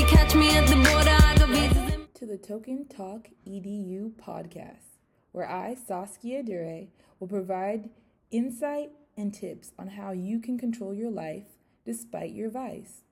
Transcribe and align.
you 0.00 0.06
catch 0.06 0.34
me 0.34 0.48
at 0.56 0.66
the 0.66 0.76
border, 0.76 1.10
I 1.10 1.34
got 1.36 1.48
visas 1.50 1.94
in 1.94 2.06
to 2.14 2.24
the 2.24 2.38
Token 2.38 2.86
Talk 2.86 3.28
EDU 3.46 4.12
podcast, 4.12 4.96
where 5.32 5.46
I, 5.46 5.74
Saskia 5.74 6.42
Dure, 6.42 6.86
will 7.18 7.28
provide 7.28 7.90
insight 8.30 8.92
and 9.18 9.34
tips 9.34 9.72
on 9.78 9.88
how 9.88 10.12
you 10.12 10.40
can 10.40 10.56
control 10.56 10.94
your 10.94 11.10
life 11.10 11.58
despite 11.84 12.32
your 12.32 12.48
vice. 12.48 13.02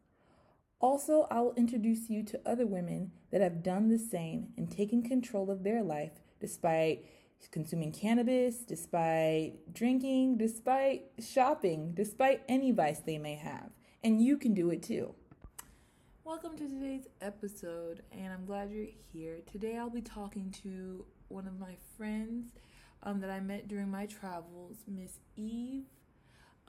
Also, 0.81 1.27
I 1.31 1.43
will 1.43 1.53
introduce 1.57 2.09
you 2.09 2.23
to 2.23 2.41
other 2.47 2.67
women 2.67 3.13
that 3.33 3.43
have 3.43 3.63
done 3.63 3.91
the 3.91 3.99
same 3.99 4.55
and 4.57 4.71
taken 4.71 5.03
control 5.03 5.51
of 5.51 5.65
their 5.65 5.83
life 5.83 6.13
despite 6.41 7.05
consuming 7.51 7.93
cannabis, 7.93 8.61
despite 8.61 9.75
drinking, 9.75 10.39
despite 10.39 11.11
shopping, 11.19 11.93
despite 11.93 12.41
any 12.49 12.73
vice 12.73 13.01
they 13.01 13.19
may 13.19 13.35
have. 13.35 13.73
And 14.03 14.23
you 14.23 14.39
can 14.39 14.55
do 14.55 14.71
it 14.71 14.83
too. 14.83 15.15
Welcome 16.29 16.59
to 16.59 16.69
today's 16.69 17.09
episode, 17.23 18.03
and 18.13 18.31
I'm 18.31 18.45
glad 18.45 18.71
you're 18.71 18.85
here. 19.15 19.39
Today, 19.51 19.79
I'll 19.79 19.89
be 19.89 20.03
talking 20.03 20.55
to 20.63 21.07
one 21.29 21.47
of 21.47 21.59
my 21.59 21.75
friends 21.97 22.53
um, 23.03 23.21
that 23.21 23.31
I 23.31 23.41
met 23.41 23.67
during 23.67 23.91
my 23.91 24.05
travels, 24.05 24.77
Miss 24.87 25.21
Yves. 25.39 25.87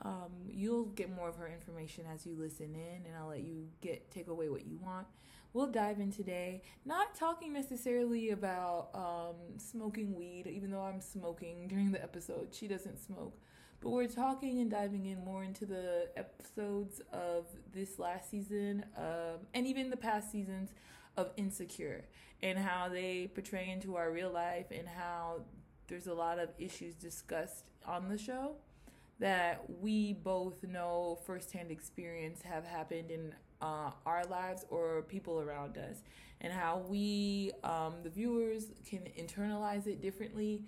Um, 0.00 0.30
you'll 0.48 0.86
get 0.86 1.14
more 1.14 1.28
of 1.28 1.36
her 1.36 1.46
information 1.46 2.06
as 2.10 2.24
you 2.24 2.36
listen 2.38 2.74
in, 2.74 3.04
and 3.06 3.14
I'll 3.20 3.28
let 3.28 3.42
you 3.42 3.68
get 3.82 4.10
take 4.10 4.28
away 4.28 4.48
what 4.48 4.64
you 4.64 4.78
want. 4.78 5.06
We'll 5.52 5.66
dive 5.66 6.00
in 6.00 6.10
today, 6.10 6.62
not 6.86 7.14
talking 7.14 7.52
necessarily 7.52 8.30
about 8.30 8.88
um, 8.94 9.58
smoking 9.58 10.14
weed, 10.14 10.46
even 10.46 10.70
though 10.70 10.84
I'm 10.84 11.02
smoking 11.02 11.68
during 11.68 11.92
the 11.92 12.02
episode. 12.02 12.54
She 12.54 12.66
doesn't 12.66 12.98
smoke, 12.98 13.38
but 13.80 13.90
we're 13.90 14.06
talking 14.06 14.60
and 14.60 14.70
diving 14.70 15.06
in 15.06 15.24
more 15.24 15.42
into 15.42 15.64
the 15.64 16.08
episodes 16.16 17.00
of 17.12 17.46
this 17.72 17.98
last 17.98 18.30
season, 18.30 18.84
um, 18.96 19.46
and 19.54 19.66
even 19.66 19.90
the 19.90 19.96
past 19.96 20.30
seasons 20.30 20.70
of 21.16 21.30
Insecure, 21.36 22.04
and 22.42 22.58
how 22.58 22.88
they 22.88 23.30
portray 23.34 23.70
into 23.70 23.96
our 23.96 24.10
real 24.10 24.30
life, 24.30 24.66
and 24.70 24.86
how 24.86 25.42
there's 25.88 26.06
a 26.06 26.14
lot 26.14 26.38
of 26.38 26.50
issues 26.58 26.94
discussed 26.94 27.64
on 27.86 28.08
the 28.08 28.18
show 28.18 28.56
that 29.18 29.64
we 29.80 30.14
both 30.14 30.62
know 30.62 31.18
firsthand 31.26 31.70
experience 31.70 32.40
have 32.42 32.64
happened 32.64 33.10
in 33.10 33.34
uh, 33.60 33.90
our 34.06 34.24
lives 34.24 34.64
or 34.70 35.02
people 35.02 35.40
around 35.40 35.76
us, 35.76 36.02
and 36.40 36.52
how 36.52 36.82
we, 36.88 37.52
um, 37.64 37.94
the 38.02 38.08
viewers, 38.08 38.72
can 38.88 39.00
internalize 39.18 39.86
it 39.86 40.00
differently. 40.00 40.64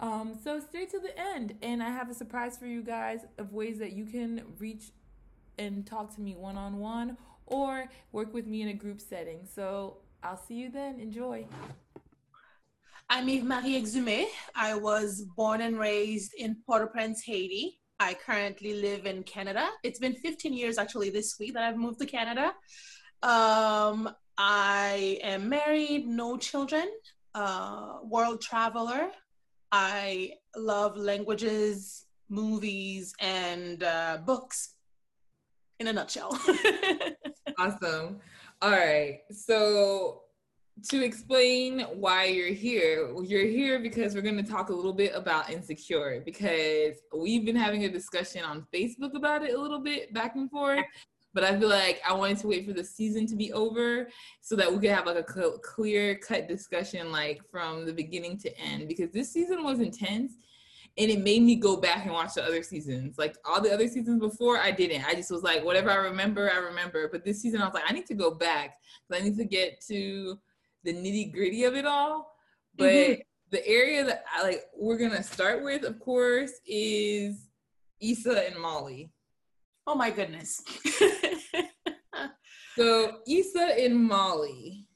Um, 0.00 0.36
so 0.42 0.58
stay 0.60 0.86
to 0.86 0.98
the 0.98 1.18
end, 1.18 1.54
and 1.62 1.82
I 1.82 1.90
have 1.90 2.10
a 2.10 2.14
surprise 2.14 2.58
for 2.58 2.66
you 2.66 2.82
guys 2.82 3.20
of 3.38 3.52
ways 3.52 3.78
that 3.78 3.92
you 3.92 4.04
can 4.04 4.42
reach 4.58 4.90
and 5.58 5.86
talk 5.86 6.14
to 6.16 6.20
me 6.20 6.34
one 6.34 6.56
on 6.56 6.78
one 6.78 7.16
or 7.46 7.88
work 8.10 8.32
with 8.34 8.46
me 8.46 8.62
in 8.62 8.68
a 8.68 8.74
group 8.74 9.00
setting. 9.00 9.46
So 9.54 9.98
I'll 10.22 10.36
see 10.36 10.54
you 10.54 10.70
then. 10.70 10.98
Enjoy. 10.98 11.46
I'm 13.10 13.28
Yves-Marie 13.28 13.80
Exumé. 13.80 14.24
I 14.54 14.74
was 14.74 15.22
born 15.36 15.60
and 15.60 15.78
raised 15.78 16.32
in 16.34 16.56
Port-au-Prince, 16.66 17.22
Haiti. 17.24 17.78
I 18.00 18.14
currently 18.14 18.80
live 18.80 19.06
in 19.06 19.22
Canada. 19.22 19.68
It's 19.82 19.98
been 19.98 20.14
15 20.14 20.52
years 20.52 20.78
actually 20.78 21.10
this 21.10 21.36
week 21.38 21.54
that 21.54 21.62
I've 21.62 21.76
moved 21.76 22.00
to 22.00 22.06
Canada. 22.06 22.54
Um, 23.22 24.10
I 24.38 25.18
am 25.22 25.48
married, 25.48 26.06
no 26.06 26.36
children, 26.36 26.88
uh, 27.34 27.98
world 28.02 28.40
traveler. 28.40 29.10
I 29.72 30.34
love 30.54 30.98
languages, 30.98 32.04
movies, 32.28 33.14
and 33.18 33.82
uh, 33.82 34.18
books 34.24 34.74
in 35.80 35.88
a 35.88 35.92
nutshell. 35.92 36.38
awesome. 37.58 38.20
All 38.60 38.70
right. 38.70 39.20
So 39.30 40.24
to 40.88 41.02
explain 41.02 41.80
why 41.94 42.24
you're 42.24 42.52
here, 42.52 43.14
you're 43.22 43.46
here 43.46 43.78
because 43.78 44.14
we're 44.14 44.22
going 44.22 44.42
to 44.42 44.50
talk 44.50 44.68
a 44.68 44.74
little 44.74 44.92
bit 44.92 45.12
about 45.14 45.50
insecure 45.50 46.22
because 46.24 46.96
we've 47.16 47.44
been 47.44 47.56
having 47.56 47.84
a 47.84 47.88
discussion 47.88 48.44
on 48.44 48.66
Facebook 48.74 49.14
about 49.14 49.42
it 49.42 49.54
a 49.54 49.60
little 49.60 49.80
bit 49.80 50.12
back 50.12 50.36
and 50.36 50.50
forth. 50.50 50.84
But 51.34 51.44
I 51.44 51.58
feel 51.58 51.68
like 51.68 52.00
I 52.06 52.12
wanted 52.12 52.38
to 52.38 52.48
wait 52.48 52.66
for 52.66 52.74
the 52.74 52.84
season 52.84 53.26
to 53.28 53.36
be 53.36 53.52
over 53.52 54.08
so 54.40 54.54
that 54.56 54.70
we 54.70 54.78
could 54.78 54.90
have 54.90 55.06
like 55.06 55.16
a 55.16 55.32
cl- 55.32 55.58
clear 55.58 56.16
cut 56.16 56.46
discussion, 56.46 57.10
like 57.10 57.40
from 57.50 57.86
the 57.86 57.92
beginning 57.92 58.36
to 58.38 58.58
end, 58.58 58.86
because 58.86 59.10
this 59.10 59.32
season 59.32 59.64
was 59.64 59.80
intense 59.80 60.32
and 60.98 61.10
it 61.10 61.20
made 61.20 61.42
me 61.42 61.56
go 61.56 61.76
back 61.76 62.04
and 62.04 62.12
watch 62.12 62.34
the 62.34 62.44
other 62.44 62.62
seasons. 62.62 63.16
Like 63.16 63.36
all 63.44 63.62
the 63.62 63.72
other 63.72 63.88
seasons 63.88 64.20
before, 64.20 64.58
I 64.58 64.70
didn't. 64.70 65.06
I 65.06 65.14
just 65.14 65.30
was 65.30 65.42
like, 65.42 65.64
whatever 65.64 65.90
I 65.90 65.96
remember, 65.96 66.50
I 66.52 66.58
remember. 66.58 67.08
But 67.10 67.24
this 67.24 67.40
season, 67.40 67.62
I 67.62 67.64
was 67.64 67.74
like, 67.74 67.84
I 67.88 67.92
need 67.92 68.06
to 68.06 68.14
go 68.14 68.32
back. 68.32 68.76
Because 69.08 69.22
I 69.22 69.24
need 69.24 69.38
to 69.38 69.44
get 69.44 69.80
to 69.88 70.38
the 70.84 70.92
nitty 70.92 71.32
gritty 71.32 71.64
of 71.64 71.74
it 71.76 71.86
all. 71.86 72.36
But 72.76 72.92
mm-hmm. 72.92 73.20
the 73.50 73.66
area 73.66 74.04
that 74.04 74.24
I 74.34 74.42
like, 74.42 74.64
we're 74.76 74.98
gonna 74.98 75.22
start 75.22 75.62
with, 75.62 75.84
of 75.84 75.98
course, 75.98 76.52
is 76.66 77.48
Issa 78.00 78.48
and 78.48 78.60
Molly. 78.60 79.10
Oh 79.86 79.94
my 79.94 80.10
goodness. 80.10 80.62
so 82.76 83.18
Issa 83.26 83.80
and 83.80 84.04
Molly, 84.04 84.86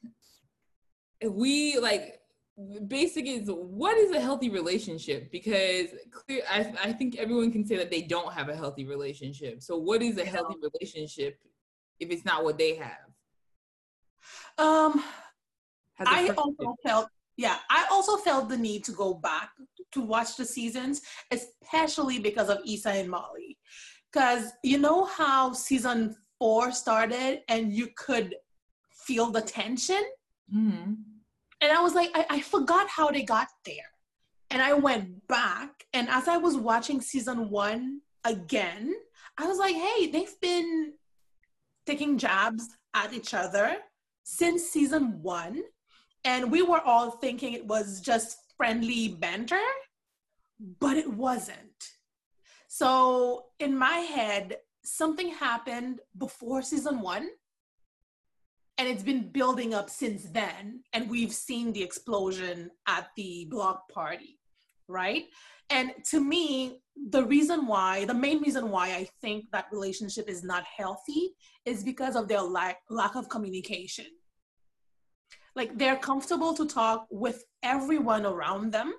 we 1.29 1.79
like 1.79 2.21
basic 2.87 3.27
is 3.27 3.49
what 3.49 3.99
is 3.99 4.13
a 4.13 4.21
healthy 4.21 4.49
relationship? 4.49 5.31
Because 5.31 5.89
clear 6.11 6.43
I, 6.49 6.73
I 6.83 6.93
think 6.93 7.17
everyone 7.17 7.53
can 7.53 7.67
say 7.67 7.77
that 7.77 7.91
they 7.91 8.03
don't 8.03 8.33
have 8.33 8.49
a 8.49 8.57
healthy 8.57 8.85
relationship. 8.85 9.63
So 9.63 9.77
what 9.77 10.03
is 10.03 10.19
a 10.19 10.25
healthy 10.25 10.57
relationship 10.63 11.39
if 11.99 12.11
it's 12.11 12.25
not 12.25 12.45
what 12.45 12.59
they 12.59 12.77
have? 12.77 13.07
Um 14.59 15.03
i 16.05 16.29
also 16.37 16.75
felt 16.85 17.09
yeah 17.37 17.57
i 17.71 17.87
also 17.91 18.17
felt 18.19 18.49
the 18.49 18.57
need 18.57 18.85
to 18.85 18.93
go 18.93 19.15
back 19.15 19.51
to 19.93 20.01
watch 20.01 20.37
the 20.37 20.45
seasons 20.45 21.01
especially 21.31 22.19
because 22.19 22.49
of 22.51 22.59
Issa 22.67 22.91
and 22.91 23.11
Molly 23.11 23.57
because 24.17 24.53
you 24.63 24.79
know 24.79 25.05
how 25.05 25.53
season 25.53 26.17
four 26.39 26.73
started 26.73 27.43
and 27.49 27.73
you 27.73 27.89
could 27.97 28.35
feel 29.07 29.31
the 29.31 29.43
tension 29.43 30.03
mm-hmm 30.53 30.93
and 31.61 31.73
I 31.73 31.81
was 31.81 31.95
like, 31.95 32.11
I, 32.15 32.27
I 32.31 32.41
forgot 32.41 32.89
how 32.89 33.11
they 33.11 33.23
got 33.23 33.49
there. 33.65 33.91
And 34.51 34.63
I 34.63 34.75
went 34.75 35.27
back, 35.27 35.85
and 35.93 36.09
as 36.09 36.29
I 36.29 36.37
was 36.37 36.57
watching 36.57 37.01
season 37.01 37.51
one 37.51 38.01
again, 38.25 38.95
I 39.39 39.47
was 39.47 39.59
like, 39.59 39.75
hey, 39.75 40.11
they've 40.11 40.41
been 40.41 40.93
taking 41.85 42.19
jabs 42.19 42.69
at 42.95 43.13
each 43.13 43.35
other 43.35 43.77
since 44.23 44.65
season 44.65 45.21
one. 45.23 45.63
And 46.25 46.51
we 46.51 46.63
were 46.63 46.81
all 46.81 47.13
thinking 47.13 47.53
it 47.53 47.67
was 47.67 48.01
just 48.01 48.39
friendly 48.57 49.09
banter, 49.09 49.61
but 50.81 50.97
it 50.97 51.11
wasn't. 51.11 51.91
So 52.69 53.47
in 53.59 53.77
my 53.77 53.99
head, 53.99 54.59
something 54.85 55.31
happened 55.31 56.01
before 56.17 56.63
season 56.63 57.01
one 57.01 57.29
and 58.79 58.87
it's 58.87 59.03
been 59.03 59.31
building 59.31 59.75
up 59.75 59.91
since 59.91 60.25
then 60.31 60.83
and 60.93 61.11
we've 61.11 61.33
seen 61.33 61.73
the 61.73 61.83
explosion 61.83 62.71
at 62.87 63.09
the 63.17 63.47
block 63.51 63.89
party 63.89 64.39
right? 64.89 65.25
And 65.71 65.93
to 66.11 66.21
me 66.21 66.81
the 67.11 67.25
reason 67.25 67.67
why 67.67 68.05
the 68.05 68.15
main 68.15 68.41
reason 68.41 68.71
why 68.71 68.89
i 68.89 69.07
think 69.21 69.45
that 69.53 69.67
relationship 69.71 70.31
is 70.31 70.43
not 70.43 70.65
healthy 70.65 71.35
is 71.67 71.85
because 71.85 72.17
of 72.17 72.27
their 72.27 72.41
lack 72.41 72.79
lack 72.89 73.17
of 73.17 73.29
communication. 73.29 74.07
Like 75.55 75.77
they're 75.77 75.97
comfortable 75.97 76.55
to 76.55 76.67
talk 76.67 77.07
with 77.11 77.45
everyone 77.63 78.25
around 78.25 78.73
them 78.73 78.95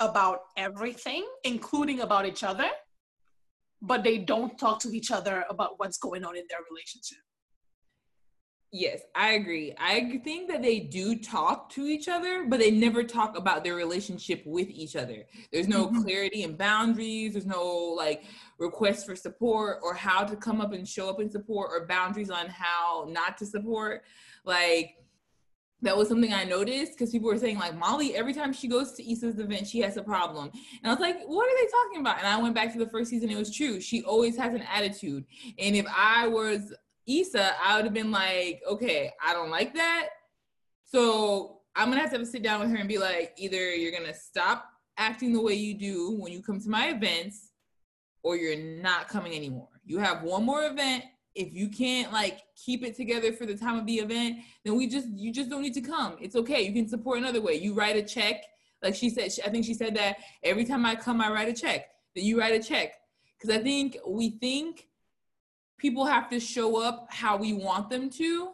about 0.00 0.40
everything 0.56 1.24
including 1.44 2.00
about 2.00 2.26
each 2.26 2.44
other 2.44 2.68
but 3.82 4.04
they 4.04 4.18
don't 4.18 4.58
talk 4.58 4.80
to 4.80 4.90
each 4.96 5.10
other 5.10 5.44
about 5.50 5.72
what's 5.78 5.98
going 5.98 6.24
on 6.24 6.36
in 6.36 6.44
their 6.48 6.60
relationship 6.70 7.18
Yes, 8.74 9.02
I 9.14 9.32
agree. 9.32 9.74
I 9.78 10.18
think 10.24 10.48
that 10.48 10.62
they 10.62 10.80
do 10.80 11.18
talk 11.18 11.68
to 11.72 11.82
each 11.82 12.08
other, 12.08 12.46
but 12.48 12.58
they 12.58 12.70
never 12.70 13.04
talk 13.04 13.36
about 13.36 13.64
their 13.64 13.74
relationship 13.74 14.42
with 14.46 14.70
each 14.70 14.96
other. 14.96 15.26
There's 15.52 15.68
no 15.68 15.88
mm-hmm. 15.88 16.00
clarity 16.00 16.42
and 16.42 16.56
boundaries. 16.56 17.34
There's 17.34 17.44
no 17.44 17.62
like 17.66 18.24
request 18.58 19.04
for 19.04 19.14
support 19.14 19.80
or 19.82 19.92
how 19.92 20.24
to 20.24 20.36
come 20.36 20.62
up 20.62 20.72
and 20.72 20.88
show 20.88 21.10
up 21.10 21.20
and 21.20 21.30
support 21.30 21.70
or 21.70 21.86
boundaries 21.86 22.30
on 22.30 22.48
how 22.48 23.06
not 23.10 23.36
to 23.38 23.46
support. 23.46 24.04
Like 24.46 24.94
that 25.82 25.96
was 25.96 26.08
something 26.08 26.32
I 26.32 26.44
noticed 26.44 26.92
because 26.92 27.10
people 27.10 27.28
were 27.28 27.38
saying 27.38 27.58
like 27.58 27.76
Molly, 27.76 28.14
every 28.14 28.32
time 28.32 28.52
she 28.52 28.68
goes 28.68 28.92
to 28.92 29.12
Issa's 29.12 29.38
event, 29.38 29.66
she 29.66 29.80
has 29.80 29.96
a 29.96 30.02
problem. 30.02 30.50
And 30.52 30.90
I 30.90 30.90
was 30.90 31.00
like, 31.00 31.22
what 31.26 31.48
are 31.48 31.56
they 31.56 31.70
talking 31.70 32.00
about? 32.00 32.18
And 32.18 32.26
I 32.26 32.40
went 32.40 32.54
back 32.54 32.72
to 32.72 32.78
the 32.78 32.88
first 32.88 33.10
season, 33.10 33.30
it 33.30 33.36
was 33.36 33.54
true. 33.54 33.80
She 33.80 34.02
always 34.04 34.36
has 34.36 34.54
an 34.54 34.62
attitude. 34.72 35.24
And 35.58 35.74
if 35.76 35.86
I 35.94 36.28
was 36.28 36.72
Issa, 37.06 37.52
I 37.62 37.76
would 37.76 37.84
have 37.84 37.94
been 37.94 38.12
like, 38.12 38.62
okay, 38.68 39.12
I 39.24 39.32
don't 39.32 39.50
like 39.50 39.74
that. 39.74 40.08
So 40.84 41.58
I'm 41.74 41.88
gonna 41.88 42.00
have 42.00 42.10
to, 42.10 42.18
have 42.18 42.26
to 42.26 42.30
sit 42.30 42.42
down 42.42 42.60
with 42.60 42.70
her 42.70 42.76
and 42.76 42.88
be 42.88 42.98
like, 42.98 43.34
either 43.36 43.74
you're 43.74 43.92
gonna 43.92 44.14
stop 44.14 44.66
acting 44.98 45.32
the 45.32 45.40
way 45.40 45.54
you 45.54 45.74
do 45.74 46.16
when 46.20 46.32
you 46.32 46.42
come 46.42 46.60
to 46.60 46.68
my 46.68 46.88
events, 46.88 47.48
or 48.22 48.36
you're 48.36 48.56
not 48.56 49.08
coming 49.08 49.34
anymore. 49.34 49.68
You 49.84 49.98
have 49.98 50.22
one 50.22 50.44
more 50.44 50.64
event, 50.66 51.04
if 51.34 51.52
you 51.52 51.68
can't 51.68 52.12
like 52.12 52.40
keep 52.56 52.84
it 52.84 52.94
together 52.94 53.32
for 53.32 53.46
the 53.46 53.56
time 53.56 53.78
of 53.78 53.86
the 53.86 53.96
event, 53.96 54.38
then 54.64 54.76
we 54.76 54.86
just 54.86 55.08
you 55.08 55.32
just 55.32 55.50
don't 55.50 55.62
need 55.62 55.74
to 55.74 55.80
come. 55.80 56.16
It's 56.20 56.36
okay. 56.36 56.62
You 56.62 56.72
can 56.72 56.88
support 56.88 57.18
another 57.18 57.40
way. 57.40 57.54
You 57.54 57.74
write 57.74 57.96
a 57.96 58.02
check. 58.02 58.44
Like 58.82 58.94
she 58.94 59.10
said, 59.10 59.30
I 59.46 59.50
think 59.50 59.64
she 59.64 59.74
said 59.74 59.94
that 59.96 60.16
every 60.42 60.64
time 60.64 60.84
I 60.84 60.96
come, 60.96 61.20
I 61.20 61.30
write 61.30 61.48
a 61.48 61.52
check. 61.52 61.86
That 62.14 62.22
you 62.22 62.38
write 62.38 62.54
a 62.54 62.62
check 62.62 62.92
because 63.38 63.56
I 63.56 63.62
think 63.62 63.96
we 64.06 64.30
think 64.30 64.88
people 65.78 66.04
have 66.04 66.28
to 66.30 66.38
show 66.38 66.80
up 66.80 67.06
how 67.10 67.36
we 67.36 67.54
want 67.54 67.88
them 67.88 68.10
to, 68.10 68.50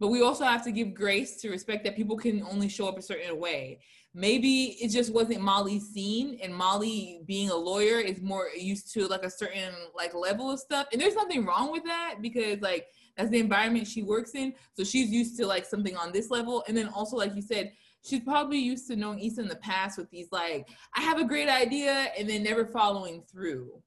but 0.00 0.08
we 0.08 0.22
also 0.22 0.44
have 0.44 0.64
to 0.64 0.72
give 0.72 0.94
grace 0.94 1.40
to 1.42 1.50
respect 1.50 1.84
that 1.84 1.96
people 1.96 2.16
can 2.16 2.42
only 2.42 2.68
show 2.68 2.88
up 2.88 2.98
a 2.98 3.02
certain 3.02 3.38
way 3.38 3.80
maybe 4.14 4.76
it 4.80 4.90
just 4.90 5.12
wasn't 5.12 5.40
Molly's 5.40 5.88
scene 5.88 6.38
and 6.42 6.54
Molly 6.54 7.20
being 7.26 7.50
a 7.50 7.56
lawyer 7.56 8.00
is 8.00 8.20
more 8.20 8.48
used 8.56 8.92
to 8.94 9.06
like 9.06 9.22
a 9.22 9.30
certain 9.30 9.72
like 9.94 10.14
level 10.14 10.50
of 10.50 10.58
stuff. 10.58 10.86
And 10.92 11.00
there's 11.00 11.14
nothing 11.14 11.44
wrong 11.44 11.70
with 11.70 11.84
that 11.84 12.16
because 12.20 12.60
like 12.60 12.86
that's 13.16 13.30
the 13.30 13.38
environment 13.38 13.86
she 13.86 14.02
works 14.02 14.34
in. 14.34 14.54
So 14.74 14.84
she's 14.84 15.10
used 15.10 15.36
to 15.38 15.46
like 15.46 15.64
something 15.64 15.96
on 15.96 16.12
this 16.12 16.30
level. 16.30 16.64
And 16.68 16.76
then 16.76 16.88
also 16.88 17.16
like 17.16 17.34
you 17.36 17.42
said, 17.42 17.72
she's 18.04 18.20
probably 18.20 18.58
used 18.58 18.88
to 18.88 18.96
knowing 18.96 19.20
Issa 19.20 19.42
in 19.42 19.48
the 19.48 19.56
past 19.56 19.98
with 19.98 20.10
these 20.10 20.28
like, 20.32 20.68
I 20.96 21.02
have 21.02 21.18
a 21.20 21.24
great 21.24 21.48
idea 21.48 22.08
and 22.18 22.28
then 22.28 22.42
never 22.42 22.66
following 22.66 23.22
through, 23.30 23.82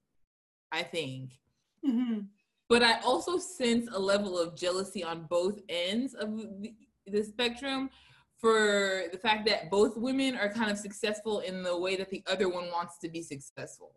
I 0.71 0.83
think. 0.83 1.31
Mm-hmm. 1.85 2.19
But 2.69 2.83
I 2.83 2.99
also 3.01 3.37
sense 3.37 3.89
a 3.91 3.99
level 3.99 4.37
of 4.37 4.55
jealousy 4.55 5.03
on 5.03 5.25
both 5.29 5.59
ends 5.67 6.13
of 6.13 6.37
the, 6.61 6.73
the 7.07 7.23
spectrum 7.23 7.89
for 8.41 9.03
the 9.11 9.17
fact 9.17 9.47
that 9.47 9.69
both 9.69 9.95
women 9.95 10.35
are 10.35 10.51
kind 10.51 10.71
of 10.71 10.77
successful 10.77 11.39
in 11.41 11.61
the 11.61 11.77
way 11.77 11.95
that 11.95 12.09
the 12.09 12.23
other 12.25 12.49
one 12.49 12.69
wants 12.71 12.97
to 12.99 13.09
be 13.09 13.21
successful? 13.21 13.93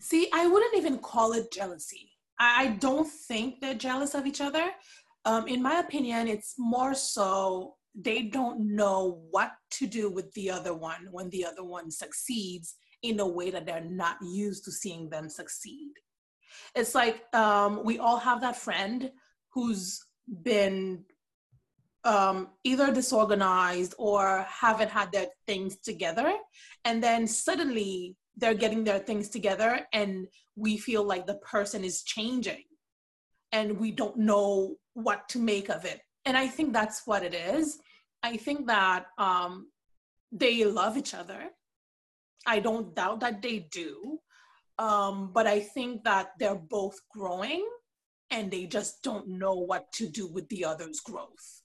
See, 0.00 0.28
I 0.32 0.46
wouldn't 0.48 0.74
even 0.74 0.98
call 0.98 1.32
it 1.34 1.52
jealousy. 1.52 2.10
I 2.38 2.68
don't 2.80 3.06
think 3.06 3.60
they're 3.60 3.74
jealous 3.74 4.14
of 4.14 4.26
each 4.26 4.40
other. 4.40 4.70
Um, 5.26 5.46
in 5.46 5.62
my 5.62 5.78
opinion, 5.78 6.26
it's 6.26 6.54
more 6.58 6.94
so 6.94 7.74
they 7.94 8.22
don't 8.22 8.74
know 8.74 9.22
what 9.30 9.52
to 9.72 9.86
do 9.86 10.10
with 10.10 10.32
the 10.32 10.50
other 10.50 10.74
one 10.74 11.06
when 11.10 11.28
the 11.30 11.44
other 11.44 11.62
one 11.62 11.90
succeeds 11.90 12.74
in 13.02 13.20
a 13.20 13.28
way 13.28 13.50
that 13.50 13.66
they're 13.66 13.84
not 13.84 14.16
used 14.22 14.64
to 14.64 14.72
seeing 14.72 15.10
them 15.10 15.28
succeed. 15.28 15.92
It's 16.74 16.94
like 16.94 17.22
um, 17.34 17.84
we 17.84 17.98
all 17.98 18.16
have 18.16 18.40
that 18.40 18.56
friend 18.56 19.10
who's 19.52 20.00
been 20.42 21.04
um, 22.04 22.48
either 22.64 22.92
disorganized 22.92 23.94
or 23.98 24.46
haven't 24.48 24.90
had 24.90 25.12
their 25.12 25.26
things 25.46 25.76
together. 25.78 26.34
And 26.84 27.02
then 27.02 27.26
suddenly 27.26 28.16
they're 28.36 28.54
getting 28.54 28.84
their 28.84 28.98
things 28.98 29.28
together 29.28 29.86
and 29.92 30.26
we 30.56 30.78
feel 30.78 31.04
like 31.04 31.26
the 31.26 31.36
person 31.36 31.84
is 31.84 32.02
changing 32.02 32.64
and 33.52 33.78
we 33.78 33.90
don't 33.90 34.16
know 34.16 34.76
what 34.94 35.28
to 35.30 35.38
make 35.38 35.68
of 35.68 35.84
it. 35.84 36.00
And 36.24 36.36
I 36.36 36.48
think 36.48 36.72
that's 36.72 37.02
what 37.06 37.22
it 37.22 37.34
is. 37.34 37.78
I 38.22 38.36
think 38.36 38.66
that 38.66 39.06
um, 39.18 39.68
they 40.30 40.64
love 40.64 40.96
each 40.96 41.14
other. 41.14 41.50
I 42.46 42.60
don't 42.60 42.94
doubt 42.94 43.20
that 43.20 43.42
they 43.42 43.68
do. 43.70 44.18
Um, 44.78 45.30
but 45.32 45.46
I 45.46 45.60
think 45.60 46.04
that 46.04 46.30
they're 46.38 46.54
both 46.54 46.98
growing 47.10 47.66
and 48.30 48.50
they 48.50 48.66
just 48.66 49.02
don't 49.02 49.28
know 49.28 49.54
what 49.54 49.92
to 49.92 50.08
do 50.08 50.26
with 50.26 50.48
the 50.48 50.64
other's 50.64 51.00
growth. 51.00 51.61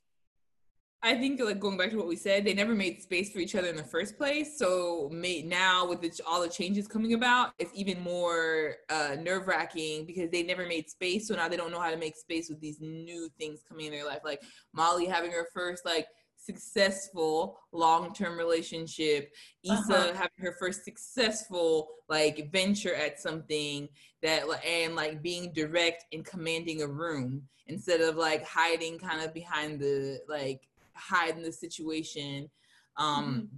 I 1.03 1.15
think 1.15 1.39
like 1.39 1.59
going 1.59 1.77
back 1.77 1.91
to 1.91 1.97
what 1.97 2.07
we 2.07 2.15
said, 2.15 2.44
they 2.44 2.55
never 2.55 2.73
made 2.73 3.01
space 3.01 3.31
for 3.31 3.38
each 3.39 3.55
other 3.55 3.67
in 3.67 3.75
the 3.75 3.83
first 3.83 4.17
place. 4.17 4.57
So 4.57 5.09
made 5.13 5.45
now 5.45 5.88
with 5.88 6.01
the, 6.01 6.11
all 6.25 6.41
the 6.41 6.49
changes 6.49 6.88
coming 6.88 7.13
about, 7.13 7.51
it's 7.59 7.71
even 7.75 8.01
more 8.01 8.77
uh, 8.89 9.15
nerve 9.21 9.47
wracking 9.47 10.05
because 10.05 10.31
they 10.31 10.41
never 10.41 10.65
made 10.65 10.89
space. 10.89 11.27
So 11.27 11.35
now 11.35 11.47
they 11.47 11.57
don't 11.57 11.71
know 11.71 11.79
how 11.79 11.91
to 11.91 11.97
make 11.97 12.15
space 12.15 12.49
with 12.49 12.59
these 12.59 12.81
new 12.81 13.29
things 13.38 13.61
coming 13.67 13.85
in 13.85 13.91
their 13.91 14.05
life. 14.05 14.21
Like 14.25 14.41
Molly 14.73 15.05
having 15.05 15.31
her 15.31 15.47
first 15.53 15.85
like 15.85 16.07
successful 16.35 17.59
long-term 17.71 18.35
relationship, 18.35 19.31
Issa 19.63 19.75
uh-huh. 19.75 20.13
having 20.13 20.39
her 20.39 20.55
first 20.59 20.83
successful 20.83 21.89
like 22.09 22.51
venture 22.51 22.95
at 22.95 23.19
something 23.19 23.88
that 24.23 24.44
and 24.65 24.95
like 24.95 25.21
being 25.21 25.53
direct 25.53 26.05
and 26.11 26.25
commanding 26.25 26.81
a 26.81 26.88
room 26.88 27.44
instead 27.67 28.01
of 28.01 28.15
like 28.15 28.44
hiding 28.45 28.97
kind 28.97 29.21
of 29.21 29.33
behind 29.33 29.79
the 29.79 30.19
like 30.27 30.67
hide 30.97 31.35
in 31.35 31.44
the 31.44 31.51
situation. 31.51 32.49
Um, 32.97 33.25
mm-hmm 33.25 33.57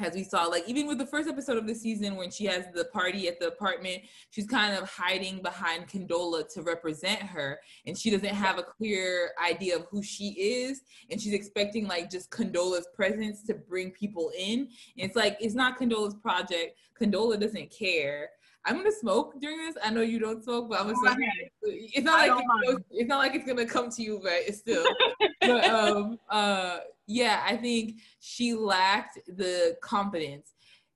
as 0.00 0.14
we 0.14 0.22
saw, 0.22 0.44
like 0.44 0.68
even 0.68 0.86
with 0.86 0.98
the 0.98 1.06
first 1.06 1.28
episode 1.28 1.56
of 1.56 1.66
the 1.66 1.74
season 1.74 2.16
when 2.16 2.30
she 2.30 2.44
has 2.44 2.64
the 2.74 2.84
party 2.86 3.28
at 3.28 3.40
the 3.40 3.48
apartment, 3.48 4.02
she's 4.30 4.46
kind 4.46 4.76
of 4.76 4.88
hiding 4.88 5.42
behind 5.42 5.88
Condola 5.88 6.48
to 6.54 6.62
represent 6.62 7.20
her, 7.20 7.58
and 7.86 7.98
she 7.98 8.10
doesn't 8.10 8.34
have 8.34 8.58
a 8.58 8.62
clear 8.62 9.30
idea 9.44 9.76
of 9.76 9.86
who 9.90 10.02
she 10.02 10.28
is, 10.38 10.82
and 11.10 11.20
she's 11.20 11.34
expecting 11.34 11.86
like 11.86 12.10
just 12.10 12.30
Condola's 12.30 12.88
presence 12.94 13.42
to 13.44 13.54
bring 13.54 13.90
people 13.90 14.30
in. 14.38 14.60
And 14.60 14.68
it's 14.96 15.16
like 15.16 15.36
it's 15.40 15.54
not 15.54 15.78
Condola's 15.78 16.14
project. 16.14 16.78
Condola 17.00 17.40
doesn't 17.40 17.70
care. 17.70 18.30
I'm 18.68 18.76
gonna 18.76 18.92
smoke 18.92 19.40
during 19.40 19.58
this. 19.58 19.76
I 19.82 19.90
know 19.90 20.02
you 20.02 20.18
don't 20.18 20.44
smoke, 20.44 20.68
but 20.68 20.80
I'm 20.80 20.92
gonna 20.92 20.98
smoke. 20.98 21.18
It's 21.62 22.04
not 22.04 22.28
like 22.28 22.44
it's, 22.64 22.84
it's, 22.90 23.08
not 23.08 23.18
like 23.18 23.34
it's 23.34 23.46
gonna 23.46 23.64
come 23.64 23.90
to 23.90 24.02
you, 24.02 24.20
but 24.22 24.32
it's 24.32 24.58
still. 24.58 24.84
but 25.40 25.64
um, 25.64 26.18
uh, 26.28 26.78
yeah, 27.06 27.42
I 27.46 27.56
think 27.56 28.00
she 28.20 28.52
lacked 28.52 29.18
the 29.26 29.76
confidence, 29.82 30.52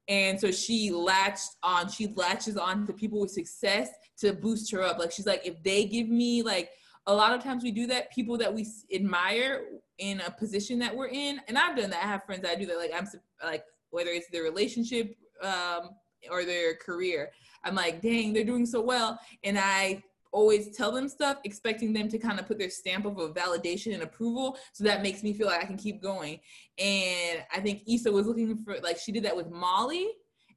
and 0.06 0.38
so 0.38 0.50
she 0.50 0.90
latched 0.90 1.56
on. 1.62 1.88
She 1.88 2.08
latches 2.14 2.58
on 2.58 2.86
to 2.86 2.92
people 2.92 3.20
with 3.20 3.30
success 3.30 3.88
to 4.18 4.34
boost 4.34 4.70
her 4.72 4.82
up. 4.82 4.98
Like 4.98 5.10
she's 5.10 5.26
like, 5.26 5.46
if 5.46 5.62
they 5.62 5.84
give 5.84 6.08
me 6.08 6.42
like. 6.42 6.70
A 7.08 7.12
lot 7.12 7.32
of 7.32 7.42
times 7.42 7.64
we 7.64 7.72
do 7.72 7.88
that. 7.88 8.12
People 8.12 8.38
that 8.38 8.54
we 8.54 8.64
admire 8.94 9.64
in 9.98 10.20
a 10.20 10.30
position 10.30 10.78
that 10.78 10.94
we're 10.94 11.08
in, 11.08 11.40
and 11.48 11.58
I've 11.58 11.76
done 11.76 11.90
that. 11.90 12.04
I 12.04 12.06
have 12.06 12.22
friends 12.22 12.42
that 12.42 12.52
I 12.52 12.54
do 12.54 12.64
that. 12.66 12.76
Like 12.76 12.92
I'm 12.96 13.08
like 13.42 13.64
whether 13.90 14.10
it's 14.10 14.28
their 14.28 14.44
relationship 14.44 15.16
um, 15.42 15.90
or 16.30 16.44
their 16.44 16.74
career. 16.76 17.30
I'm 17.64 17.74
like, 17.74 18.00
dang, 18.00 18.32
they're 18.32 18.44
doing 18.44 18.66
so 18.66 18.80
well. 18.80 19.18
And 19.44 19.58
I 19.58 20.02
always 20.32 20.74
tell 20.74 20.90
them 20.90 21.08
stuff, 21.08 21.38
expecting 21.44 21.92
them 21.92 22.08
to 22.08 22.18
kind 22.18 22.40
of 22.40 22.46
put 22.46 22.58
their 22.58 22.70
stamp 22.70 23.04
of 23.04 23.18
a 23.18 23.28
validation 23.28 23.92
and 23.94 24.02
approval. 24.02 24.56
So 24.72 24.84
that 24.84 25.02
makes 25.02 25.22
me 25.22 25.32
feel 25.34 25.46
like 25.46 25.62
I 25.62 25.66
can 25.66 25.76
keep 25.76 26.02
going. 26.02 26.40
And 26.78 27.44
I 27.54 27.60
think 27.60 27.82
Issa 27.86 28.10
was 28.10 28.26
looking 28.26 28.56
for, 28.64 28.78
like, 28.82 28.98
she 28.98 29.12
did 29.12 29.24
that 29.24 29.36
with 29.36 29.50
Molly. 29.50 30.08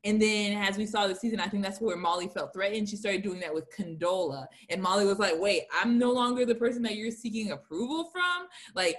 And 0.05 0.21
then 0.21 0.57
as 0.57 0.77
we 0.77 0.85
saw 0.85 1.07
the 1.07 1.15
season, 1.15 1.39
I 1.39 1.47
think 1.47 1.63
that's 1.63 1.81
where 1.81 1.97
Molly 1.97 2.27
felt 2.27 2.53
threatened. 2.53 2.87
She 2.87 2.95
started 2.95 3.23
doing 3.23 3.39
that 3.39 3.53
with 3.53 3.65
Condola. 3.75 4.45
And 4.69 4.81
Molly 4.81 5.05
was 5.05 5.19
like, 5.19 5.33
wait, 5.37 5.63
I'm 5.73 5.97
no 5.97 6.11
longer 6.11 6.45
the 6.45 6.55
person 6.55 6.83
that 6.83 6.95
you're 6.95 7.11
seeking 7.11 7.51
approval 7.51 8.11
from. 8.11 8.47
Like, 8.75 8.97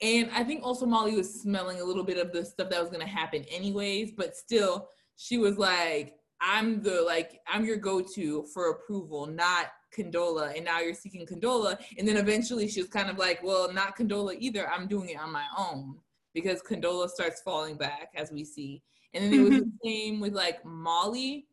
and 0.00 0.30
I 0.32 0.44
think 0.44 0.62
also 0.64 0.86
Molly 0.86 1.14
was 1.16 1.42
smelling 1.42 1.80
a 1.80 1.84
little 1.84 2.04
bit 2.04 2.18
of 2.18 2.32
the 2.32 2.44
stuff 2.44 2.70
that 2.70 2.80
was 2.80 2.88
going 2.88 3.02
to 3.02 3.06
happen 3.06 3.44
anyways, 3.50 4.12
but 4.16 4.36
still, 4.36 4.88
she 5.16 5.36
was 5.36 5.58
like, 5.58 6.14
I'm 6.40 6.82
the 6.82 7.02
like 7.02 7.40
I'm 7.46 7.64
your 7.64 7.76
go-to 7.76 8.44
for 8.52 8.70
approval, 8.70 9.26
not 9.26 9.66
Condola. 9.96 10.54
And 10.54 10.64
now 10.64 10.80
you're 10.80 10.94
seeking 10.94 11.26
Condola. 11.26 11.78
And 11.98 12.06
then 12.06 12.16
eventually 12.16 12.68
she 12.68 12.80
was 12.80 12.90
kind 12.90 13.10
of 13.10 13.18
like, 13.18 13.42
well, 13.42 13.72
not 13.72 13.96
Condola 13.96 14.36
either. 14.38 14.68
I'm 14.70 14.86
doing 14.86 15.10
it 15.10 15.18
on 15.18 15.32
my 15.32 15.46
own 15.56 15.96
because 16.34 16.62
Condola 16.62 17.08
starts 17.08 17.42
falling 17.42 17.76
back 17.76 18.10
as 18.14 18.30
we 18.30 18.44
see. 18.44 18.82
And 19.14 19.24
then 19.24 19.34
it 19.34 19.42
was 19.42 19.60
the 19.60 19.72
same 19.84 20.20
with 20.20 20.34
like 20.34 20.64
Molly. 20.64 21.46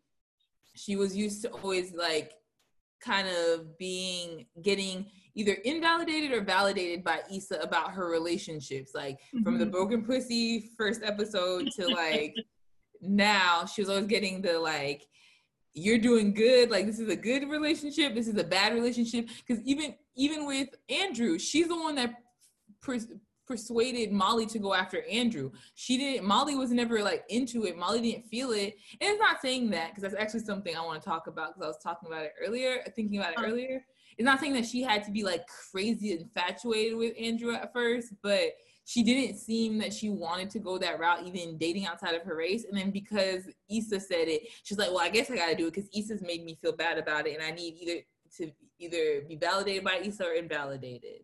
She 0.76 0.96
was 0.96 1.16
used 1.16 1.42
to 1.44 1.50
always 1.50 1.94
like 1.94 2.34
kind 3.02 3.28
of 3.28 3.78
being 3.78 4.46
getting 4.62 5.06
either 5.36 5.54
invalidated 5.66 6.32
or 6.32 6.42
validated 6.42 7.04
by 7.04 7.22
Issa 7.34 7.60
about 7.60 7.92
her 7.92 8.10
relationships. 8.10 8.92
Like 8.94 9.16
mm-hmm. 9.16 9.44
from 9.44 9.58
the 9.58 9.66
mm-hmm. 9.66 9.72
broken 9.72 10.04
pussy 10.04 10.72
first 10.78 11.02
episode 11.04 11.70
to 11.76 11.88
like 11.88 12.36
now 13.08 13.66
she 13.66 13.82
was 13.82 13.90
always 13.90 14.08
getting 14.08 14.42
the 14.42 14.60
like 14.60 15.08
you're 15.76 16.00
doing 16.00 16.34
good. 16.34 16.72
Like 16.72 16.86
this 16.86 17.00
is 17.00 17.10
a 17.10 17.16
good 17.16 17.50
relationship. 17.50 18.16
This 18.16 18.28
is 18.28 18.38
a 18.38 18.44
bad 18.44 18.74
relationship. 18.74 19.28
Because 19.46 19.62
even 19.64 19.96
even 20.16 20.48
with 20.48 20.70
andrew 20.90 21.38
she's 21.38 21.68
the 21.68 21.76
one 21.76 21.96
that 21.96 22.14
pers- 22.82 23.08
persuaded 23.46 24.12
molly 24.12 24.46
to 24.48 24.58
go 24.58 24.74
after 24.74 25.04
andrew. 25.12 25.52
She 25.76 25.98
didn't 25.98 26.26
molly 26.26 26.56
was 26.56 26.72
never 26.72 27.04
like 27.04 27.26
into 27.30 27.66
it. 27.66 27.78
Molly 27.78 28.02
didn't 28.02 28.26
feel 28.26 28.52
it. 28.52 28.78
And 29.02 29.12
it's 29.12 29.20
not 29.20 29.42
saying 29.42 29.70
that 29.72 29.90
because 29.90 30.02
that's 30.02 30.16
actually 30.22 30.40
something 30.42 30.76
i 30.76 30.82
want 30.82 31.02
to 31.02 31.08
talk 31.08 31.28
about 31.28 31.50
because 31.50 31.64
i 31.64 31.68
was 31.68 31.84
talking 31.84 32.08
about 32.08 32.24
it 32.24 32.34
earlier 32.46 32.82
thinking 32.96 33.20
about 33.20 33.34
it 33.34 33.38
uh-huh. 33.38 33.48
earlier. 33.48 33.86
It's 34.18 34.26
not 34.26 34.40
saying 34.40 34.54
that 34.54 34.66
she 34.66 34.82
had 34.82 35.04
to 35.04 35.12
be 35.12 35.24
like 35.24 35.46
crazy 35.48 36.14
infatuated 36.14 36.98
with 36.98 37.14
andrew 37.20 37.54
at 37.54 37.74
first 37.74 38.14
but 38.24 38.54
she 38.86 39.02
didn't 39.02 39.38
seem 39.38 39.80
that 39.80 39.92
she 39.92 40.10
wanted 40.10 40.50
to 40.52 40.60
go 40.60 40.78
that 40.78 41.00
route, 41.00 41.26
even 41.26 41.58
dating 41.58 41.88
outside 41.88 42.14
of 42.14 42.22
her 42.22 42.36
race. 42.36 42.66
And 42.66 42.78
then 42.78 42.92
because 42.92 43.44
Issa 43.70 44.00
said 44.00 44.28
it, 44.28 44.44
she's 44.64 44.78
like, 44.78 44.90
well, 44.90 45.00
I 45.00 45.10
guess 45.10 45.30
I 45.30 45.36
got 45.36 45.48
to 45.48 45.56
do 45.56 45.68
it 45.68 45.74
because 45.74 45.90
Issa's 45.94 46.22
made 46.22 46.46
me 46.46 46.58
feel 46.62 46.72
bad 46.72 47.00
about 47.00 47.26
it. 47.26 47.34
And 47.34 47.44
I 47.44 47.50
need 47.50 47.76
either 47.82 48.02
to 48.38 48.52
either 48.80 49.22
be 49.28 49.38
validated 49.38 49.84
by 49.84 50.00
Issa 50.04 50.26
or 50.26 50.34
invalidated. 50.34 51.24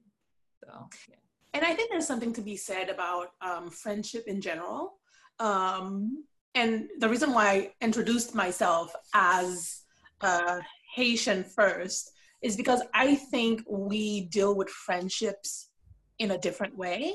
So, 0.63 0.88
yeah. 1.08 1.15
And 1.53 1.63
I 1.63 1.74
think 1.75 1.91
there's 1.91 2.08
something 2.08 2.34
to 2.34 2.41
be 2.41 2.58
said 2.58 2.89
about 2.89 3.34
um, 3.41 3.70
friendship 3.70 4.24
in 4.25 4.41
general. 4.41 4.98
Um, 5.39 6.24
and 6.56 6.89
the 7.00 7.10
reason 7.10 7.32
why 7.34 7.48
I 7.48 7.72
introduced 7.82 8.34
myself 8.34 8.94
as 9.13 9.82
uh, 10.22 10.60
Haitian 10.96 11.44
first 11.44 12.12
is 12.41 12.58
because 12.58 12.82
I 12.94 13.15
think 13.15 13.62
we 13.70 14.22
deal 14.25 14.56
with 14.56 14.70
friendships 14.70 15.70
in 16.18 16.32
a 16.32 16.38
different 16.38 16.75
way. 16.75 17.13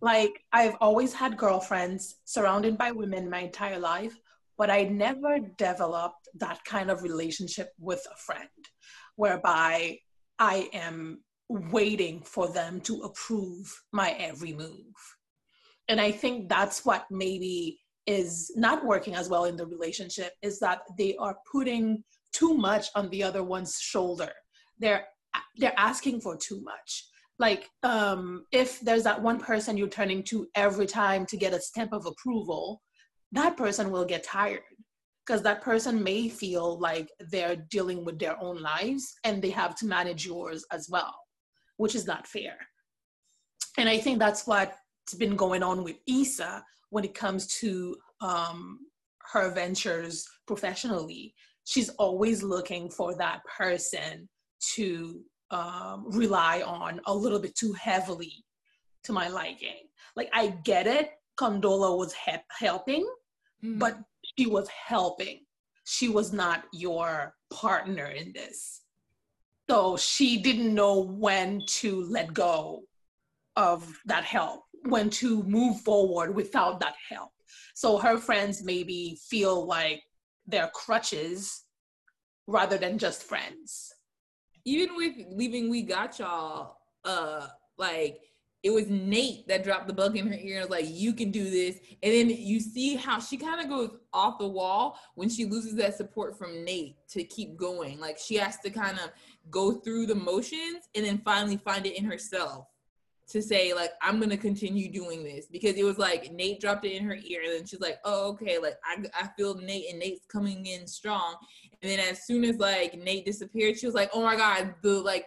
Like, 0.00 0.32
I've 0.52 0.76
always 0.80 1.12
had 1.12 1.36
girlfriends 1.36 2.16
surrounded 2.24 2.76
by 2.76 2.90
women 2.90 3.30
my 3.30 3.40
entire 3.40 3.78
life, 3.78 4.16
but 4.58 4.70
I 4.70 4.84
never 4.84 5.38
developed 5.56 6.28
that 6.34 6.64
kind 6.64 6.90
of 6.90 7.02
relationship 7.02 7.70
with 7.78 8.06
a 8.12 8.16
friend 8.16 8.48
whereby 9.16 9.98
I 10.38 10.68
am 10.72 11.22
waiting 11.48 12.22
for 12.22 12.48
them 12.48 12.80
to 12.82 13.02
approve 13.02 13.72
my 13.92 14.10
every 14.18 14.52
move. 14.52 14.94
And 15.88 16.00
I 16.00 16.10
think 16.10 16.48
that's 16.48 16.84
what 16.84 17.06
maybe 17.10 17.78
is 18.06 18.52
not 18.56 18.84
working 18.84 19.14
as 19.14 19.28
well 19.28 19.44
in 19.44 19.56
the 19.56 19.66
relationship 19.66 20.32
is 20.42 20.58
that 20.60 20.80
they 20.96 21.16
are 21.16 21.36
putting 21.50 22.04
too 22.32 22.54
much 22.54 22.88
on 22.94 23.08
the 23.10 23.22
other 23.22 23.42
one's 23.42 23.78
shoulder. 23.80 24.32
They're 24.78 25.06
they're 25.56 25.74
asking 25.76 26.20
for 26.20 26.36
too 26.36 26.62
much. 26.62 27.06
Like 27.38 27.68
um, 27.82 28.46
if 28.52 28.80
there's 28.80 29.02
that 29.04 29.20
one 29.20 29.38
person 29.38 29.76
you're 29.76 29.88
turning 29.88 30.22
to 30.24 30.46
every 30.54 30.86
time 30.86 31.26
to 31.26 31.36
get 31.36 31.52
a 31.52 31.60
stamp 31.60 31.92
of 31.92 32.06
approval, 32.06 32.80
that 33.32 33.56
person 33.56 33.90
will 33.90 34.04
get 34.04 34.24
tired 34.24 34.62
because 35.26 35.42
that 35.42 35.60
person 35.60 36.02
may 36.02 36.28
feel 36.28 36.78
like 36.78 37.10
they're 37.30 37.56
dealing 37.68 38.04
with 38.04 38.18
their 38.18 38.40
own 38.40 38.62
lives 38.62 39.14
and 39.24 39.42
they 39.42 39.50
have 39.50 39.74
to 39.76 39.86
manage 39.86 40.24
yours 40.24 40.64
as 40.70 40.88
well, 40.88 41.14
which 41.76 41.94
is 41.94 42.06
not 42.06 42.26
fair. 42.26 42.56
And 43.76 43.88
I 43.88 43.98
think 43.98 44.18
that's 44.18 44.46
what's 44.46 45.14
been 45.18 45.36
going 45.36 45.62
on 45.62 45.82
with 45.82 45.96
Issa 46.06 46.64
when 46.90 47.04
it 47.04 47.14
comes 47.14 47.46
to 47.58 47.96
um, 48.20 48.78
her 49.32 49.50
ventures 49.50 50.26
professionally. 50.46 51.34
She's 51.64 51.88
always 51.90 52.42
looking 52.42 52.88
for 52.88 53.14
that 53.16 53.40
person 53.58 54.28
to 54.74 55.20
um, 55.50 56.04
rely 56.08 56.62
on 56.62 57.00
a 57.06 57.14
little 57.14 57.38
bit 57.38 57.54
too 57.54 57.72
heavily 57.72 58.44
to 59.04 59.12
my 59.12 59.28
liking. 59.28 59.88
Like, 60.16 60.30
I 60.32 60.48
get 60.64 60.86
it, 60.86 61.10
Condola 61.38 61.96
was 61.96 62.14
he- 62.14 62.32
helping, 62.50 63.04
mm-hmm. 63.64 63.78
but 63.78 63.98
she 64.36 64.46
was 64.46 64.68
helping. 64.68 65.40
She 65.84 66.08
was 66.08 66.32
not 66.32 66.64
your 66.72 67.34
partner 67.52 68.06
in 68.06 68.32
this. 68.32 68.82
So 69.68 69.96
she 69.96 70.38
didn't 70.38 70.74
know 70.74 71.00
when 71.00 71.62
to 71.66 72.04
let 72.04 72.32
go 72.32 72.82
of 73.56 73.92
that 74.06 74.24
help, 74.24 74.62
when 74.84 75.10
to 75.10 75.42
move 75.44 75.80
forward 75.80 76.34
without 76.34 76.80
that 76.80 76.94
help. 77.08 77.30
So 77.74 77.98
her 77.98 78.18
friends 78.18 78.62
maybe 78.62 79.18
feel 79.28 79.66
like 79.66 80.02
they're 80.46 80.70
crutches 80.74 81.64
rather 82.46 82.78
than 82.78 82.98
just 82.98 83.24
friends. 83.24 83.92
Even 84.66 84.96
with 84.96 85.14
leaving 85.30 85.70
We 85.70 85.82
Got 85.82 86.18
Y'all, 86.18 86.78
uh, 87.04 87.46
like 87.78 88.20
it 88.64 88.70
was 88.70 88.88
Nate 88.88 89.46
that 89.46 89.62
dropped 89.62 89.86
the 89.86 89.92
bug 89.92 90.16
in 90.16 90.26
her 90.26 90.34
ear 90.34 90.60
and 90.60 90.68
was 90.68 90.70
like, 90.70 90.86
you 90.88 91.12
can 91.12 91.30
do 91.30 91.48
this. 91.48 91.76
And 92.02 92.12
then 92.12 92.28
you 92.28 92.58
see 92.58 92.96
how 92.96 93.20
she 93.20 93.36
kind 93.36 93.60
of 93.60 93.68
goes 93.68 93.96
off 94.12 94.40
the 94.40 94.48
wall 94.48 94.98
when 95.14 95.28
she 95.28 95.44
loses 95.44 95.76
that 95.76 95.96
support 95.96 96.36
from 96.36 96.64
Nate 96.64 96.96
to 97.10 97.22
keep 97.22 97.56
going. 97.56 98.00
Like 98.00 98.18
she 98.18 98.34
has 98.34 98.58
to 98.64 98.70
kind 98.70 98.98
of 98.98 99.12
go 99.52 99.74
through 99.74 100.06
the 100.06 100.16
motions 100.16 100.88
and 100.96 101.06
then 101.06 101.18
finally 101.24 101.58
find 101.58 101.86
it 101.86 101.96
in 101.96 102.04
herself 102.04 102.66
to 103.28 103.42
say 103.42 103.74
like 103.74 103.90
i'm 104.02 104.20
gonna 104.20 104.36
continue 104.36 104.90
doing 104.90 105.24
this 105.24 105.46
because 105.46 105.74
it 105.76 105.84
was 105.84 105.98
like 105.98 106.32
nate 106.32 106.60
dropped 106.60 106.84
it 106.84 106.92
in 106.92 107.04
her 107.04 107.18
ear 107.24 107.42
and 107.44 107.52
then 107.52 107.66
she's 107.66 107.80
like 107.80 107.98
oh 108.04 108.28
okay 108.28 108.58
like 108.58 108.76
i, 108.84 108.96
I 109.20 109.28
feel 109.36 109.56
nate 109.56 109.90
and 109.90 109.98
nate's 109.98 110.24
coming 110.26 110.66
in 110.66 110.86
strong 110.86 111.36
and 111.82 111.90
then 111.90 111.98
as 111.98 112.24
soon 112.24 112.44
as 112.44 112.58
like 112.58 112.96
nate 112.96 113.24
disappeared 113.24 113.78
she 113.78 113.86
was 113.86 113.94
like 113.94 114.10
oh 114.12 114.22
my 114.22 114.36
god 114.36 114.74
the 114.82 114.90
like 114.90 115.26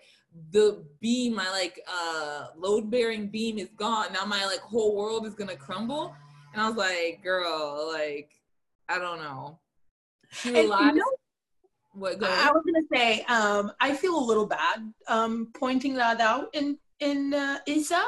the 0.51 0.84
beam, 1.00 1.36
my 1.36 1.50
like 1.50 1.79
uh 1.88 2.48
load 2.58 2.89
bearing 2.89 3.27
beam 3.27 3.58
is 3.58 3.70
gone. 3.75 4.13
Now 4.13 4.25
my 4.25 4.46
like 4.46 4.60
whole 4.60 4.96
world 4.96 5.25
is 5.25 5.34
gonna 5.34 5.56
crumble. 5.56 6.15
And 6.53 6.62
I 6.62 6.68
was 6.68 6.77
like, 6.77 7.22
girl, 7.24 7.89
like, 7.94 8.32
I 8.88 8.98
don't 8.98 9.20
know. 9.20 9.60
She 10.32 10.51
relies. 10.51 10.94
You 10.94 11.00
know, 11.00 11.12
what, 11.94 12.24
I 12.24 12.51
was 12.51 12.63
gonna 12.65 12.86
say, 12.91 13.24
um, 13.25 13.72
I 13.79 13.94
feel 13.94 14.18
a 14.18 14.25
little 14.25 14.48
bad 14.48 14.91
um, 15.08 15.51
pointing 15.56 15.94
that 15.96 16.20
out 16.22 16.50
in 16.53 16.77
in 17.00 17.34
uh, 17.34 17.60
Issa, 17.68 18.03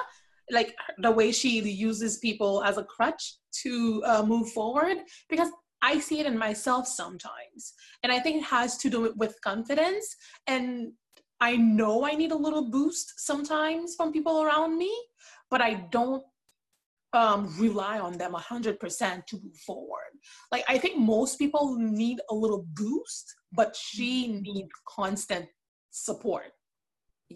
like 0.50 0.76
the 0.98 1.12
way 1.12 1.32
she 1.32 1.60
uses 1.60 2.18
people 2.18 2.64
as 2.64 2.78
a 2.78 2.84
crutch 2.84 3.36
to 3.64 4.04
uh, 4.06 4.24
move 4.24 4.50
forward, 4.50 4.98
because 5.30 5.50
I 5.82 6.00
see 6.00 6.20
it 6.20 6.26
in 6.26 6.38
myself 6.38 6.88
sometimes, 6.88 7.74
and 8.04 8.12
I 8.12 8.20
think 8.20 8.38
it 8.38 8.46
has 8.46 8.78
to 8.80 8.90
do 8.90 9.14
with 9.18 9.36
confidence. 9.44 10.16
And 10.48 10.92
I 11.40 11.58
know 11.58 12.06
I 12.06 12.14
need 12.14 12.32
a 12.32 12.36
little 12.36 12.70
boost 12.70 13.14
sometimes 13.18 13.96
from 13.96 14.14
people 14.14 14.44
around 14.44 14.78
me, 14.78 14.96
but 15.50 15.60
I 15.60 15.88
don't 15.92 16.24
um, 17.14 17.54
rely 17.60 18.00
on 18.00 18.18
them 18.18 18.34
100% 18.34 19.26
to 19.26 19.36
move 19.36 19.58
forward. 19.66 20.12
Like, 20.52 20.64
I 20.68 20.78
think 20.78 20.98
most 20.98 21.38
people 21.38 21.78
need 21.80 22.20
a 22.30 22.36
little 22.36 22.66
boost, 22.74 23.34
but 23.52 23.76
she 23.76 24.28
needs 24.28 24.70
constant 24.88 25.48
support. 25.90 26.52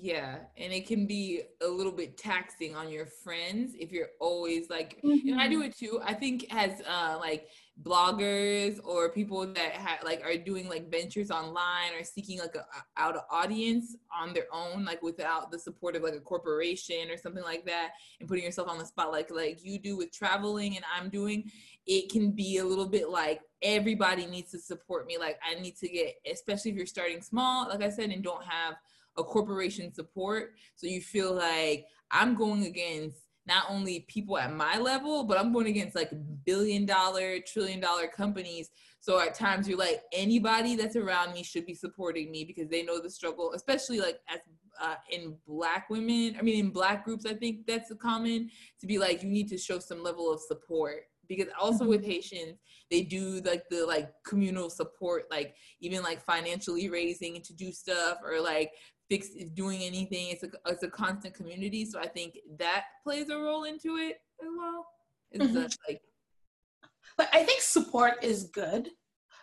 Yeah, 0.01 0.37
and 0.57 0.73
it 0.73 0.87
can 0.87 1.05
be 1.07 1.43
a 1.61 1.67
little 1.67 1.91
bit 1.91 2.17
taxing 2.17 2.75
on 2.75 2.89
your 2.89 3.05
friends 3.05 3.73
if 3.79 3.91
you're 3.91 4.09
always 4.19 4.69
like, 4.69 4.99
mm-hmm. 5.03 5.29
and 5.29 5.41
I 5.41 5.47
do 5.47 5.59
mm-hmm. 5.59 5.67
it 5.67 5.77
too. 5.77 5.99
I 6.03 6.13
think 6.13 6.45
as 6.53 6.81
uh, 6.81 7.17
like 7.19 7.49
bloggers 7.83 8.79
or 8.85 9.09
people 9.09 9.45
that 9.45 9.73
have 9.73 10.01
like 10.03 10.21
are 10.23 10.37
doing 10.37 10.69
like 10.69 10.89
ventures 10.89 11.29
online 11.29 11.91
or 11.99 12.05
seeking 12.05 12.39
like 12.39 12.55
a, 12.55 12.65
out 12.95 13.15
an 13.15 13.21
audience 13.29 13.97
on 14.17 14.33
their 14.33 14.45
own 14.53 14.85
like 14.85 15.01
without 15.01 15.51
the 15.51 15.59
support 15.59 15.93
of 15.95 16.01
like 16.01 16.13
a 16.13 16.21
corporation 16.21 17.11
or 17.11 17.17
something 17.17 17.43
like 17.43 17.65
that 17.65 17.91
and 18.21 18.29
putting 18.29 18.45
yourself 18.45 18.69
on 18.69 18.77
the 18.77 18.85
spot 18.85 19.11
like 19.11 19.29
like 19.29 19.59
you 19.61 19.77
do 19.77 19.97
with 19.97 20.09
traveling 20.13 20.77
and 20.77 20.85
I'm 20.95 21.09
doing 21.09 21.51
it 21.85 22.09
can 22.09 22.31
be 22.31 22.59
a 22.59 22.65
little 22.65 22.87
bit 22.87 23.09
like 23.09 23.41
everybody 23.61 24.25
needs 24.25 24.51
to 24.51 24.59
support 24.59 25.05
me 25.05 25.17
like 25.17 25.37
I 25.45 25.59
need 25.59 25.75
to 25.77 25.89
get 25.89 26.15
especially 26.31 26.71
if 26.71 26.77
you're 26.77 26.85
starting 26.85 27.21
small 27.21 27.67
like 27.67 27.81
I 27.81 27.89
said 27.89 28.09
and 28.09 28.23
don't 28.23 28.43
have 28.45 28.75
a 29.17 29.23
corporation 29.23 29.93
support 29.93 30.53
so 30.75 30.87
you 30.87 31.01
feel 31.01 31.33
like 31.33 31.85
I'm 32.11 32.35
going 32.35 32.65
against 32.65 33.21
not 33.47 33.65
only 33.69 34.05
people 34.07 34.37
at 34.37 34.51
my 34.51 34.77
level, 34.77 35.23
but 35.23 35.37
I'm 35.37 35.53
going 35.53 35.67
against 35.67 35.95
like 35.95 36.09
billion 36.45 36.85
dollar, 36.85 37.39
trillion 37.39 37.79
dollar 37.79 38.07
companies. 38.07 38.69
So 38.99 39.19
at 39.19 39.35
times 39.35 39.67
you're 39.67 39.77
like, 39.77 40.01
anybody 40.11 40.75
that's 40.75 40.95
around 40.95 41.33
me 41.33 41.43
should 41.43 41.65
be 41.65 41.75
supporting 41.75 42.31
me 42.31 42.43
because 42.43 42.69
they 42.69 42.81
know 42.81 42.99
the 42.99 43.09
struggle, 43.09 43.53
especially 43.53 43.99
like 43.99 44.19
as 44.29 44.39
uh, 44.81 44.95
in 45.09 45.37
black 45.47 45.89
women. 45.89 46.35
I 46.37 46.41
mean, 46.41 46.65
in 46.65 46.71
black 46.71 47.05
groups, 47.05 47.25
I 47.25 47.33
think 47.33 47.67
that's 47.67 47.91
common 48.01 48.49
to 48.81 48.87
be 48.87 48.97
like, 48.97 49.23
you 49.23 49.29
need 49.29 49.47
to 49.49 49.57
show 49.57 49.79
some 49.79 50.03
level 50.03 50.33
of 50.33 50.41
support 50.41 51.03
because 51.27 51.47
also 51.59 51.83
mm-hmm. 51.83 51.91
with 51.91 52.05
Haitians, 52.05 52.59
they 52.91 53.01
do 53.01 53.41
like 53.45 53.63
the 53.69 53.85
like 53.85 54.11
communal 54.25 54.69
support, 54.69 55.25
like 55.31 55.55
even 55.79 56.03
like 56.03 56.23
financially 56.23 56.89
raising 56.89 57.41
to 57.41 57.53
do 57.53 57.71
stuff 57.71 58.17
or 58.23 58.39
like 58.39 58.71
fix 59.09 59.29
doing 59.53 59.81
anything. 59.83 60.29
It's 60.29 60.43
a 60.43 60.49
it's 60.67 60.83
a 60.83 60.89
constant 60.89 61.33
community, 61.33 61.85
so 61.85 61.99
I 61.99 62.07
think 62.07 62.37
that 62.59 62.83
plays 63.03 63.29
a 63.29 63.37
role 63.37 63.63
into 63.63 63.97
it 63.97 64.17
as 64.41 64.49
well. 64.57 64.85
It's 65.31 65.45
mm-hmm. 65.45 65.67
like, 65.87 66.01
but 67.17 67.29
I 67.33 67.43
think 67.43 67.61
support 67.61 68.23
is 68.23 68.45
good, 68.53 68.89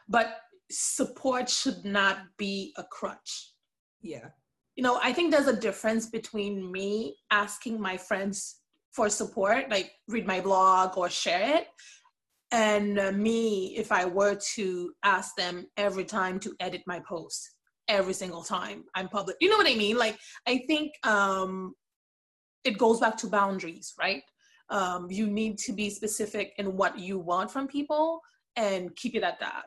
but 0.09 0.37
support 0.71 1.49
should 1.49 1.85
not 1.85 2.19
be 2.39 2.73
a 2.77 2.85
crutch. 2.85 3.53
Yeah. 4.01 4.29
You 4.77 4.83
know, 4.83 4.99
I 5.03 5.13
think 5.13 5.31
there's 5.31 5.49
a 5.49 5.57
difference 5.57 6.07
between 6.07 6.73
me 6.73 7.17
asking 7.31 7.81
my 7.81 7.97
friends 7.97 8.57
for 8.93 9.11
support, 9.11 9.71
like 9.71 9.93
read 10.09 10.27
my 10.27 10.41
blog 10.41 10.97
or 10.97 11.11
share 11.11 11.59
it, 11.59 11.67
and 12.53 13.17
me 13.19 13.77
if 13.77 13.93
I 13.93 14.07
were 14.07 14.39
to 14.55 14.93
ask 15.05 15.37
them 15.37 15.67
every 15.77 16.05
time 16.05 16.41
to 16.41 16.55
edit 16.61 16.83
my 16.87 17.01
post 17.01 17.51
every 17.93 18.15
single 18.15 18.43
time 18.43 18.85
I'm 18.95 19.09
public. 19.09 19.37
You 19.41 19.51
know 19.51 19.57
what 19.57 19.71
I 19.71 19.75
mean? 19.75 19.97
Like 19.97 20.19
I 20.47 20.63
think 20.67 20.93
um, 21.05 21.75
it 22.65 22.79
goes 22.79 23.01
back 23.01 23.17
to 23.19 23.27
boundaries, 23.27 23.93
right? 23.99 24.23
Um, 24.71 25.09
you 25.11 25.27
need 25.27 25.59
to 25.59 25.73
be 25.73 25.91
specific 25.91 26.53
in 26.57 26.77
what 26.77 26.99
you 26.99 27.19
want 27.19 27.51
from 27.51 27.69
people 27.69 28.21
and 28.57 28.95
keep 28.97 29.15
it 29.15 29.23
at 29.23 29.39
that. 29.41 29.65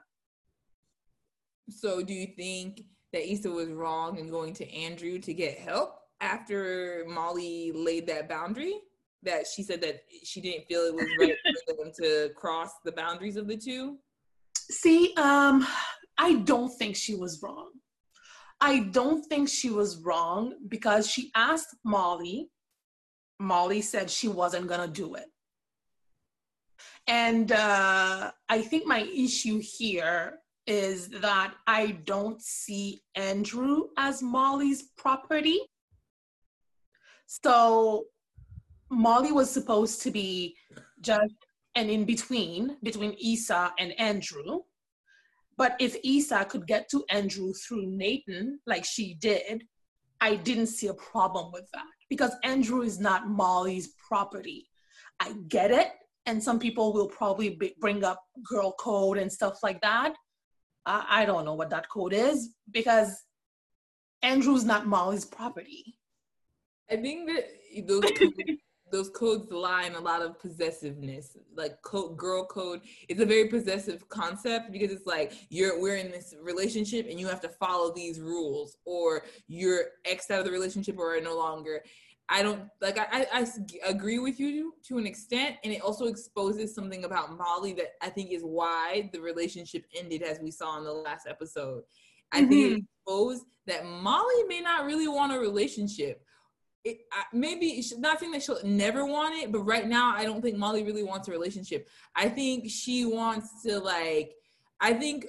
So, 1.70 2.02
do 2.02 2.14
you 2.14 2.28
think 2.36 2.82
that 3.14 3.32
Issa 3.32 3.50
was 3.50 3.70
wrong 3.70 4.18
in 4.18 4.30
going 4.30 4.54
to 4.56 4.72
Andrew 4.74 5.20
to 5.20 5.34
get 5.34 5.58
help 5.58 5.96
after 6.22 7.06
Molly 7.08 7.72
laid 7.74 8.08
that 8.08 8.30
boundary? 8.30 8.76
That 9.24 9.46
she 9.48 9.64
said 9.64 9.82
that 9.82 10.02
she 10.24 10.42
didn't 10.42 10.66
feel 10.68 10.82
it 10.82 10.94
was 10.94 11.08
right 11.20 11.36
for 11.68 11.76
them 11.84 11.92
to 12.02 12.30
cross 12.36 12.72
the 12.84 12.92
boundaries 12.92 13.38
of 13.38 13.48
the 13.48 13.58
two? 13.58 13.98
See, 14.70 15.14
um, 15.18 15.66
I 16.18 16.36
don't 16.46 16.72
think 16.78 16.96
she 16.96 17.16
was 17.16 17.42
wrong. 17.42 17.72
I 18.62 18.80
don't 18.80 19.24
think 19.26 19.50
she 19.50 19.70
was 19.70 19.98
wrong 19.98 20.56
because 20.68 21.10
she 21.10 21.32
asked 21.36 21.76
Molly. 21.84 22.50
Molly 23.40 23.82
said 23.82 24.10
she 24.10 24.28
wasn't 24.28 24.68
going 24.68 24.82
to 24.82 24.88
do 24.88 25.16
it. 25.16 25.26
And 27.08 27.52
uh, 27.52 28.32
I 28.50 28.62
think 28.62 28.88
my 28.88 29.02
issue 29.02 29.62
here 29.62 30.40
is 30.66 31.10
that 31.10 31.54
I 31.68 31.98
don't 32.06 32.42
see 32.42 33.04
Andrew 33.14 33.90
as 33.98 34.24
Molly's 34.24 34.84
property. 34.98 35.60
So 37.28 38.06
Molly 38.90 39.32
was 39.32 39.50
supposed 39.50 40.02
to 40.04 40.12
be 40.12 40.56
just 41.02 41.34
an 41.76 41.90
in 41.90 42.06
between 42.06 42.78
between 42.82 43.16
Issa 43.24 43.74
and 43.78 44.00
Andrew. 44.00 44.62
But 45.58 45.76
if 45.80 45.96
Issa 46.04 46.46
could 46.46 46.68
get 46.68 46.90
to 46.90 47.06
Andrew 47.10 47.54
through 47.54 47.86
Nathan, 47.88 48.60
like 48.68 48.86
she 48.86 49.16
did, 49.16 49.64
I 50.20 50.36
didn't 50.36 50.68
see 50.68 50.88
a 50.88 50.94
problem 50.94 51.52
with 51.52 51.70
that 51.74 51.86
because 52.10 52.32
Andrew 52.44 52.82
is 52.82 53.00
not 53.00 53.30
Molly's 53.30 53.94
property. 54.08 54.68
I 55.20 55.34
get 55.48 55.72
it. 55.72 55.92
And 56.26 56.44
some 56.44 56.60
people 56.60 56.92
will 56.92 57.08
probably 57.08 57.52
be, 57.52 57.76
bring 57.80 58.04
up 58.04 58.22
girl 58.44 58.74
code 58.80 59.18
and 59.18 59.32
stuff 59.32 59.60
like 59.62 59.80
that. 59.82 60.16
I, 60.86 61.06
I 61.10 61.26
don't 61.26 61.46
know 61.46 61.54
what 61.54 61.70
that 61.70 61.90
code 61.90 62.14
is 62.14 62.50
because 62.72 63.24
Andrew's 64.24 64.66
not 64.66 64.88
Molly's 64.88 65.26
property. 65.26 65.98
I 66.90 66.98
think 66.98 67.30
that 67.30 67.88
those 67.88 68.04
those 68.96 69.10
codes 69.10 69.52
lie 69.52 69.84
in 69.84 69.96
a 69.96 70.00
lot 70.00 70.22
of 70.22 70.40
possessiveness. 70.40 71.38
Like 71.54 71.82
code, 71.82 72.16
girl 72.16 72.46
code, 72.46 72.82
it's 73.10 73.20
a 73.20 73.26
very 73.26 73.50
possessive 73.50 74.08
concept 74.08 74.72
because 74.72 74.90
it's 74.90 75.06
like 75.06 75.34
you're 75.50 75.82
we're 75.82 75.98
in 75.98 76.12
this 76.12 76.34
relationship 76.42 77.08
and 77.10 77.20
you 77.20 77.28
have 77.28 77.42
to 77.42 77.50
follow 77.50 77.94
these 77.94 78.22
rules, 78.22 78.78
or 78.86 79.24
you're 79.48 79.86
x 80.06 80.32
out 80.32 80.40
of 80.40 80.46
the 80.46 80.52
relationship 80.52 80.98
or 80.98 81.18
are 81.18 81.22
no 81.22 81.36
longer. 81.36 81.84
I 82.30 82.42
don't 82.42 82.64
like. 82.82 82.98
I, 82.98 83.28
I, 83.32 83.42
I 83.42 83.46
agree 83.90 84.20
with 84.20 84.40
you 84.40 84.74
to 84.88 84.98
an 84.98 85.06
extent, 85.06 85.58
and 85.64 85.74
it 85.74 85.82
also 85.82 86.06
exposes 86.06 86.74
something 86.74 87.04
about 87.04 87.38
Molly 87.38 87.74
that 87.74 87.96
I 88.02 88.10
think 88.10 88.32
is 88.32 88.44
why 88.44 89.10
the 89.14 89.20
relationship 89.20 89.86
ended, 89.96 90.24
as 90.24 90.40
we 90.40 90.52
saw 90.52 90.78
in 90.78 90.86
the 90.86 90.94
last 90.94 91.28
episode. 91.28 91.84
I 92.32 92.42
mm-hmm. 92.42 92.50
think 92.50 92.66
it 92.66 92.70
mm-hmm. 92.70 92.86
exposed 93.06 93.46
that 93.68 93.86
Molly 93.86 94.44
may 94.48 94.62
not 94.62 94.86
really 94.86 95.08
want 95.08 95.34
a 95.34 95.40
relationship 95.40 96.25
it, 96.86 97.00
maybe 97.34 97.84
not 97.98 98.20
saying 98.20 98.32
that 98.34 98.44
she'll 98.44 98.64
never 98.64 99.06
want 99.06 99.36
it, 99.36 99.52
but 99.52 99.62
right 99.62 99.88
now 99.88 100.14
I 100.16 100.24
don't 100.24 100.42
think 100.42 100.56
Molly 100.56 100.84
really 100.84 101.04
wants 101.04 101.28
a 101.28 101.32
relationship. 101.32 101.90
I 102.16 102.30
think 102.30 102.70
she 102.70 103.06
wants 103.06 103.64
to 103.64 103.80
like. 103.80 104.36
I 104.80 104.94
think 104.94 105.26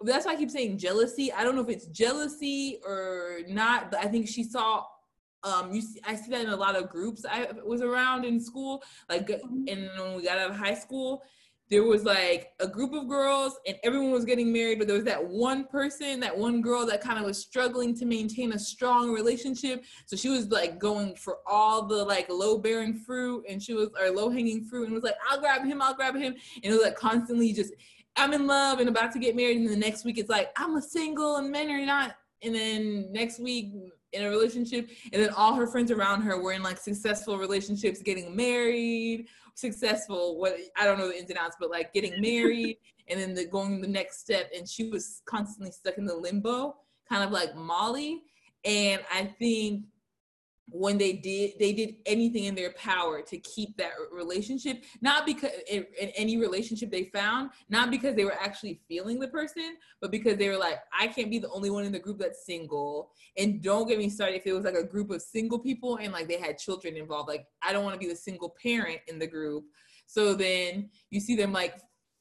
that's 0.00 0.24
why 0.24 0.32
I 0.32 0.36
keep 0.36 0.50
saying 0.50 0.78
jealousy. 0.78 1.32
I 1.32 1.42
don't 1.42 1.56
know 1.56 1.62
if 1.62 1.68
it's 1.68 1.86
jealousy 1.86 2.78
or 2.86 3.40
not, 3.48 3.90
but 3.90 4.00
I 4.00 4.06
think 4.06 4.28
she 4.28 4.44
saw. 4.44 4.84
Um, 5.42 5.72
you 5.72 5.80
see, 5.80 6.00
I 6.06 6.14
see 6.16 6.30
that 6.30 6.42
in 6.42 6.50
a 6.50 6.56
lot 6.56 6.76
of 6.76 6.90
groups 6.90 7.24
I 7.28 7.48
was 7.64 7.80
around 7.80 8.24
in 8.26 8.38
school, 8.38 8.82
like, 9.08 9.26
mm-hmm. 9.26 9.64
and 9.68 9.90
when 9.98 10.16
we 10.16 10.22
got 10.22 10.38
out 10.38 10.50
of 10.50 10.56
high 10.56 10.74
school, 10.74 11.22
there 11.70 11.84
was 11.84 12.04
like 12.04 12.52
a 12.58 12.66
group 12.66 12.92
of 12.92 13.08
girls 13.08 13.58
and 13.66 13.76
everyone 13.84 14.10
was 14.10 14.24
getting 14.24 14.52
married 14.52 14.78
but 14.78 14.88
there 14.88 14.96
was 14.96 15.04
that 15.04 15.24
one 15.24 15.64
person 15.64 16.18
that 16.18 16.36
one 16.36 16.60
girl 16.60 16.84
that 16.84 17.00
kind 17.00 17.18
of 17.18 17.24
was 17.24 17.38
struggling 17.38 17.96
to 17.96 18.04
maintain 18.04 18.52
a 18.52 18.58
strong 18.58 19.12
relationship. 19.12 19.84
So 20.06 20.16
she 20.16 20.28
was 20.28 20.48
like 20.50 20.78
going 20.78 21.14
for 21.14 21.38
all 21.46 21.86
the 21.86 22.04
like 22.04 22.28
low 22.28 22.58
bearing 22.58 22.94
fruit 22.94 23.44
and 23.48 23.62
she 23.62 23.72
was 23.72 23.88
or 24.00 24.10
low 24.10 24.30
hanging 24.30 24.64
fruit 24.64 24.86
and 24.86 24.94
was 24.94 25.04
like 25.04 25.16
i'll 25.28 25.40
grab 25.40 25.64
him 25.64 25.80
i'll 25.80 25.94
grab 25.94 26.16
him. 26.16 26.34
And 26.56 26.64
it 26.64 26.72
was 26.72 26.82
like 26.82 26.96
constantly 26.96 27.52
just 27.52 27.72
i'm 28.16 28.32
in 28.32 28.46
love 28.46 28.80
and 28.80 28.88
about 28.88 29.12
to 29.12 29.18
get 29.20 29.36
married. 29.36 29.58
And 29.58 29.68
the 29.68 29.76
next 29.76 30.04
week 30.04 30.18
it's 30.18 30.30
like 30.30 30.50
i'm 30.56 30.76
a 30.76 30.82
single 30.82 31.36
and 31.36 31.50
men 31.50 31.70
are 31.70 31.86
not. 31.86 32.16
And 32.42 32.54
then 32.54 33.12
next 33.12 33.38
week 33.38 33.72
in 34.12 34.24
a 34.24 34.28
relationship 34.28 34.90
and 35.12 35.22
then 35.22 35.30
all 35.30 35.54
her 35.54 35.66
friends 35.66 35.90
around 35.90 36.22
her 36.22 36.40
were 36.40 36.52
in 36.52 36.62
like 36.62 36.78
successful 36.78 37.38
relationships 37.38 38.02
getting 38.02 38.34
married 38.34 39.28
successful 39.54 40.38
what 40.38 40.56
i 40.76 40.84
don't 40.84 40.98
know 40.98 41.08
the 41.08 41.18
ins 41.18 41.30
and 41.30 41.38
outs 41.38 41.56
but 41.58 41.70
like 41.70 41.92
getting 41.92 42.20
married 42.20 42.76
and 43.08 43.20
then 43.20 43.34
the, 43.34 43.44
going 43.46 43.80
the 43.80 43.88
next 43.88 44.20
step 44.20 44.50
and 44.56 44.68
she 44.68 44.88
was 44.88 45.22
constantly 45.24 45.70
stuck 45.72 45.98
in 45.98 46.04
the 46.04 46.14
limbo 46.14 46.76
kind 47.08 47.24
of 47.24 47.30
like 47.30 47.54
molly. 47.56 48.22
And 48.64 49.00
i 49.12 49.24
think 49.38 49.84
when 50.72 50.98
they 50.98 51.12
did 51.12 51.52
they 51.58 51.72
did 51.72 51.96
anything 52.06 52.44
in 52.44 52.54
their 52.54 52.72
power 52.72 53.22
to 53.22 53.38
keep 53.38 53.76
that 53.76 53.92
relationship 54.12 54.84
not 55.00 55.26
because 55.26 55.50
in, 55.68 55.84
in, 56.00 56.08
any 56.10 56.36
relationship 56.36 56.90
they 56.90 57.04
found 57.04 57.50
not 57.68 57.90
because 57.90 58.14
they 58.14 58.24
were 58.24 58.38
actually 58.40 58.80
feeling 58.88 59.18
the 59.18 59.28
person 59.28 59.76
but 60.00 60.10
because 60.10 60.36
they 60.36 60.48
were 60.48 60.56
like 60.56 60.78
i 60.98 61.06
can't 61.06 61.30
be 61.30 61.38
the 61.38 61.50
only 61.50 61.70
one 61.70 61.84
in 61.84 61.92
the 61.92 61.98
group 61.98 62.18
that's 62.18 62.44
single. 62.44 63.10
And 63.36 63.62
don't 63.62 63.88
get 63.88 63.98
me 63.98 64.08
started 64.08 64.36
if 64.36 64.46
it 64.46 64.52
was 64.52 64.64
like 64.64 64.74
a 64.74 64.84
group 64.84 65.10
of 65.10 65.22
single 65.22 65.58
people 65.58 65.96
and 65.96 66.12
like 66.12 66.28
they 66.28 66.38
had 66.38 66.58
children 66.58 66.96
involved 66.96 67.28
like 67.28 67.46
i 67.62 67.72
don't 67.72 67.84
want 67.84 67.94
to 67.94 67.98
be 67.98 68.08
the 68.08 68.16
single 68.16 68.54
parent 68.62 69.00
in 69.08 69.18
the 69.18 69.26
group. 69.26 69.64
So 70.06 70.34
then 70.34 70.90
you 71.10 71.20
see 71.20 71.36
them 71.36 71.52
like 71.52 71.80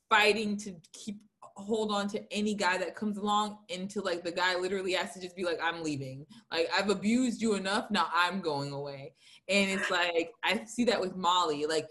fighting 0.09 0.57
to 0.57 0.75
keep 0.93 1.21
hold 1.59 1.91
on 1.91 2.07
to 2.09 2.33
any 2.33 2.53
guy 2.53 2.77
that 2.77 2.95
comes 2.95 3.17
along 3.17 3.57
until 3.73 4.03
like 4.03 4.23
the 4.23 4.31
guy 4.31 4.55
literally 4.55 4.93
has 4.93 5.13
to 5.13 5.21
just 5.21 5.35
be 5.35 5.43
like 5.43 5.59
i'm 5.61 5.83
leaving. 5.83 6.25
Like 6.51 6.69
i've 6.77 6.89
abused 6.89 7.41
you 7.41 7.55
enough 7.55 7.89
now 7.91 8.07
i'm 8.13 8.41
going 8.41 8.71
away. 8.71 9.13
And 9.47 9.69
it's 9.69 9.89
like 9.91 10.31
i 10.43 10.63
see 10.65 10.85
that 10.85 10.99
with 10.99 11.15
molly. 11.15 11.65
Like 11.65 11.87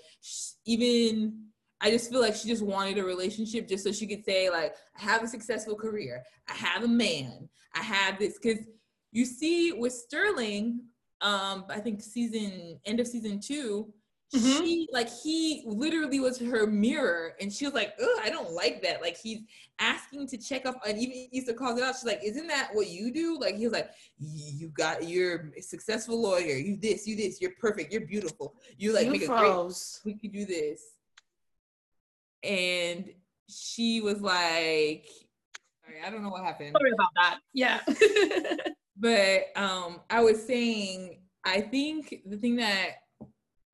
even 0.64 1.44
i 1.80 1.90
just 1.90 2.10
feel 2.10 2.20
like 2.20 2.34
she 2.34 2.48
just 2.48 2.62
wanted 2.62 2.98
a 2.98 3.04
relationship 3.04 3.68
just 3.68 3.84
so 3.84 3.92
she 3.92 4.06
could 4.06 4.24
say 4.24 4.50
like 4.50 4.74
i 4.98 5.02
have 5.02 5.22
a 5.22 5.28
successful 5.28 5.76
career. 5.76 6.22
I 6.48 6.54
have 6.54 6.84
a 6.84 6.88
man. 6.88 7.48
I 7.74 7.82
have 7.82 8.18
this. 8.18 8.38
Because 8.42 8.64
you 9.12 9.24
see 9.24 9.72
with 9.72 9.92
sterling 9.92 10.80
um 11.20 11.64
i 11.68 11.80
think 11.80 12.00
season 12.00 12.78
end 12.84 13.00
of 13.00 13.06
season 13.06 13.40
two 13.40 13.92
Mm-hmm. 14.34 14.64
She 14.64 14.88
like 14.92 15.08
he 15.08 15.62
literally 15.64 16.20
was 16.20 16.38
her 16.38 16.66
mirror, 16.66 17.32
and 17.40 17.50
she 17.50 17.64
was 17.64 17.72
like, 17.72 17.94
"Oh, 17.98 18.20
I 18.22 18.28
don't 18.28 18.52
like 18.52 18.82
that." 18.82 19.00
Like 19.00 19.16
he's 19.16 19.40
asking 19.78 20.26
to 20.28 20.36
check 20.36 20.66
up, 20.66 20.78
and 20.86 20.98
even 20.98 21.28
used 21.32 21.46
to 21.46 21.54
call 21.54 21.76
it 21.78 21.82
out. 21.82 21.94
She's 21.94 22.04
like, 22.04 22.20
"Isn't 22.22 22.46
that 22.48 22.68
what 22.74 22.88
you 22.88 23.10
do?" 23.10 23.38
Like 23.40 23.54
he 23.54 23.64
was 23.64 23.72
like, 23.72 23.90
"You 24.18 24.68
got 24.68 25.08
you're 25.08 25.50
a 25.56 25.62
successful 25.62 26.20
lawyer. 26.20 26.56
You 26.56 26.76
this, 26.76 27.06
you 27.06 27.16
this. 27.16 27.40
You're 27.40 27.54
perfect. 27.58 27.90
You're 27.90 28.06
beautiful. 28.06 28.54
You 28.76 28.92
like 28.92 29.06
you 29.06 29.12
make 29.12 29.24
froze. 29.24 30.00
a 30.00 30.04
great. 30.04 30.14
We 30.14 30.20
could 30.20 30.36
do 30.36 30.44
this." 30.44 30.82
And 32.42 33.08
she 33.48 34.02
was 34.02 34.20
like, 34.20 35.06
"Sorry, 35.86 36.02
I 36.06 36.10
don't 36.10 36.22
know 36.22 36.28
what 36.28 36.44
happened. 36.44 36.76
Sorry 36.78 36.92
about 36.92 37.12
that. 37.16 37.38
Yeah." 37.54 37.80
but 38.98 39.44
um, 39.56 40.00
I 40.10 40.20
was 40.20 40.44
saying, 40.44 41.20
I 41.44 41.62
think 41.62 42.22
the 42.26 42.36
thing 42.36 42.56
that 42.56 42.90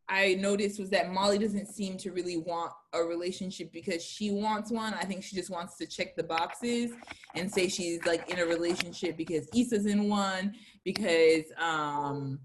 I 0.09 0.35
noticed 0.35 0.79
was 0.79 0.91
that 0.91 1.13
Molly 1.13 1.39
doesn't 1.39 1.67
seem 1.67 1.97
to 1.99 2.13
really 2.13 2.37
want 2.37 2.73
a 2.93 3.03
relationship 3.03 3.73
because 3.73 4.05
she 4.05 4.31
wants 4.31 4.71
one. 4.71 4.93
I 4.95 5.05
think 5.05 5.23
she 5.23 5.35
just 5.35 5.51
wants 5.51 5.77
to 5.79 5.87
check 5.87 6.15
the 6.15 6.23
boxes 6.23 6.93
and 7.35 7.51
say 7.51 7.69
she's 7.69 8.05
like 8.05 8.29
in 8.31 8.39
a 8.39 8.45
relationship 8.45 9.17
because 9.17 9.49
Issa's 9.55 9.87
in 9.87 10.09
one, 10.09 10.55
because 10.85 11.45
um 11.59 12.39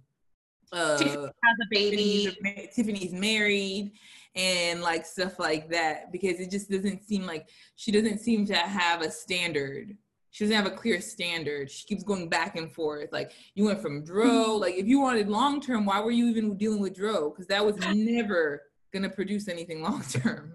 uh 0.71 0.97
Tiffany 0.97 1.25
has 1.25 1.57
a 1.61 1.67
baby, 1.69 2.25
Tiffany's, 2.25 2.75
Tiffany's 2.75 3.13
married 3.13 3.91
and 4.35 4.81
like 4.81 5.05
stuff 5.05 5.39
like 5.39 5.69
that 5.69 6.11
because 6.11 6.39
it 6.39 6.49
just 6.49 6.69
doesn't 6.69 7.03
seem 7.03 7.25
like 7.25 7.49
she 7.75 7.91
doesn't 7.91 8.19
seem 8.19 8.45
to 8.45 8.55
have 8.55 9.01
a 9.01 9.11
standard 9.11 9.97
she 10.39 10.45
doesn't 10.45 10.55
have 10.55 10.71
a 10.71 10.75
clear 10.77 11.01
standard. 11.01 11.69
She 11.69 11.85
keeps 11.85 12.01
going 12.01 12.29
back 12.29 12.55
and 12.55 12.71
forth. 12.71 13.09
Like 13.11 13.33
you 13.55 13.65
went 13.65 13.81
from 13.81 14.05
Dro, 14.05 14.55
like 14.55 14.75
if 14.75 14.87
you 14.87 15.01
wanted 15.01 15.27
long 15.27 15.59
term, 15.59 15.85
why 15.85 15.99
were 15.99 16.11
you 16.11 16.29
even 16.29 16.55
dealing 16.55 16.79
with 16.79 16.95
Dro? 16.95 17.29
Because 17.29 17.47
that 17.47 17.65
was 17.65 17.75
never 17.93 18.61
gonna 18.93 19.09
produce 19.09 19.49
anything 19.49 19.83
long 19.83 20.01
term. 20.03 20.53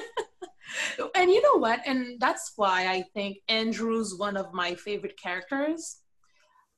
and 1.14 1.30
you 1.30 1.42
know 1.42 1.58
what? 1.58 1.80
And 1.84 2.18
that's 2.18 2.54
why 2.56 2.88
I 2.88 3.04
think 3.12 3.36
Andrew's 3.50 4.16
one 4.16 4.34
of 4.34 4.54
my 4.54 4.74
favorite 4.76 5.20
characters. 5.22 5.98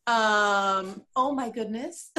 Um, 0.08 1.04
oh 1.14 1.32
my 1.36 1.50
goodness. 1.50 2.10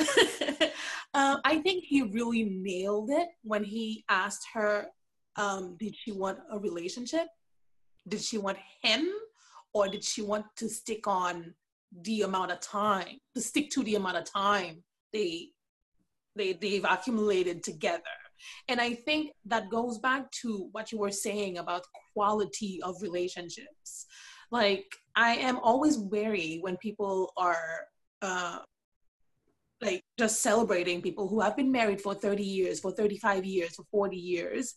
um, 1.13 1.41
I 1.43 1.59
think 1.61 1.83
he 1.83 2.03
really 2.03 2.45
nailed 2.45 3.09
it 3.09 3.27
when 3.43 3.65
he 3.65 4.05
asked 4.07 4.47
her, 4.53 4.87
um, 5.35 5.75
did 5.77 5.93
she 5.93 6.13
want 6.13 6.39
a 6.49 6.57
relationship? 6.57 7.27
Did 8.07 8.21
she 8.21 8.37
want 8.37 8.59
him? 8.81 9.11
Or 9.73 9.87
did 9.87 10.03
she 10.03 10.21
want 10.21 10.45
to 10.57 10.69
stick 10.69 11.07
on 11.07 11.53
the 12.01 12.21
amount 12.21 12.51
of 12.51 12.59
time 12.59 13.17
to 13.35 13.41
stick 13.41 13.69
to 13.71 13.83
the 13.83 13.95
amount 13.95 14.17
of 14.17 14.23
time 14.23 14.83
they 15.13 15.49
they 16.35 16.53
they've 16.53 16.85
accumulated 16.85 17.63
together? 17.63 18.03
And 18.67 18.79
i 18.79 18.93
think 18.93 19.31
that 19.45 19.69
goes 19.69 19.99
back 19.99 20.31
to 20.41 20.69
what 20.71 20.91
you 20.91 20.99
were 20.99 21.11
saying 21.11 21.57
about 21.57 21.83
quality 22.13 22.79
of 22.83 23.01
relationships. 23.01 24.05
Like 24.51 24.95
i 25.15 25.35
am 25.35 25.57
always 25.59 25.97
wary 25.97 26.59
when 26.61 26.77
people 26.77 27.33
are 27.37 27.85
uh 28.21 28.59
like 29.81 30.03
just 30.17 30.41
celebrating 30.41 31.01
people 31.01 31.27
who 31.27 31.39
have 31.39 31.55
been 31.55 31.71
married 31.71 32.01
for 32.01 32.13
30 32.13 32.43
years 32.43 32.79
for 32.79 32.91
35 32.91 33.45
years 33.45 33.75
for 33.75 33.85
40 33.91 34.17
years 34.17 34.73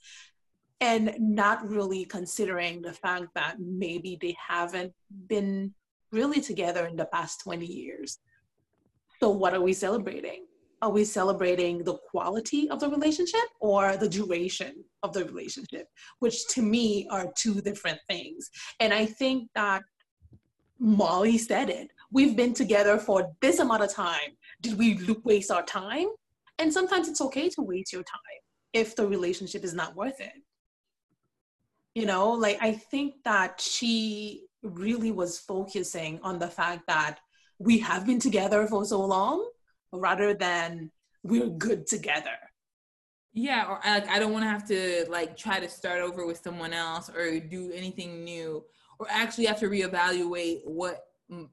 and 0.82 1.14
not 1.20 1.66
really 1.66 2.04
considering 2.04 2.82
the 2.82 2.92
fact 2.92 3.26
that 3.36 3.54
maybe 3.60 4.18
they 4.20 4.36
haven't 4.48 4.92
been 5.28 5.72
really 6.10 6.40
together 6.40 6.86
in 6.86 6.96
the 6.96 7.06
past 7.06 7.40
20 7.44 7.64
years. 7.64 8.18
So, 9.20 9.30
what 9.30 9.54
are 9.54 9.60
we 9.62 9.72
celebrating? 9.72 10.46
are 10.82 10.90
we 10.90 11.04
celebrating 11.04 11.84
the 11.84 11.94
quality 12.10 12.68
of 12.68 12.80
the 12.80 12.88
relationship 12.88 13.46
or 13.60 13.96
the 13.96 14.08
duration 14.08 14.84
of 15.04 15.12
the 15.12 15.24
relationship 15.24 15.86
which 16.18 16.48
to 16.48 16.60
me 16.60 17.06
are 17.08 17.32
two 17.36 17.60
different 17.60 18.00
things 18.10 18.50
and 18.80 18.92
i 18.92 19.06
think 19.06 19.48
that 19.54 19.82
molly 20.80 21.38
said 21.38 21.70
it 21.70 21.88
we've 22.10 22.36
been 22.36 22.52
together 22.52 22.98
for 22.98 23.30
this 23.40 23.60
amount 23.60 23.84
of 23.84 23.94
time 23.94 24.32
did 24.60 24.76
we 24.76 24.98
waste 25.22 25.52
our 25.52 25.62
time 25.62 26.08
and 26.58 26.72
sometimes 26.72 27.08
it's 27.08 27.20
okay 27.20 27.48
to 27.48 27.62
waste 27.62 27.92
your 27.92 28.02
time 28.02 28.40
if 28.72 28.96
the 28.96 29.06
relationship 29.06 29.62
is 29.62 29.74
not 29.74 29.94
worth 29.94 30.20
it 30.20 30.32
you 31.94 32.06
know 32.06 32.30
like 32.30 32.58
i 32.60 32.72
think 32.72 33.14
that 33.24 33.60
she 33.60 34.44
really 34.62 35.10
was 35.10 35.38
focusing 35.38 36.20
on 36.22 36.38
the 36.38 36.48
fact 36.48 36.86
that 36.86 37.18
we 37.58 37.78
have 37.78 38.06
been 38.06 38.18
together 38.18 38.66
for 38.66 38.84
so 38.84 39.00
long 39.00 39.48
rather 39.92 40.34
than 40.34 40.90
we're 41.22 41.48
good 41.48 41.86
together 41.86 42.38
yeah 43.32 43.66
or 43.66 43.80
like 43.84 44.08
i 44.08 44.18
don't 44.18 44.32
want 44.32 44.44
to 44.44 44.48
have 44.48 44.66
to 44.66 45.04
like 45.08 45.36
try 45.36 45.58
to 45.58 45.68
start 45.68 46.00
over 46.00 46.26
with 46.26 46.40
someone 46.42 46.72
else 46.72 47.10
or 47.10 47.40
do 47.40 47.70
anything 47.72 48.24
new 48.24 48.64
or 48.98 49.06
actually 49.10 49.46
have 49.46 49.58
to 49.58 49.68
reevaluate 49.68 50.60
what 50.64 51.04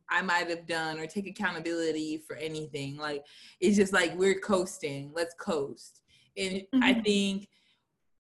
I 0.09 0.21
might 0.21 0.49
have 0.49 0.67
done 0.67 0.99
or 0.99 1.05
take 1.05 1.27
accountability 1.27 2.21
for 2.27 2.35
anything. 2.35 2.97
Like 2.97 3.25
it's 3.59 3.77
just 3.77 3.93
like 3.93 4.13
we're 4.17 4.39
coasting. 4.39 5.11
Let's 5.15 5.33
coast. 5.35 6.01
And 6.37 6.55
mm-hmm. 6.55 6.83
I 6.83 6.93
think 6.93 7.47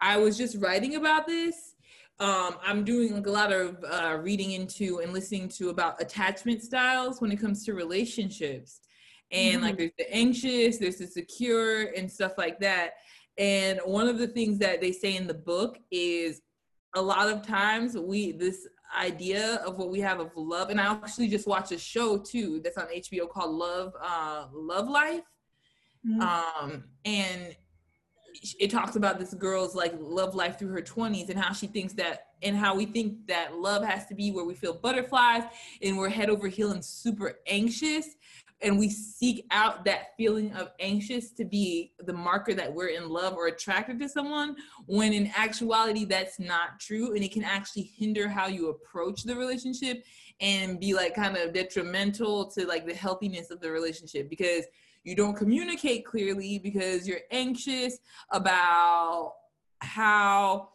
I 0.01 0.17
was 0.17 0.37
just 0.37 0.57
writing 0.57 0.95
about 0.95 1.27
this 1.27 1.75
um, 2.19 2.57
I'm 2.65 2.83
doing 2.83 3.13
like 3.13 3.27
a 3.27 3.31
lot 3.31 3.53
of 3.53 3.83
uh, 3.89 4.17
reading 4.21 4.51
into 4.51 4.99
and 4.99 5.13
listening 5.13 5.47
to 5.49 5.69
about 5.69 6.01
attachment 6.01 6.61
styles 6.61 7.21
when 7.21 7.31
it 7.31 7.39
comes 7.39 7.63
to 7.65 7.73
relationships. 7.73 8.81
And 9.31 9.55
mm-hmm. 9.55 9.63
like 9.63 9.77
there's 9.77 9.91
the 9.97 10.13
anxious, 10.13 10.77
there's 10.77 10.97
the 10.97 11.07
secure, 11.07 11.93
and 11.95 12.11
stuff 12.11 12.33
like 12.37 12.59
that. 12.59 12.95
And 13.37 13.79
one 13.85 14.09
of 14.09 14.17
the 14.17 14.27
things 14.27 14.57
that 14.59 14.81
they 14.81 14.91
say 14.91 15.15
in 15.15 15.27
the 15.27 15.33
book 15.33 15.79
is 15.91 16.41
a 16.95 17.01
lot 17.01 17.29
of 17.29 17.45
times 17.45 17.97
we, 17.97 18.33
this 18.33 18.67
idea 18.97 19.55
of 19.65 19.77
what 19.77 19.89
we 19.89 20.01
have 20.01 20.19
of 20.19 20.31
love, 20.35 20.71
and 20.71 20.81
I 20.81 20.91
actually 20.91 21.29
just 21.29 21.47
watched 21.47 21.71
a 21.71 21.77
show 21.77 22.17
too 22.17 22.59
that's 22.63 22.77
on 22.77 22.87
HBO 22.87 23.29
called 23.29 23.55
Love, 23.55 23.93
uh, 24.03 24.47
Love 24.51 24.89
Life. 24.89 25.21
Mm-hmm. 26.05 26.21
Um, 26.21 26.83
and 27.05 27.55
it 28.59 28.71
talks 28.71 28.95
about 28.95 29.19
this 29.19 29.33
girl's 29.33 29.75
like 29.75 29.93
love 29.99 30.35
life 30.35 30.57
through 30.57 30.69
her 30.69 30.81
20s 30.81 31.29
and 31.29 31.39
how 31.39 31.53
she 31.53 31.67
thinks 31.67 31.93
that 31.93 32.27
and 32.41 32.55
how 32.55 32.75
we 32.75 32.85
think 32.85 33.27
that 33.27 33.55
love 33.55 33.83
has 33.83 34.05
to 34.07 34.15
be 34.15 34.31
where 34.31 34.45
we 34.45 34.53
feel 34.53 34.73
butterflies 34.73 35.43
and 35.81 35.97
we're 35.97 36.09
head 36.09 36.29
over 36.29 36.47
heel 36.47 36.71
and 36.71 36.83
super 36.83 37.39
anxious. 37.47 38.07
And 38.61 38.77
we 38.77 38.89
seek 38.89 39.45
out 39.51 39.85
that 39.85 40.17
feeling 40.17 40.51
of 40.53 40.71
anxious 40.81 41.31
to 41.31 41.45
be 41.45 41.93
the 41.99 42.11
marker 42.11 42.53
that 42.53 42.73
we're 42.73 42.87
in 42.87 43.07
love 43.07 43.33
or 43.35 43.47
attracted 43.47 43.99
to 43.99 44.09
someone 44.09 44.57
when 44.85 45.13
in 45.13 45.31
actuality 45.35 46.03
that's 46.03 46.39
not 46.39 46.79
true. 46.79 47.13
And 47.13 47.23
it 47.23 47.31
can 47.31 47.45
actually 47.45 47.83
hinder 47.83 48.27
how 48.27 48.47
you 48.47 48.69
approach 48.69 49.23
the 49.23 49.35
relationship 49.35 50.03
and 50.41 50.79
be 50.79 50.93
like 50.93 51.15
kind 51.15 51.37
of 51.37 51.53
detrimental 51.53 52.51
to 52.51 52.65
like 52.65 52.85
the 52.85 52.93
healthiness 52.93 53.49
of 53.49 53.61
the 53.61 53.71
relationship 53.71 54.29
because 54.29 54.65
you 55.03 55.15
don't 55.15 55.35
communicate 55.35 56.05
clearly 56.05 56.59
because 56.59 57.07
you're 57.07 57.21
anxious 57.31 57.99
about 58.31 59.33
how 59.79 60.69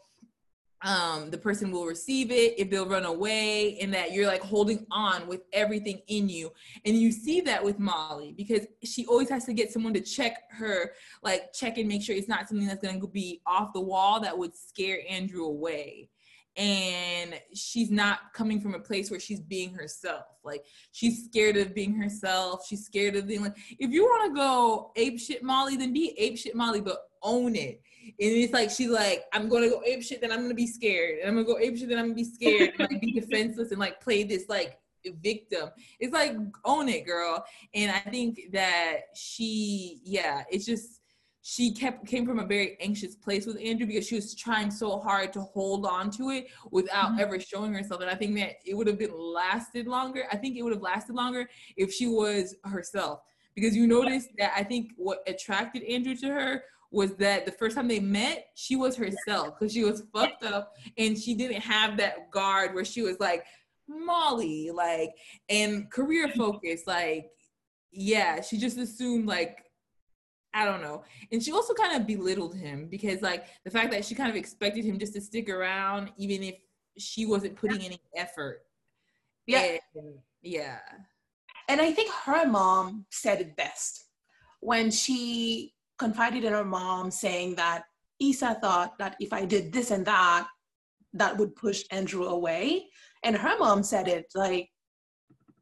um, 0.84 1.30
the 1.30 1.38
person 1.38 1.70
will 1.70 1.86
receive 1.86 2.30
it, 2.30 2.58
if 2.58 2.70
they'll 2.70 2.86
run 2.86 3.06
away, 3.06 3.78
and 3.78 3.92
that 3.94 4.12
you're 4.12 4.26
like 4.26 4.42
holding 4.42 4.86
on 4.90 5.26
with 5.26 5.40
everything 5.52 6.02
in 6.08 6.28
you. 6.28 6.52
And 6.84 6.94
you 6.94 7.10
see 7.10 7.40
that 7.42 7.64
with 7.64 7.78
Molly 7.78 8.34
because 8.36 8.66
she 8.82 9.06
always 9.06 9.30
has 9.30 9.46
to 9.46 9.54
get 9.54 9.72
someone 9.72 9.94
to 9.94 10.00
check 10.00 10.42
her, 10.50 10.92
like 11.22 11.54
check 11.54 11.78
and 11.78 11.88
make 11.88 12.02
sure 12.02 12.14
it's 12.14 12.28
not 12.28 12.48
something 12.48 12.66
that's 12.66 12.82
going 12.82 13.00
to 13.00 13.06
be 13.06 13.40
off 13.46 13.72
the 13.72 13.80
wall 13.80 14.20
that 14.20 14.36
would 14.36 14.54
scare 14.54 14.98
Andrew 15.08 15.46
away 15.46 16.10
and 16.56 17.34
she's 17.52 17.90
not 17.90 18.32
coming 18.32 18.60
from 18.60 18.74
a 18.74 18.78
place 18.78 19.10
where 19.10 19.18
she's 19.18 19.40
being 19.40 19.74
herself. 19.74 20.24
Like 20.44 20.64
she's 20.92 21.24
scared 21.24 21.56
of 21.56 21.74
being 21.74 21.94
herself. 21.94 22.66
She's 22.66 22.84
scared 22.84 23.16
of 23.16 23.26
being 23.26 23.42
like, 23.42 23.56
if 23.78 23.90
you 23.90 24.04
want 24.04 24.30
to 24.30 24.36
go 24.36 24.92
ape 24.96 25.18
shit 25.18 25.42
Molly, 25.42 25.76
then 25.76 25.92
be 25.92 26.14
ape 26.16 26.38
shit 26.38 26.54
Molly, 26.54 26.80
but 26.80 27.08
own 27.22 27.56
it. 27.56 27.80
And 28.06 28.14
it's 28.18 28.52
like 28.52 28.70
she's 28.70 28.90
like, 28.90 29.24
I'm 29.32 29.48
gonna 29.48 29.68
go 29.68 29.82
ape 29.84 30.02
shit, 30.02 30.20
then 30.20 30.30
I'm 30.30 30.42
gonna 30.42 30.54
be 30.54 30.66
scared. 30.66 31.18
And 31.20 31.28
I'm 31.28 31.34
gonna 31.34 31.46
go 31.46 31.58
ape 31.58 31.76
shit, 31.76 31.88
then 31.88 31.98
I'm 31.98 32.06
gonna 32.06 32.14
be 32.14 32.24
scared 32.24 32.70
and 32.78 32.90
like 32.90 33.00
be 33.00 33.12
defenseless 33.20 33.70
and 33.70 33.80
like 33.80 34.00
play 34.00 34.22
this 34.22 34.48
like 34.48 34.78
victim. 35.22 35.70
It's 35.98 36.12
like 36.12 36.36
own 36.64 36.88
it, 36.88 37.04
girl. 37.04 37.44
And 37.74 37.90
I 37.90 38.10
think 38.10 38.52
that 38.52 39.00
she, 39.14 40.00
yeah, 40.04 40.44
it's 40.50 40.66
just 40.66 41.00
she 41.46 41.74
kept 41.74 42.06
came 42.06 42.24
from 42.24 42.38
a 42.38 42.46
very 42.46 42.78
anxious 42.80 43.14
place 43.14 43.44
with 43.44 43.60
Andrew 43.60 43.86
because 43.86 44.08
she 44.08 44.14
was 44.14 44.34
trying 44.34 44.70
so 44.70 44.98
hard 44.98 45.30
to 45.34 45.42
hold 45.42 45.84
on 45.84 46.10
to 46.12 46.30
it 46.30 46.46
without 46.70 47.10
mm-hmm. 47.10 47.20
ever 47.20 47.38
showing 47.38 47.74
herself. 47.74 48.00
And 48.00 48.08
I 48.08 48.14
think 48.14 48.34
that 48.36 48.52
it 48.64 48.74
would 48.74 48.86
have 48.86 48.98
been 48.98 49.12
lasted 49.14 49.86
longer. 49.86 50.24
I 50.32 50.38
think 50.38 50.56
it 50.56 50.62
would 50.62 50.72
have 50.72 50.80
lasted 50.80 51.14
longer 51.14 51.46
if 51.76 51.92
she 51.92 52.06
was 52.06 52.56
herself. 52.64 53.20
Because 53.54 53.76
you 53.76 53.86
notice 53.86 54.26
that 54.38 54.54
I 54.56 54.62
think 54.62 54.92
what 54.96 55.18
attracted 55.26 55.82
Andrew 55.82 56.16
to 56.16 56.28
her 56.28 56.62
was 56.90 57.14
that 57.16 57.44
the 57.44 57.52
first 57.52 57.76
time 57.76 57.88
they 57.88 58.00
met, 58.00 58.46
she 58.54 58.74
was 58.74 58.96
herself 58.96 59.58
because 59.58 59.74
she 59.74 59.84
was 59.84 60.02
fucked 60.14 60.44
up 60.44 60.72
and 60.96 61.18
she 61.18 61.34
didn't 61.34 61.60
have 61.60 61.98
that 61.98 62.30
guard 62.30 62.74
where 62.74 62.86
she 62.86 63.02
was 63.02 63.20
like, 63.20 63.44
Molly, 63.86 64.70
like, 64.72 65.10
and 65.50 65.90
career 65.90 66.30
focused, 66.34 66.86
like, 66.86 67.26
yeah, 67.92 68.40
she 68.40 68.56
just 68.56 68.78
assumed 68.78 69.26
like 69.26 69.63
I 70.54 70.64
don't 70.64 70.80
know. 70.80 71.02
And 71.32 71.42
she 71.42 71.50
also 71.50 71.74
kind 71.74 72.00
of 72.00 72.06
belittled 72.06 72.54
him 72.54 72.86
because 72.86 73.20
like 73.20 73.46
the 73.64 73.70
fact 73.70 73.90
that 73.90 74.04
she 74.04 74.14
kind 74.14 74.30
of 74.30 74.36
expected 74.36 74.84
him 74.84 74.98
just 75.00 75.12
to 75.14 75.20
stick 75.20 75.50
around 75.50 76.12
even 76.16 76.44
if 76.44 76.54
she 76.96 77.26
wasn't 77.26 77.56
putting 77.56 77.82
any 77.82 78.00
effort. 78.16 78.62
Yeah. 79.46 79.78
And, 79.96 80.14
yeah. 80.42 80.78
And 81.68 81.80
I 81.80 81.90
think 81.90 82.12
her 82.24 82.46
mom 82.46 83.04
said 83.10 83.40
it 83.40 83.56
best 83.56 84.04
when 84.60 84.92
she 84.92 85.74
confided 85.98 86.44
in 86.44 86.52
her 86.52 86.64
mom 86.64 87.10
saying 87.10 87.56
that 87.56 87.84
Issa 88.20 88.58
thought 88.60 88.96
that 88.98 89.16
if 89.18 89.32
I 89.32 89.44
did 89.44 89.72
this 89.72 89.90
and 89.90 90.06
that, 90.06 90.46
that 91.14 91.36
would 91.36 91.56
push 91.56 91.82
Andrew 91.90 92.26
away. 92.26 92.86
And 93.24 93.36
her 93.36 93.58
mom 93.58 93.82
said 93.82 94.06
it 94.06 94.26
like, 94.36 94.68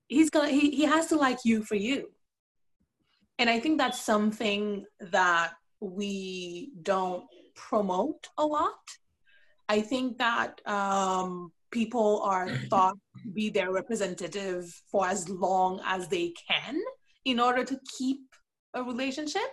he's 0.09 0.29
gonna, 0.29 0.51
he, 0.51 0.71
he 0.71 0.85
has 0.85 1.07
to 1.07 1.17
like 1.17 1.39
you 1.45 1.63
for 1.63 1.77
you 1.77 2.11
and 3.43 3.51
I 3.51 3.59
think 3.59 3.77
that's 3.77 4.01
something 4.01 4.87
that 5.01 5.55
we 5.81 6.71
don't 6.81 7.25
promote 7.57 8.29
a 8.39 8.47
lot. 8.47 8.85
I 9.69 9.81
think 9.81 10.19
that 10.19 10.61
um, 10.65 11.51
people 11.73 12.23
are 12.23 12.49
thought 12.71 12.97
to 13.25 13.33
be 13.33 13.51
their 13.51 13.73
representative 13.73 14.73
for 14.93 15.09
as 15.09 15.29
long 15.29 15.81
as 15.85 16.07
they 16.07 16.33
can 16.49 16.81
in 17.25 17.41
order 17.41 17.65
to 17.65 17.81
keep 17.99 18.21
a 18.75 18.83
relationship. 18.85 19.51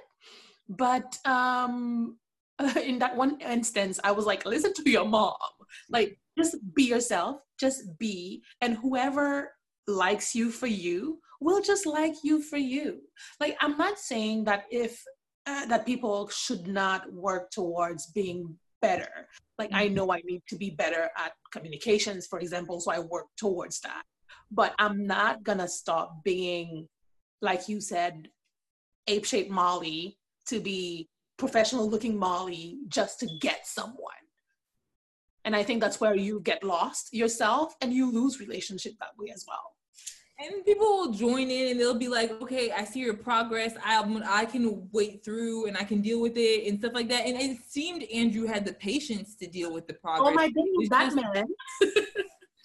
But 0.70 1.18
um, 1.26 2.20
in 2.84 3.00
that 3.00 3.18
one 3.18 3.42
instance, 3.42 4.00
I 4.04 4.12
was 4.12 4.28
like, 4.28 4.46
listen 4.46 4.72
to 4.76 4.88
your 4.88 5.06
mom. 5.06 5.34
Like, 5.90 6.20
just 6.38 6.58
be 6.76 6.84
yourself, 6.84 7.42
just 7.60 7.98
be, 7.98 8.44
and 8.62 8.78
whoever 8.78 9.52
likes 9.88 10.36
you 10.36 10.52
for 10.52 10.68
you 10.68 11.20
will 11.40 11.62
just 11.62 11.86
like 11.86 12.16
you 12.24 12.42
for 12.42 12.58
you. 12.58 13.02
Like, 13.40 13.58
I'm 13.62 13.78
not 13.78 14.00
saying 14.00 14.46
that 14.46 14.66
if 14.70 15.04
uh, 15.46 15.66
that 15.68 15.86
people 15.86 16.28
should 16.30 16.68
not 16.68 17.12
work 17.12 17.50
towards 17.50 18.08
being 18.12 18.56
better. 18.82 19.28
Like, 19.58 19.72
I 19.74 19.86
mm-hmm. 19.86 19.96
know 19.96 20.12
I 20.12 20.22
need 20.26 20.44
to 20.50 20.58
be 20.58 20.72
better 20.72 21.10
at 21.18 21.32
communications, 21.52 22.28
for 22.28 22.40
example, 22.40 22.80
so 22.80 22.92
I 22.92 23.00
work 23.00 23.26
towards 23.38 23.80
that. 23.82 24.04
But 24.52 24.74
I'm 24.80 25.08
not 25.08 25.44
gonna 25.44 25.68
stop 25.68 26.24
being, 26.24 26.88
like 27.42 27.68
you 27.68 27.82
said, 27.82 28.30
ape 29.08 29.26
shaped 29.26 29.50
Molly 29.50 30.18
to 30.48 30.60
be 30.60 31.10
professional 31.38 31.90
looking 31.90 32.18
Molly 32.18 32.78
just 32.88 33.20
to 33.22 33.28
get 33.40 33.66
someone. 33.66 33.96
And 35.46 35.56
I 35.56 35.64
think 35.64 35.82
that's 35.82 36.02
where 36.02 36.16
you 36.16 36.42
get 36.42 36.64
lost 36.64 37.14
yourself 37.14 37.74
and 37.82 37.94
you 37.94 38.12
lose 38.12 38.40
relationship 38.40 38.94
that 39.00 39.18
way 39.18 39.32
as 39.34 39.46
well 39.48 39.74
and 40.40 40.66
people 40.66 40.86
will 40.86 41.12
join 41.12 41.50
in 41.50 41.72
and 41.72 41.80
they'll 41.80 41.94
be 41.98 42.08
like, 42.08 42.32
okay, 42.42 42.72
I 42.72 42.86
see 42.86 43.00
your 43.00 43.14
progress. 43.14 43.74
I 43.84 44.02
I 44.26 44.46
can 44.46 44.88
wait 44.94 45.24
through 45.24 45.68
and 45.68 45.76
I 45.76 45.84
can 45.84 46.02
deal 46.02 46.22
with 46.22 46.38
it 46.38 46.68
and 46.68 46.80
stuff 46.80 46.94
like 46.94 47.10
that. 47.10 47.26
And 47.26 47.36
it 47.36 47.58
seemed 47.68 48.04
Andrew 48.04 48.46
had 48.46 48.66
the 48.66 48.74
patience 48.74 49.36
to 49.36 49.48
deal 49.48 49.74
with 49.74 49.88
the 49.88 49.94
progress. 49.96 50.30
Oh 50.32 50.34
my 50.34 50.50
goodness, 50.50 50.90
that 50.90 51.14
man. 51.14 51.46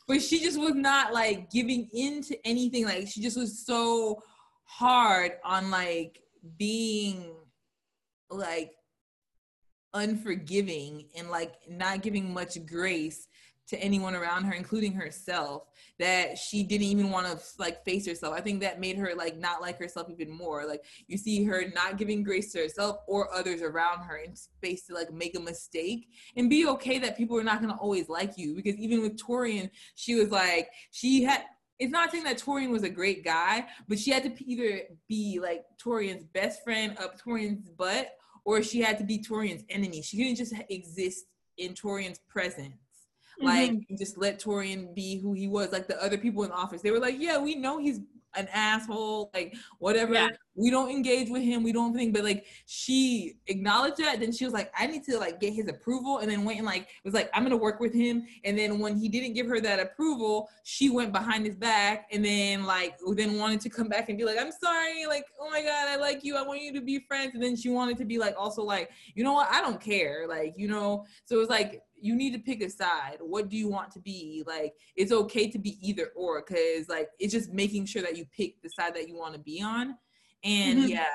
but 0.08 0.22
she 0.22 0.40
just 0.40 0.58
was 0.58 0.74
not 0.74 1.12
like 1.12 1.50
giving 1.50 1.88
in 1.92 2.22
to 2.22 2.46
anything. 2.46 2.84
Like 2.84 3.08
she 3.08 3.20
just 3.20 3.37
was 3.37 3.66
so 3.66 4.22
hard 4.64 5.32
on 5.44 5.70
like 5.70 6.22
being 6.56 7.34
like 8.30 8.70
unforgiving 9.94 11.06
and 11.16 11.28
like 11.28 11.54
not 11.68 12.02
giving 12.02 12.32
much 12.32 12.64
grace 12.66 13.26
to 13.68 13.79
anyone 13.79 14.14
around 14.14 14.44
her, 14.44 14.53
including 14.53 14.92
herself, 14.92 15.64
that 15.98 16.37
she 16.37 16.62
didn't 16.62 16.87
even 16.87 17.11
want 17.11 17.27
to 17.27 17.38
like 17.59 17.85
face 17.85 18.07
herself. 18.07 18.35
I 18.35 18.40
think 18.40 18.61
that 18.61 18.81
made 18.81 18.96
her 18.96 19.14
like 19.16 19.38
not 19.38 19.61
like 19.61 19.79
herself 19.79 20.09
even 20.11 20.31
more. 20.31 20.66
Like 20.66 20.85
you 21.07 21.16
see 21.16 21.44
her 21.44 21.64
not 21.74 21.96
giving 21.96 22.22
grace 22.22 22.53
to 22.53 22.59
herself 22.59 22.98
or 23.07 23.33
others 23.35 23.62
around 23.62 24.05
her 24.05 24.16
in 24.16 24.35
space 24.35 24.87
to 24.87 24.94
like 24.94 25.12
make 25.12 25.37
a 25.37 25.40
mistake 25.40 26.09
and 26.37 26.50
be 26.50 26.66
okay 26.66 26.98
that 26.98 27.16
people 27.16 27.38
are 27.38 27.44
not 27.44 27.61
gonna 27.61 27.77
always 27.77 28.09
like 28.09 28.37
you. 28.37 28.55
Because 28.55 28.77
even 28.77 29.03
with 29.03 29.16
torian 29.16 29.70
she 29.94 30.14
was 30.14 30.31
like 30.31 30.70
she 30.90 31.22
had 31.22 31.44
it's 31.79 31.92
not 31.92 32.11
saying 32.12 32.24
that 32.24 32.38
Torian 32.38 32.70
was 32.70 32.85
a 32.85 32.88
great 32.88 33.24
guy, 33.24 33.66
but 33.88 33.98
she 33.98 34.12
had 34.12 34.22
to 34.22 34.44
either 34.44 34.83
be 35.09 35.40
like 35.42 35.64
Torian's 35.83 36.24
best 36.24 36.62
friend 36.62 36.96
up 36.98 37.20
Torian's 37.20 37.68
butt, 37.68 38.12
or 38.44 38.62
she 38.62 38.81
had 38.81 38.98
to 38.98 39.05
be 39.05 39.18
Torian's 39.18 39.64
enemy. 39.68 40.03
She 40.03 40.18
couldn't 40.18 40.37
just 40.37 40.55
exist 40.68 41.24
in 41.59 41.74
Torian's 41.74 42.20
presence. 42.29 42.77
Like 43.40 43.73
Mhm. 43.73 43.99
just 43.99 44.16
let 44.18 44.40
Torian 44.40 44.94
be 44.94 45.18
who 45.20 45.33
he 45.33 45.49
was. 45.49 45.73
Like 45.73 45.87
the 45.88 46.03
other 46.03 46.18
people 46.18 46.42
in 46.44 46.51
the 46.51 46.57
office, 46.57 46.83
they 46.83 46.90
were 46.90 47.01
like, 47.01 47.16
"Yeah, 47.18 47.38
we 47.38 47.55
know 47.57 47.79
he's 47.79 48.01
an 48.37 48.49
asshole. 48.53 49.31
Like 49.33 49.55
whatever. 49.79 50.14
Yeah. 50.14 50.29
We 50.57 50.68
don't 50.68 50.90
engage 50.90 51.31
with 51.31 51.42
him. 51.42 51.62
We 51.62 51.73
don't 51.73 51.94
think." 51.94 52.12
But 52.12 52.25
like 52.25 52.47
she 52.66 53.35
acknowledged 53.47 53.99
that. 53.99 54.18
Then 54.18 54.33
she 54.33 54.44
was 54.44 54.53
like, 54.53 54.73
"I 54.77 54.87
need 54.88 55.05
to 55.05 55.18
like 55.18 55.38
get 55.40 55.53
his 55.53 55.68
approval." 55.68 56.18
And 56.18 56.29
then 56.31 56.44
went 56.44 56.59
and 56.59 56.66
like 56.66 56.88
was 57.05 57.14
like, 57.14 57.31
"I'm 57.33 57.44
gonna 57.44 57.57
work 57.57 57.79
with 57.79 57.94
him." 57.94 58.27
And 58.44 58.59
then 58.59 58.81
when 58.81 58.97
he 58.97 59.09
didn't 59.09 59.35
give 59.35 59.47
her 59.47 59.61
that 59.61 59.79
approval, 59.79 60.49
she 60.64 60.90
went 60.90 61.12
behind 61.12 61.47
his 61.47 61.55
back 61.57 62.09
and 62.11 62.25
then 62.25 62.64
like 62.66 62.97
then 63.14 63.38
wanted 63.38 63.61
to 63.62 63.68
come 63.70 63.88
back 63.88 64.09
and 64.09 64.18
be 64.18 64.25
like, 64.25 64.38
"I'm 64.40 64.51
sorry. 64.51 65.07
Like 65.07 65.27
oh 65.40 65.49
my 65.51 65.62
god, 65.62 65.88
I 65.88 65.97
like 65.97 66.25
you. 66.25 66.37
I 66.37 66.42
want 66.42 66.61
you 66.61 66.73
to 66.73 66.81
be 66.81 66.99
friends." 67.01 67.35
And 67.35 67.42
then 67.42 67.55
she 67.57 67.68
wanted 67.70 67.99
to 67.99 68.05
be 68.05 68.18
like 68.18 68.35
also 68.37 68.62
like, 68.64 68.90
you 69.14 69.23
know 69.23 69.33
what? 69.35 69.49
I 69.49 69.61
don't 69.61 69.81
care. 69.81 70.27
Like 70.29 70.55
you 70.57 70.66
know. 70.66 71.05
So 71.25 71.37
it 71.37 71.38
was 71.38 71.49
like 71.49 71.83
you 72.04 72.14
need 72.14 72.34
to 72.34 72.38
pick 72.38 72.62
a 72.62 72.68
side. 72.68 73.16
What 73.20 73.48
do 73.48 73.56
you 73.56 73.66
want 73.68 73.90
to 73.92 73.98
be? 73.98 74.44
Like 74.46 74.74
it's 74.94 75.10
okay 75.10 75.50
to 75.50 75.58
be 75.58 75.78
either 75.80 76.12
or 76.14 76.42
because 76.42 76.86
like 76.86 77.08
it's 77.18 77.32
just 77.32 77.50
making 77.50 77.86
sure 77.86 78.02
that 78.02 78.14
you 78.14 78.26
pick 78.26 78.60
the 78.60 78.68
side 78.68 78.94
that 78.94 79.08
you 79.08 79.16
want 79.16 79.32
to 79.32 79.40
be 79.40 79.62
on. 79.62 79.96
And 80.44 80.80
Mhm. 80.80 80.88
yeah, 80.90 81.06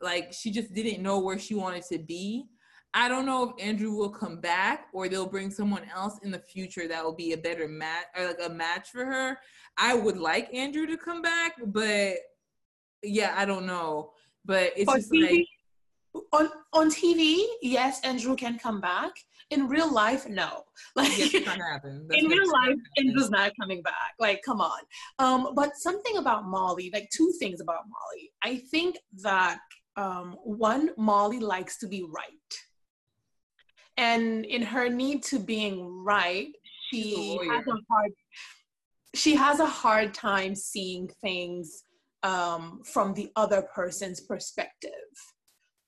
like 0.00 0.32
she 0.32 0.50
just 0.50 0.72
didn't 0.72 1.02
know 1.02 1.18
where 1.18 1.38
she 1.38 1.54
wanted 1.54 1.82
to 1.92 1.98
be. 1.98 2.46
I 2.94 3.10
don't 3.10 3.26
know 3.26 3.50
if 3.50 3.62
Andrew 3.62 3.92
will 3.92 4.08
come 4.08 4.40
back 4.40 4.86
or 4.94 5.06
they'll 5.10 5.26
bring 5.28 5.50
someone 5.50 5.84
else 5.94 6.18
in 6.22 6.30
the 6.30 6.38
future 6.38 6.88
that 6.88 7.04
will 7.04 7.14
be 7.14 7.34
a 7.34 7.36
better 7.36 7.68
match 7.68 8.06
or 8.16 8.28
like 8.28 8.40
a 8.42 8.48
match 8.48 8.88
for 8.88 9.04
her. 9.04 9.38
I 9.76 9.92
would 9.94 10.16
like 10.16 10.52
Andrew 10.54 10.86
to 10.86 10.96
come 10.96 11.20
back, 11.20 11.56
but 11.66 12.16
yeah, 13.02 13.34
I 13.36 13.44
don't 13.44 13.66
know. 13.66 14.12
But 14.46 14.72
it's 14.76 14.90
For 14.90 14.96
just 14.96 15.12
TV, 15.12 15.20
like 15.20 16.24
on 16.32 16.48
on 16.72 16.90
TV, 16.90 17.44
yes, 17.60 18.00
Andrew 18.02 18.34
can 18.34 18.58
come 18.58 18.80
back. 18.80 19.12
In 19.50 19.66
real 19.66 19.90
life, 19.92 20.28
no. 20.28 20.64
Like 20.96 21.16
yes, 21.18 21.32
not 21.46 21.58
happen. 21.58 22.06
That's 22.08 22.22
in 22.22 22.28
real 22.28 22.52
life, 22.52 22.76
Andrew's 22.96 23.30
not 23.30 23.52
coming 23.60 23.82
back. 23.82 24.14
Like, 24.18 24.42
come 24.44 24.60
on. 24.60 24.80
Um, 25.18 25.54
but 25.54 25.76
something 25.76 26.16
about 26.16 26.46
Molly, 26.46 26.90
like 26.92 27.08
two 27.10 27.32
things 27.38 27.60
about 27.60 27.84
Molly. 27.88 28.32
I 28.42 28.62
think 28.70 28.98
that 29.22 29.58
um, 29.96 30.36
one, 30.44 30.90
Molly 30.96 31.40
likes 31.40 31.78
to 31.78 31.88
be 31.88 32.04
right, 32.08 32.52
and 33.96 34.44
in 34.44 34.62
her 34.62 34.88
need 34.88 35.22
to 35.24 35.38
being 35.38 36.04
right, 36.04 36.48
she 36.90 37.38
has 37.50 37.66
a 37.66 37.78
hard. 37.90 38.12
She 39.14 39.34
has 39.34 39.60
a 39.60 39.66
hard 39.66 40.14
time 40.14 40.54
seeing 40.54 41.08
things 41.20 41.84
um, 42.22 42.82
from 42.84 43.14
the 43.14 43.30
other 43.36 43.62
person's 43.62 44.20
perspective. 44.20 44.90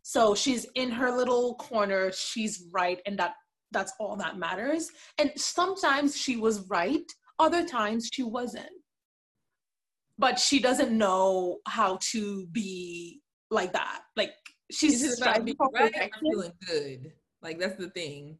So 0.02 0.34
she's 0.34 0.66
in 0.74 0.90
her 0.90 1.10
little 1.10 1.54
corner. 1.54 2.10
She's 2.12 2.64
right, 2.72 3.00
and 3.06 3.18
that 3.18 3.34
that's 3.72 3.92
all 3.98 4.16
that 4.16 4.38
matters. 4.38 4.90
And 5.18 5.32
sometimes 5.36 6.16
she 6.16 6.36
was 6.36 6.68
right, 6.68 7.10
other 7.38 7.66
times 7.66 8.08
she 8.12 8.22
wasn't. 8.22 8.68
But 10.18 10.38
she 10.38 10.60
doesn't 10.60 10.96
know 10.96 11.58
how 11.66 11.98
to 12.12 12.46
be 12.48 13.22
like 13.50 13.72
that. 13.72 14.02
Like 14.16 14.32
she's 14.70 15.00
just 15.00 15.22
about 15.22 15.44
being 15.44 15.56
right 15.72 15.92
perfection. 15.92 16.20
feeling 16.20 16.52
good? 16.66 17.12
Like 17.42 17.58
that's 17.58 17.76
the 17.76 17.90
thing. 17.90 18.38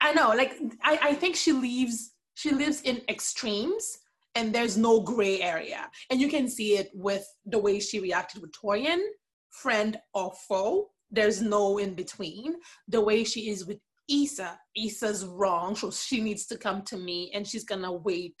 I 0.00 0.12
know, 0.12 0.28
like 0.28 0.56
I, 0.82 0.98
I 1.02 1.14
think 1.14 1.36
she 1.36 1.52
leaves 1.52 2.12
she 2.34 2.50
lives 2.50 2.82
in 2.82 3.00
extremes 3.08 3.98
and 4.34 4.54
there's 4.54 4.76
no 4.76 5.00
gray 5.00 5.40
area. 5.40 5.90
And 6.10 6.20
you 6.20 6.28
can 6.28 6.48
see 6.48 6.76
it 6.76 6.90
with 6.94 7.26
the 7.46 7.58
way 7.58 7.80
she 7.80 7.98
reacted 7.98 8.42
with 8.42 8.52
Torian, 8.52 9.00
friend 9.48 9.98
or 10.12 10.32
foe. 10.46 10.90
There's 11.10 11.40
no 11.40 11.78
in 11.78 11.94
between. 11.94 12.56
The 12.88 13.00
way 13.00 13.24
she 13.24 13.48
is 13.48 13.64
with 13.64 13.78
Issa, 14.08 14.58
Issa's 14.76 15.24
wrong, 15.24 15.74
so 15.74 15.90
she 15.90 16.20
needs 16.20 16.46
to 16.46 16.56
come 16.56 16.82
to 16.82 16.96
me 16.96 17.30
and 17.34 17.46
she's 17.46 17.64
gonna 17.64 17.92
wait 17.92 18.34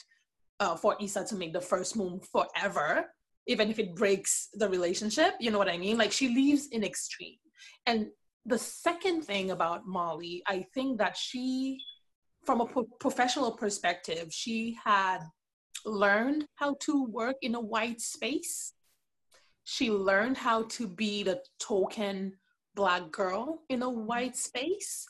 uh, 0.60 0.76
for 0.76 0.96
Issa 1.00 1.24
to 1.26 1.36
make 1.36 1.52
the 1.52 1.60
first 1.60 1.96
move 1.96 2.26
forever, 2.30 3.06
even 3.46 3.70
if 3.70 3.78
it 3.78 3.94
breaks 3.94 4.48
the 4.54 4.68
relationship. 4.68 5.34
You 5.40 5.50
know 5.50 5.58
what 5.58 5.68
I 5.68 5.78
mean? 5.78 5.98
Like 5.98 6.12
she 6.12 6.28
leaves 6.28 6.68
in 6.68 6.84
extreme. 6.84 7.36
And 7.86 8.08
the 8.44 8.58
second 8.58 9.22
thing 9.22 9.50
about 9.50 9.86
Molly, 9.86 10.42
I 10.46 10.66
think 10.72 10.98
that 10.98 11.16
she, 11.16 11.78
from 12.44 12.60
a 12.60 12.66
pro- 12.66 12.88
professional 13.00 13.52
perspective, 13.52 14.28
she 14.30 14.78
had 14.84 15.18
learned 15.84 16.46
how 16.54 16.76
to 16.80 17.04
work 17.04 17.36
in 17.42 17.54
a 17.54 17.60
white 17.60 18.00
space. 18.00 18.72
She 19.64 19.90
learned 19.90 20.36
how 20.36 20.62
to 20.62 20.86
be 20.86 21.24
the 21.24 21.40
token 21.58 22.34
black 22.74 23.10
girl 23.10 23.62
in 23.68 23.82
a 23.82 23.90
white 23.90 24.36
space, 24.36 25.06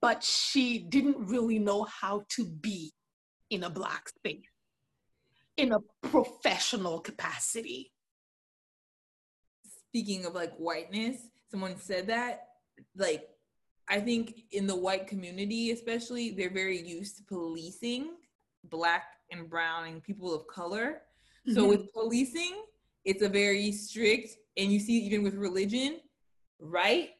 but 0.00 0.22
she 0.22 0.78
didn't 0.78 1.28
really 1.28 1.58
know 1.58 1.84
how 1.84 2.24
to 2.30 2.44
be 2.44 2.92
in 3.50 3.64
a 3.64 3.70
black 3.70 4.08
space 4.08 4.48
in 5.56 5.72
a 5.72 5.78
professional 6.02 7.00
capacity. 7.00 7.92
Speaking 9.88 10.26
of 10.26 10.34
like 10.34 10.54
whiteness, 10.56 11.28
someone 11.50 11.78
said 11.78 12.08
that 12.08 12.48
like 12.94 13.28
I 13.88 14.00
think 14.00 14.42
in 14.50 14.66
the 14.66 14.76
white 14.76 15.06
community 15.06 15.70
especially 15.70 16.32
they're 16.32 16.50
very 16.50 16.80
used 16.80 17.16
to 17.18 17.22
policing 17.24 18.16
black 18.64 19.04
and 19.30 19.48
brown 19.48 19.86
and 19.86 20.02
people 20.02 20.34
of 20.34 20.46
color. 20.48 21.02
So 21.54 21.64
Mhm. 21.64 21.68
with 21.68 21.92
policing, 21.92 22.64
it's 23.04 23.22
a 23.22 23.28
very 23.28 23.72
strict 23.72 24.36
and 24.56 24.72
you 24.72 24.80
see 24.80 24.98
even 25.06 25.22
with 25.22 25.34
religion, 25.34 26.00
right 26.58 27.15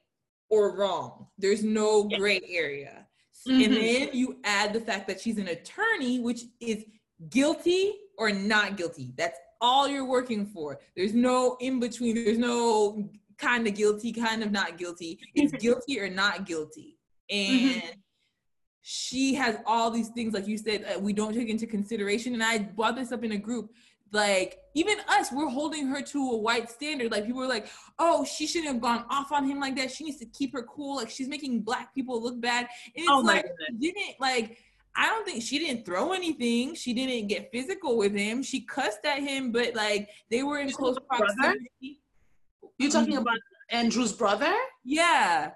or 0.48 0.76
wrong. 0.76 1.26
There's 1.38 1.62
no 1.64 2.04
gray 2.04 2.40
area. 2.48 3.06
Mhm. 3.46 3.64
And 3.64 3.74
then 3.74 4.08
you 4.12 4.38
add 4.44 4.72
the 4.72 4.80
fact 4.80 5.06
that 5.08 5.20
she's 5.20 5.38
an 5.38 5.48
attorney, 5.48 6.20
which 6.20 6.42
is 6.60 6.84
guilty 7.30 7.94
or 8.18 8.30
not 8.32 8.76
guilty. 8.76 9.12
That's 9.16 9.38
all 9.60 9.88
you're 9.88 10.04
working 10.04 10.46
for. 10.46 10.80
There's 10.96 11.14
no 11.14 11.56
in 11.60 11.80
between. 11.80 12.14
There's 12.14 12.38
no 12.38 13.08
kind 13.38 13.66
of 13.66 13.74
guilty, 13.74 14.12
kind 14.12 14.42
of 14.42 14.50
not 14.50 14.78
guilty. 14.78 15.18
It's 15.34 15.52
guilty 15.52 16.00
or 16.00 16.08
not 16.08 16.46
guilty. 16.46 16.98
And 17.30 17.82
she 18.82 19.34
has 19.34 19.58
all 19.66 19.90
these 19.90 20.08
things, 20.10 20.32
like 20.32 20.46
you 20.46 20.56
said, 20.56 20.84
uh, 20.84 20.98
we 20.98 21.12
don't 21.12 21.34
take 21.34 21.48
into 21.48 21.66
consideration. 21.66 22.34
And 22.34 22.42
I 22.42 22.58
brought 22.58 22.96
this 22.96 23.12
up 23.12 23.24
in 23.24 23.32
a 23.32 23.36
group. 23.38 23.72
Like 24.12 24.58
even 24.74 24.98
us, 25.08 25.32
we're 25.32 25.48
holding 25.48 25.86
her 25.88 26.00
to 26.02 26.18
a 26.18 26.36
white 26.36 26.70
standard. 26.70 27.10
Like 27.10 27.26
people 27.26 27.42
are 27.42 27.48
like, 27.48 27.66
"Oh, 27.98 28.24
she 28.24 28.46
shouldn't 28.46 28.72
have 28.72 28.80
gone 28.80 29.04
off 29.10 29.32
on 29.32 29.48
him 29.48 29.58
like 29.58 29.74
that. 29.76 29.90
She 29.90 30.04
needs 30.04 30.18
to 30.18 30.26
keep 30.26 30.52
her 30.52 30.62
cool. 30.62 30.96
Like 30.96 31.10
she's 31.10 31.28
making 31.28 31.62
black 31.62 31.94
people 31.94 32.22
look 32.22 32.40
bad." 32.40 32.68
And 32.94 33.04
it's 33.04 33.08
Oh 33.10 33.18
like, 33.20 33.46
didn't 33.80 34.14
like 34.20 34.58
I 34.94 35.08
don't 35.08 35.26
think 35.26 35.42
she 35.42 35.58
didn't 35.58 35.84
throw 35.84 36.12
anything. 36.12 36.74
She 36.74 36.94
didn't 36.94 37.28
get 37.28 37.50
physical 37.52 37.98
with 37.98 38.14
him. 38.14 38.42
She 38.42 38.60
cussed 38.62 39.04
at 39.04 39.18
him, 39.18 39.50
but 39.52 39.74
like 39.74 40.08
they 40.30 40.42
were 40.42 40.58
in 40.60 40.68
She's 40.68 40.76
close 40.76 40.96
a 40.96 41.00
brother? 41.00 41.24
proximity. 41.36 42.00
You're 42.78 42.90
talking 42.90 43.14
Mhm. 43.16 43.22
about 43.22 43.38
Andrew's 43.70 44.12
brother? 44.12 44.54
Yeah. 44.84 45.52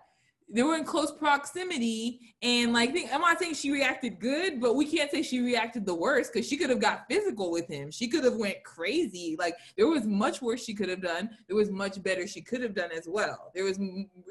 They 0.53 0.63
were 0.63 0.75
in 0.75 0.85
close 0.85 1.13
proximity, 1.13 2.35
and 2.43 2.73
like 2.73 2.91
I'm 3.13 3.21
not 3.21 3.39
saying 3.39 3.55
she 3.55 3.71
reacted 3.71 4.19
good, 4.19 4.61
but 4.61 4.75
we 4.75 4.85
can't 4.85 5.11
say 5.11 5.23
she 5.23 5.41
reacted 5.41 5.87
the 5.87 5.95
worst 5.95 6.33
because 6.33 6.49
she 6.49 6.57
could 6.57 6.71
have 6.71 6.81
got 6.81 7.05
physical 7.09 7.53
with 7.53 7.69
him. 7.69 7.91
She 7.91 8.09
could 8.09 8.25
have 8.25 8.37
went 8.37 8.65
crazy. 8.65 9.37
Like 9.39 9.55
there 9.77 9.87
was 9.87 10.05
much 10.05 10.43
worse 10.43 10.65
she 10.65 10.75
could 10.75 10.89
have 10.89 11.03
done. 11.03 11.31
There 11.47 11.57
was 11.57 11.71
much 11.71 12.03
better 12.03 12.27
she 12.27 12.41
could 12.41 12.63
have 12.63 12.75
done 12.75 12.91
as 12.91 13.07
well. 13.09 13.53
There 13.55 13.65
was 13.65 13.79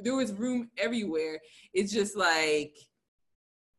there 0.03 0.15
was 0.15 0.33
room 0.33 0.69
everywhere. 0.77 1.39
It's 1.73 1.93
just 1.93 2.17
like 2.17 2.75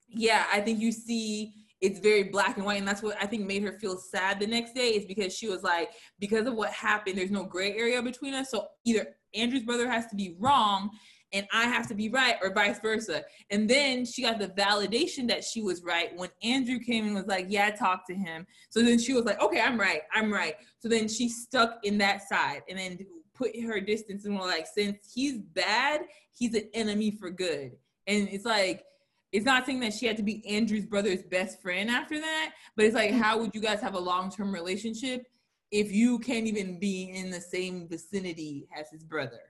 yeah, 0.09 0.47
I 0.53 0.61
think 0.61 0.81
you 0.81 0.93
see 0.93 1.55
it's 1.81 1.99
very 1.99 2.25
black 2.25 2.57
and 2.57 2.67
white, 2.67 2.79
and 2.79 2.87
that's 2.87 3.03
what 3.03 3.17
I 3.21 3.27
think 3.27 3.47
made 3.47 3.63
her 3.63 3.73
feel 3.73 3.97
sad 3.97 4.39
the 4.39 4.47
next 4.47 4.75
day 4.75 4.91
is 4.91 5.07
because 5.07 5.35
she 5.35 5.49
was 5.49 5.63
like, 5.63 5.91
because 6.19 6.47
of 6.47 6.55
what 6.55 6.71
happened, 6.73 7.17
there's 7.17 7.31
no 7.31 7.45
gray 7.45 7.75
area 7.75 8.03
between 8.03 8.35
us. 8.35 8.51
So 8.51 8.69
either 8.85 9.17
Andrew's 9.35 9.63
brother 9.63 9.89
has 9.89 10.07
to 10.09 10.17
be 10.17 10.37
wrong 10.39 10.91
and 11.33 11.47
I 11.53 11.65
have 11.65 11.87
to 11.89 11.95
be 11.95 12.09
right, 12.09 12.37
or 12.43 12.53
vice 12.53 12.81
versa. 12.81 13.23
And 13.51 13.69
then 13.69 14.05
she 14.05 14.23
got 14.23 14.39
the 14.39 14.49
validation 14.49 15.29
that 15.29 15.45
she 15.45 15.63
was 15.63 15.83
right 15.83 16.17
when 16.17 16.31
Andrew 16.43 16.79
came 16.79 17.07
and 17.07 17.15
was 17.15 17.27
like, 17.27 17.47
Yeah, 17.49 17.67
I 17.67 17.71
talked 17.71 18.09
to 18.09 18.15
him. 18.15 18.47
So 18.71 18.83
then 18.83 18.99
she 18.99 19.13
was 19.13 19.25
like, 19.25 19.41
Okay, 19.41 19.61
I'm 19.61 19.79
right, 19.79 20.03
I'm 20.13 20.33
right. 20.33 20.57
So 20.79 20.89
then 20.89 21.09
she 21.09 21.29
stuck 21.29 21.79
in 21.85 21.99
that 21.99 22.29
side 22.29 22.63
and 22.69 22.79
then 22.79 22.99
put 23.35 23.51
her 23.61 23.81
distance 23.81 24.25
and 24.25 24.37
was 24.37 24.47
like, 24.47 24.67
Since 24.67 25.13
he's 25.15 25.39
bad, 25.39 26.03
he's 26.33 26.55
an 26.55 26.69
enemy 26.75 27.13
for 27.13 27.31
good. 27.31 27.73
And 28.07 28.29
it's 28.29 28.45
like, 28.45 28.85
it's 29.33 29.47
not 29.47 29.65
saying 29.65 29.81
that 29.81 29.95
she 29.95 30.07
had 30.07 30.17
to 30.17 30.25
be 30.25 30.45
Andrew's 30.47 30.87
brother's 30.87 31.23
best 31.23 31.63
friend 31.63 31.89
after 31.89 32.19
that, 32.19 32.53
but 32.75 32.85
it's 32.85 32.95
like, 32.95 33.13
how 33.13 33.39
would 33.39 33.55
you 33.55 33.61
guys 33.61 33.81
have 33.81 33.95
a 33.95 34.01
long 34.01 34.31
term 34.31 34.53
relationship 34.53 35.25
if 35.71 35.93
you 35.93 36.19
can't 36.19 36.47
even 36.47 36.81
be 36.81 37.13
in 37.15 37.31
the 37.31 37.41
same 37.41 37.87
vicinity 37.89 38.67
as 38.77 38.91
his 38.91 39.05
brother? 39.05 39.41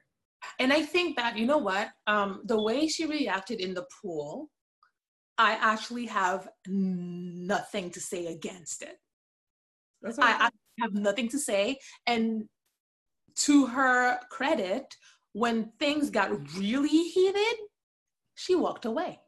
And 0.59 0.73
I 0.73 0.83
think 0.83 1.17
that, 1.17 1.37
you 1.37 1.47
know 1.47 1.59
what? 1.59 1.89
Um, 2.07 2.43
the 2.45 2.61
way 2.61 2.89
she 2.89 3.07
reacted 3.07 3.61
in 3.61 3.75
the 3.75 3.87
pool, 4.01 4.51
I 5.39 5.53
actually 5.53 6.07
have 6.07 6.49
nothing 6.67 7.91
to 7.91 8.01
say 8.01 8.27
against 8.27 8.83
it. 8.83 8.99
That's 10.03 10.19
I, 10.19 10.33
I 10.33 10.51
have 10.81 10.95
nothing 10.95 11.29
to 11.29 11.39
say. 11.39 11.79
And 12.07 12.45
to 13.37 13.67
her 13.67 14.19
credit, 14.31 14.95
when 15.33 15.73
things 15.79 16.11
got 16.11 16.31
really 16.57 16.89
heated, 16.89 17.57
she 18.35 18.55
walked 18.55 18.85
away. 18.85 19.21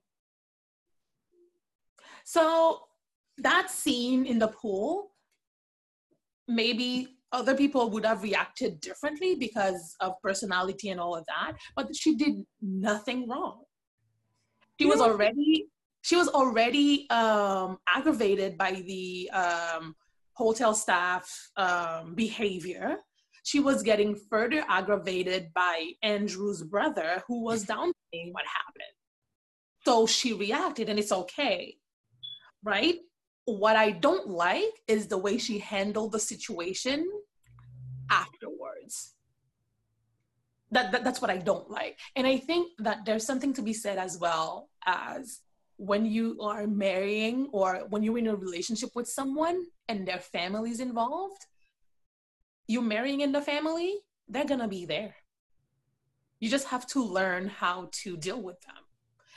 So 2.25 2.81
that 3.39 3.71
scene 3.71 4.27
in 4.27 4.39
the 4.39 4.49
pool, 4.49 5.13
maybe 6.49 7.17
other 7.33 7.55
people 7.55 7.91
would 7.91 8.05
have 8.05 8.23
reacted 8.23 8.81
differently 8.81 9.35
because 9.35 9.95
of 10.01 10.15
personality 10.23 10.91
and 10.91 11.01
all 11.01 11.15
of 11.15 11.25
that, 11.27 11.53
but 11.77 11.95
she 11.95 12.15
did 12.17 12.45
nothing 12.61 13.29
wrong. 13.29 13.63
She 14.81 14.87
was 14.87 15.01
already 15.01 15.67
she 16.03 16.17
was 16.17 16.29
already 16.29 17.09
um, 17.11 17.79
aggravated 17.87 18.59
by 18.59 18.83
the 18.87 19.31
um, 19.33 19.95
hotel 20.35 20.75
staff 20.75 21.25
um, 21.57 22.15
behavior. 22.15 22.97
She 23.45 23.61
was 23.61 23.83
getting 23.83 24.17
further 24.29 24.65
aggravated 24.69 25.53
by 25.55 25.93
Andrew's 26.03 26.63
brother, 26.63 27.23
who 27.29 27.45
was 27.45 27.65
downplaying 27.65 28.33
what 28.33 28.45
happened. 28.47 28.95
So 29.85 30.07
she 30.07 30.33
reacted, 30.33 30.89
and 30.89 30.99
it's 30.99 31.13
okay 31.13 31.77
right? 32.65 32.97
What 33.45 33.77
I 33.77 33.91
don't 33.91 34.29
like 34.29 34.83
is 34.87 35.07
the 35.07 35.19
way 35.19 35.39
she 35.39 35.59
handled 35.59 36.13
the 36.13 36.21
situation 36.21 37.11
afterwards. 38.11 39.15
That, 40.71 40.93
that, 40.93 41.05
that's 41.05 41.21
what 41.21 41.31
I 41.31 41.37
don't 41.39 41.71
like. 41.71 41.99
And 42.17 42.27
I 42.27 42.39
think 42.39 42.73
that 42.79 43.05
there's 43.05 43.27
something 43.27 43.53
to 43.55 43.63
be 43.63 43.73
said 43.73 43.99
as 43.99 44.19
well 44.19 44.71
as 44.87 45.41
when 45.77 46.07
you 46.07 46.39
are 46.41 46.67
marrying 46.67 47.49
or 47.53 47.87
when 47.91 48.03
you're 48.03 48.19
in 48.19 48.29
a 48.29 48.37
relationship 48.37 48.91
with 48.95 49.09
someone 49.09 49.65
and 49.89 50.07
their 50.07 50.19
family's 50.21 50.81
involved, 50.81 51.45
you're 52.69 52.83
marrying 52.83 53.21
in 53.21 53.33
the 53.33 53.41
family, 53.41 53.97
they're 54.29 54.45
gonna 54.45 54.69
be 54.69 54.87
there. 54.87 55.15
You 56.41 56.49
just 56.49 56.69
have 56.69 56.87
to 56.89 57.05
learn 57.05 57.49
how 57.49 57.89
to 58.03 58.17
deal 58.17 58.41
with 58.41 58.61
them. 58.63 58.77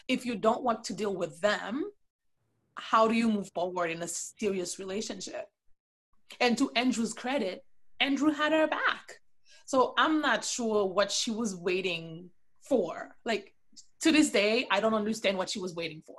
If 0.07 0.25
you 0.25 0.35
don't 0.35 0.63
want 0.63 0.83
to 0.85 0.93
deal 0.93 1.15
with 1.15 1.41
them, 1.41 1.91
how 2.77 3.07
do 3.07 3.13
you 3.13 3.29
move 3.29 3.49
forward 3.53 3.91
in 3.91 4.01
a 4.01 4.07
serious 4.07 4.79
relationship? 4.79 5.47
And 6.39 6.57
to 6.57 6.71
Andrew's 6.75 7.13
credit, 7.13 7.63
Andrew 7.99 8.31
had 8.31 8.51
her 8.51 8.67
back. 8.67 9.19
So 9.65 9.93
I'm 9.97 10.21
not 10.21 10.43
sure 10.43 10.85
what 10.85 11.11
she 11.11 11.31
was 11.31 11.55
waiting 11.55 12.29
for. 12.61 13.15
Like 13.25 13.53
to 14.01 14.11
this 14.11 14.29
day, 14.29 14.67
I 14.69 14.79
don't 14.79 14.93
understand 14.93 15.37
what 15.37 15.49
she 15.49 15.59
was 15.59 15.75
waiting 15.75 16.01
for. 16.05 16.15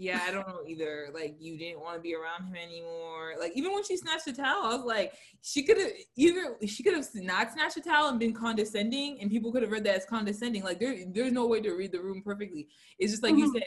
Yeah, 0.00 0.20
I 0.24 0.30
don't 0.30 0.46
know 0.46 0.60
either. 0.64 1.08
Like 1.12 1.34
you 1.40 1.58
didn't 1.58 1.80
want 1.80 1.96
to 1.96 2.00
be 2.00 2.14
around 2.14 2.46
him 2.46 2.54
anymore. 2.54 3.34
Like 3.38 3.52
even 3.56 3.72
when 3.72 3.82
she 3.82 3.96
snatched 3.96 4.26
the 4.26 4.32
towel, 4.32 4.62
I 4.64 4.76
was 4.76 4.84
like, 4.84 5.12
she 5.42 5.64
could 5.64 5.76
have 5.76 5.90
either 6.16 6.56
she 6.66 6.84
could 6.84 6.94
have 6.94 7.06
not 7.14 7.52
snatched 7.52 7.74
the 7.74 7.80
towel 7.80 8.08
and 8.08 8.18
been 8.18 8.32
condescending, 8.32 9.20
and 9.20 9.28
people 9.28 9.50
could 9.50 9.62
have 9.62 9.72
read 9.72 9.82
that 9.84 9.96
as 9.96 10.04
condescending. 10.04 10.62
Like 10.62 10.78
there, 10.78 10.94
there's 11.12 11.32
no 11.32 11.48
way 11.48 11.60
to 11.62 11.72
read 11.72 11.90
the 11.90 12.00
room 12.00 12.22
perfectly. 12.24 12.68
It's 13.00 13.12
just 13.12 13.24
like 13.24 13.32
mm-hmm. 13.32 13.40
you 13.40 13.52
said, 13.54 13.64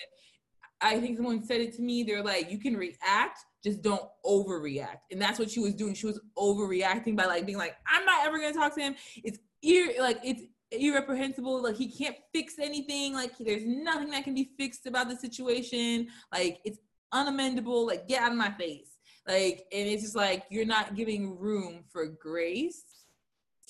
I 0.82 1.00
think 1.00 1.18
someone 1.18 1.44
said 1.44 1.62
it 1.62 1.76
to 1.76 1.82
me. 1.82 2.04
They're 2.04 2.24
like, 2.24 2.52
you 2.52 2.58
can 2.58 2.76
react, 2.76 3.40
just 3.64 3.82
don't 3.82 4.04
overreact. 4.26 5.00
And 5.12 5.22
that's 5.22 5.38
what 5.38 5.52
she 5.52 5.60
was 5.60 5.76
doing. 5.76 5.94
She 5.94 6.08
was 6.08 6.20
overreacting 6.38 7.16
by 7.16 7.26
like 7.26 7.46
being 7.46 7.58
like, 7.58 7.76
I'm 7.88 8.06
not 8.06 8.26
ever 8.26 8.40
gonna 8.40 8.54
talk 8.54 8.76
to 8.76 8.82
him. 8.82 8.96
It's 9.24 9.40
ir- 9.62 10.02
like 10.02 10.20
it's 10.24 10.44
irreprehensible. 10.72 11.64
Like 11.64 11.76
he 11.76 11.92
can't 11.92 12.16
fix 12.34 12.56
anything. 12.60 13.14
Like 13.14 13.38
there's 13.40 13.66
nothing 13.66 14.10
that 14.12 14.24
can 14.24 14.34
be 14.34 14.52
fixed 14.58 14.88
about 14.88 15.10
the 15.10 15.16
situation. 15.16 16.08
Like 16.32 16.60
it's 16.66 16.80
unamendable. 17.14 17.86
Like 17.86 18.08
get 18.08 18.24
out 18.24 18.32
of 18.32 18.38
my 18.38 18.52
face. 18.52 18.98
Like 19.28 19.66
and 19.72 19.88
it's 19.88 20.04
just 20.04 20.16
like 20.16 20.46
you're 20.50 20.66
not 20.66 20.96
giving 20.96 21.38
room 21.38 21.84
for 21.92 22.08
grace 22.08 22.84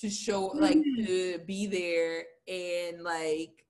to 0.00 0.08
show 0.08 0.46
like 0.46 0.78
mm-hmm. 0.78 1.04
to 1.04 1.38
be 1.46 1.66
there 1.66 2.24
and 2.48 3.02
like 3.02 3.64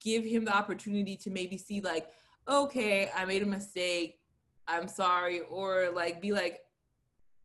give 0.00 0.24
him 0.24 0.44
the 0.44 0.54
opportunity 0.54 1.16
to 1.16 1.30
maybe 1.30 1.56
see 1.56 1.80
like 1.80 2.08
okay 2.48 3.10
i 3.16 3.24
made 3.24 3.42
a 3.42 3.46
mistake 3.46 4.18
i'm 4.68 4.88
sorry 4.88 5.40
or 5.50 5.90
like 5.94 6.20
be 6.20 6.32
like 6.32 6.60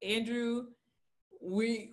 andrew 0.02 0.68
we 1.42 1.92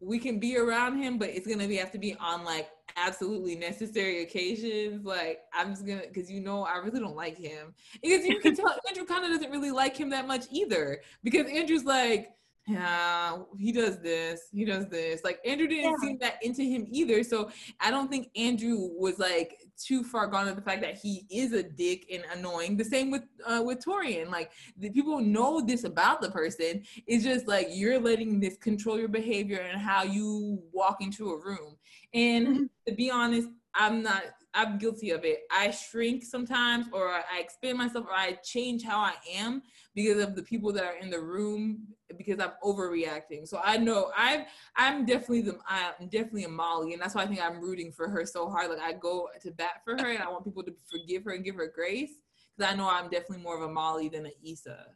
we 0.00 0.18
can 0.18 0.38
be 0.38 0.56
around 0.56 1.00
him 1.00 1.18
but 1.18 1.28
it's 1.28 1.46
gonna 1.46 1.66
be 1.66 1.76
have 1.76 1.90
to 1.90 1.98
be 1.98 2.14
on 2.20 2.44
like 2.44 2.68
absolutely 2.96 3.56
necessary 3.56 4.22
occasions 4.22 5.04
like 5.04 5.40
i'm 5.54 5.70
just 5.70 5.86
gonna 5.86 6.02
because 6.12 6.30
you 6.30 6.40
know 6.40 6.64
i 6.64 6.76
really 6.76 7.00
don't 7.00 7.16
like 7.16 7.38
him 7.38 7.74
because 8.02 8.24
you 8.26 8.38
can 8.38 8.54
tell 8.54 8.74
andrew 8.88 9.04
kind 9.04 9.24
of 9.24 9.30
doesn't 9.30 9.50
really 9.50 9.70
like 9.70 9.96
him 9.96 10.10
that 10.10 10.26
much 10.26 10.44
either 10.50 11.00
because 11.22 11.46
andrew's 11.50 11.84
like 11.84 12.34
yeah, 12.66 13.38
he 13.58 13.72
does 13.72 13.98
this, 13.98 14.42
he 14.52 14.64
does 14.64 14.86
this. 14.86 15.24
Like 15.24 15.40
Andrew 15.44 15.66
didn't 15.66 15.90
yeah. 15.90 15.96
seem 16.00 16.18
that 16.18 16.36
into 16.42 16.62
him 16.62 16.86
either. 16.90 17.24
So 17.24 17.50
I 17.80 17.90
don't 17.90 18.08
think 18.08 18.30
Andrew 18.36 18.88
was 18.96 19.18
like 19.18 19.58
too 19.76 20.04
far 20.04 20.26
gone 20.26 20.46
to 20.46 20.54
the 20.54 20.62
fact 20.62 20.82
that 20.82 20.96
he 20.96 21.26
is 21.30 21.52
a 21.52 21.62
dick 21.62 22.06
and 22.12 22.24
annoying. 22.32 22.76
The 22.76 22.84
same 22.84 23.10
with 23.10 23.22
uh, 23.46 23.62
with 23.64 23.84
Torian. 23.84 24.30
Like 24.30 24.52
the 24.76 24.90
people 24.90 25.20
know 25.20 25.60
this 25.60 25.84
about 25.84 26.20
the 26.20 26.30
person. 26.30 26.82
It's 27.06 27.24
just 27.24 27.48
like 27.48 27.68
you're 27.70 27.98
letting 27.98 28.40
this 28.40 28.56
control 28.56 28.98
your 28.98 29.08
behavior 29.08 29.58
and 29.58 29.80
how 29.80 30.02
you 30.02 30.62
walk 30.72 30.98
into 31.00 31.30
a 31.30 31.38
room. 31.38 31.76
And 32.14 32.46
mm-hmm. 32.46 32.62
to 32.88 32.94
be 32.94 33.10
honest, 33.10 33.48
I'm 33.74 34.02
not 34.02 34.22
I'm 34.54 34.78
guilty 34.78 35.10
of 35.10 35.24
it. 35.24 35.40
I 35.50 35.70
shrink 35.70 36.24
sometimes, 36.24 36.86
or 36.92 37.08
I 37.08 37.40
expand 37.40 37.78
myself, 37.78 38.04
or 38.06 38.14
I 38.14 38.32
change 38.44 38.82
how 38.84 38.98
I 38.98 39.14
am 39.34 39.62
because 39.94 40.22
of 40.22 40.36
the 40.36 40.42
people 40.42 40.72
that 40.74 40.84
are 40.84 40.96
in 40.96 41.10
the 41.10 41.20
room 41.20 41.86
because 42.16 42.40
I'm 42.40 42.52
overreacting. 42.62 43.46
So 43.46 43.60
I 43.64 43.76
know 43.76 44.10
I'm 44.16 44.44
I'm 44.76 45.04
definitely 45.04 45.42
the 45.42 45.58
I'm 45.68 46.08
definitely 46.08 46.44
a 46.44 46.48
Molly, 46.48 46.92
and 46.92 47.02
that's 47.02 47.14
why 47.14 47.22
I 47.22 47.26
think 47.26 47.42
I'm 47.42 47.60
rooting 47.60 47.92
for 47.92 48.08
her 48.08 48.24
so 48.26 48.48
hard. 48.48 48.70
Like 48.70 48.80
I 48.80 48.92
go 48.92 49.28
to 49.40 49.50
bat 49.52 49.82
for 49.84 49.92
her, 49.92 50.10
and 50.10 50.22
I 50.22 50.28
want 50.28 50.44
people 50.44 50.62
to 50.64 50.74
forgive 50.90 51.24
her 51.24 51.32
and 51.32 51.44
give 51.44 51.56
her 51.56 51.72
grace 51.74 52.12
because 52.56 52.72
I 52.72 52.76
know 52.76 52.88
I'm 52.88 53.10
definitely 53.10 53.42
more 53.42 53.56
of 53.56 53.62
a 53.62 53.72
Molly 53.72 54.08
than 54.08 54.26
an 54.26 54.32
Issa. 54.44 54.86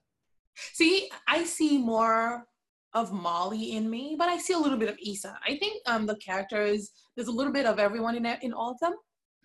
See, 0.54 1.10
I 1.28 1.44
see 1.44 1.78
more 1.78 2.46
of 2.94 3.12
Molly 3.12 3.76
in 3.76 3.90
me, 3.90 4.16
but 4.18 4.28
I 4.28 4.38
see 4.38 4.54
a 4.54 4.58
little 4.58 4.78
bit 4.78 4.88
of 4.88 4.98
Issa. 5.06 5.38
I 5.46 5.56
think 5.58 5.82
um, 5.86 6.06
the 6.06 6.16
characters 6.16 6.90
there's 7.14 7.28
a 7.28 7.32
little 7.32 7.52
bit 7.52 7.66
of 7.66 7.78
everyone 7.78 8.16
in 8.16 8.26
in 8.26 8.52
all 8.52 8.72
of 8.72 8.80
them. 8.80 8.94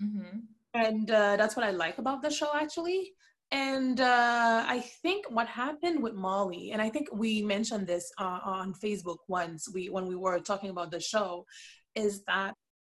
Mm-hmm. 0.01 0.39
And 0.73 1.11
uh, 1.11 1.35
that's 1.35 1.55
what 1.55 1.65
I 1.65 1.71
like 1.71 1.97
about 1.97 2.21
the 2.21 2.29
show, 2.29 2.49
actually. 2.55 3.13
And 3.51 3.99
uh, 3.99 4.63
I 4.65 4.79
think 5.01 5.29
what 5.29 5.47
happened 5.47 6.01
with 6.01 6.13
Molly, 6.13 6.71
and 6.71 6.81
I 6.81 6.89
think 6.89 7.09
we 7.11 7.41
mentioned 7.41 7.85
this 7.85 8.11
uh, 8.17 8.39
on 8.43 8.73
Facebook 8.73 9.17
once 9.27 9.67
we 9.73 9.89
when 9.89 10.05
we 10.07 10.15
were 10.15 10.39
talking 10.39 10.69
about 10.69 10.89
the 10.91 11.01
show, 11.01 11.45
is 11.93 12.23
that 12.27 12.55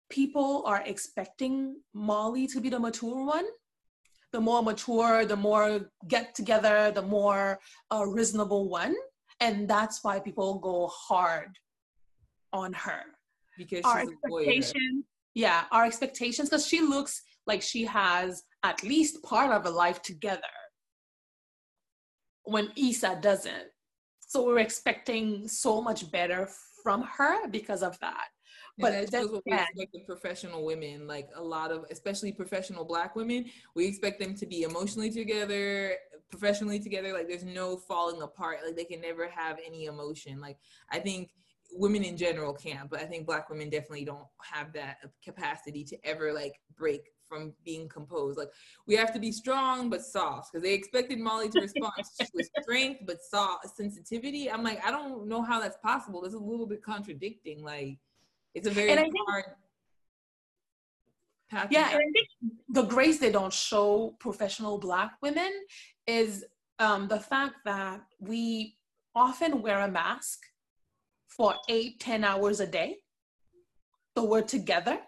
people 0.09 0.63
are 0.65 0.81
expecting 0.85 1.75
Molly 1.93 2.47
to 2.47 2.61
be 2.61 2.69
the 2.69 2.79
mature 2.79 3.25
one. 3.25 3.45
The 4.31 4.39
more 4.39 4.63
mature, 4.63 5.25
the 5.25 5.35
more 5.35 5.91
get 6.07 6.35
together, 6.35 6.91
the 6.91 7.01
more 7.01 7.59
uh, 7.93 8.05
reasonable 8.05 8.69
one, 8.69 8.95
and 9.41 9.67
that's 9.67 10.03
why 10.03 10.19
people 10.19 10.59
go 10.59 10.87
hard 10.87 11.57
on 12.53 12.71
her. 12.73 13.01
Because 13.57 13.83
our 13.83 14.01
expectations 14.01 15.05
yeah 15.35 15.65
our 15.71 15.85
expectations 15.85 16.49
because 16.49 16.65
she 16.65 16.81
looks 16.81 17.21
like 17.45 17.61
she 17.61 17.83
has 17.83 18.43
at 18.65 18.83
least 18.83 19.21
part 19.21 19.51
of 19.51 19.65
a 19.65 19.69
life 19.69 20.01
together 20.01 20.41
when 22.45 22.71
Issa 22.75 23.19
doesn't. 23.21 23.69
So 24.27 24.43
we're 24.43 24.59
expecting 24.59 25.47
so 25.47 25.81
much 25.81 26.11
better 26.11 26.49
from 26.83 27.03
her 27.03 27.47
because 27.47 27.83
of 27.83 27.99
that. 27.99 28.27
But 28.77 29.11
that's 29.11 29.29
what 29.29 29.43
we 29.45 29.53
expect 29.53 29.95
of 29.95 30.05
professional 30.05 30.65
women 30.65 31.07
like 31.07 31.29
a 31.35 31.41
lot 31.41 31.71
of 31.71 31.85
especially 31.91 32.33
professional 32.33 32.83
black 32.83 33.15
women 33.15 33.45
we 33.73 33.85
expect 33.85 34.19
them 34.19 34.35
to 34.35 34.45
be 34.45 34.63
emotionally 34.63 35.09
together 35.09 35.93
professionally 36.29 36.77
together 36.77 37.13
like 37.13 37.25
there's 37.25 37.45
no 37.45 37.77
falling 37.77 38.21
apart 38.21 38.57
like 38.65 38.75
they 38.75 38.83
can 38.83 38.99
never 38.99 39.29
have 39.29 39.59
any 39.65 39.85
emotion 39.85 40.41
like 40.41 40.57
i 40.91 40.99
think 40.99 41.29
women 41.71 42.03
in 42.03 42.17
general 42.17 42.53
can, 42.53 42.87
but 42.89 42.99
I 43.01 43.05
think 43.05 43.25
black 43.25 43.49
women 43.49 43.69
definitely 43.69 44.05
don't 44.05 44.25
have 44.41 44.73
that 44.73 44.97
capacity 45.23 45.83
to 45.85 45.97
ever 46.05 46.33
like 46.33 46.53
break 46.77 47.01
from 47.27 47.53
being 47.63 47.87
composed. 47.89 48.37
Like 48.37 48.51
we 48.87 48.95
have 48.95 49.13
to 49.13 49.19
be 49.19 49.31
strong 49.31 49.89
but 49.89 50.01
soft 50.01 50.51
because 50.51 50.63
they 50.63 50.73
expected 50.73 51.19
Molly 51.19 51.49
to 51.49 51.61
respond 51.61 51.93
with 52.33 52.49
strength 52.61 53.01
but 53.05 53.21
soft 53.21 53.75
sensitivity. 53.75 54.49
I'm 54.49 54.63
like, 54.63 54.85
I 54.85 54.91
don't 54.91 55.27
know 55.27 55.41
how 55.41 55.59
that's 55.59 55.77
possible. 55.77 56.23
It's 56.25 56.35
a 56.35 56.39
little 56.39 56.67
bit 56.67 56.83
contradicting. 56.83 57.63
Like 57.63 57.97
it's 58.53 58.67
a 58.67 58.71
very 58.71 59.11
hard. 59.27 59.45
Path 61.47 61.67
yeah, 61.69 61.89
and 61.89 61.99
I 61.99 62.11
think 62.11 62.27
the 62.69 62.83
grace 62.83 63.19
they 63.19 63.31
don't 63.31 63.53
show 63.53 64.15
professional 64.19 64.79
Black 64.79 65.11
women 65.21 65.51
is 66.07 66.43
um, 66.79 67.07
the 67.07 67.19
fact 67.19 67.57
that 67.65 68.01
we 68.19 68.77
often 69.13 69.61
wear 69.61 69.81
a 69.81 69.87
mask 69.87 70.39
for 71.27 71.53
eight, 71.69 71.99
ten 71.99 72.23
hours 72.23 72.59
a 72.59 72.67
day. 72.67 72.97
So 74.17 74.23
we're 74.23 74.41
together. 74.41 74.99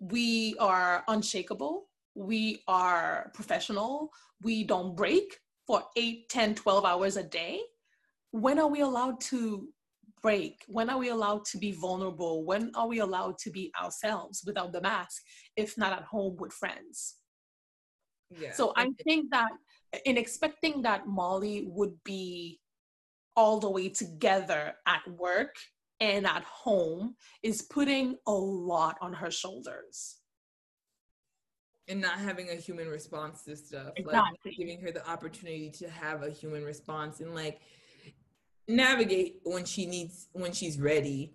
We 0.00 0.54
are 0.58 1.04
unshakable. 1.08 1.88
We 2.14 2.62
are 2.68 3.30
professional. 3.34 4.10
We 4.42 4.64
don't 4.64 4.96
break 4.96 5.38
for 5.66 5.82
eight, 5.96 6.28
ten, 6.28 6.54
twelve 6.54 6.84
hours 6.84 7.16
a 7.16 7.22
day. 7.22 7.60
When 8.30 8.58
are 8.58 8.68
we 8.68 8.80
allowed 8.80 9.20
to 9.22 9.68
break? 10.22 10.64
When 10.66 10.90
are 10.90 10.98
we 10.98 11.08
allowed 11.08 11.44
to 11.46 11.58
be 11.58 11.72
vulnerable? 11.72 12.44
When 12.44 12.70
are 12.74 12.88
we 12.88 12.98
allowed 12.98 13.38
to 13.38 13.50
be 13.50 13.72
ourselves 13.80 14.42
without 14.44 14.72
the 14.72 14.80
mask, 14.80 15.22
if 15.56 15.76
not 15.78 15.92
at 15.92 16.02
home 16.02 16.36
with 16.36 16.52
friends? 16.52 17.16
yeah. 18.36 18.52
So 18.52 18.72
I 18.76 18.90
think 19.04 19.30
that 19.30 19.50
in 20.04 20.16
expecting 20.16 20.82
that 20.82 21.06
Molly 21.06 21.66
would 21.68 21.94
be 22.04 22.60
all 23.36 23.60
the 23.60 23.70
way 23.70 23.88
together 23.88 24.74
at 24.86 25.02
work 25.08 25.54
and 26.00 26.26
at 26.26 26.42
home 26.44 27.14
is 27.42 27.62
putting 27.62 28.16
a 28.26 28.32
lot 28.32 28.96
on 29.00 29.12
her 29.12 29.30
shoulders. 29.30 30.16
and 31.88 32.00
not 32.02 32.18
having 32.18 32.50
a 32.50 32.54
human 32.54 32.86
response 32.88 33.44
to 33.44 33.56
stuff 33.56 33.92
like 34.04 34.56
giving 34.58 34.78
her 34.80 34.92
the 34.92 35.06
opportunity 35.08 35.70
to 35.70 35.88
have 35.88 36.22
a 36.22 36.28
human 36.30 36.62
response 36.62 37.20
and 37.20 37.34
like 37.34 37.60
navigate 38.68 39.40
when 39.44 39.64
she 39.64 39.86
needs 39.86 40.28
when 40.32 40.52
she's 40.52 40.78
ready. 40.78 41.32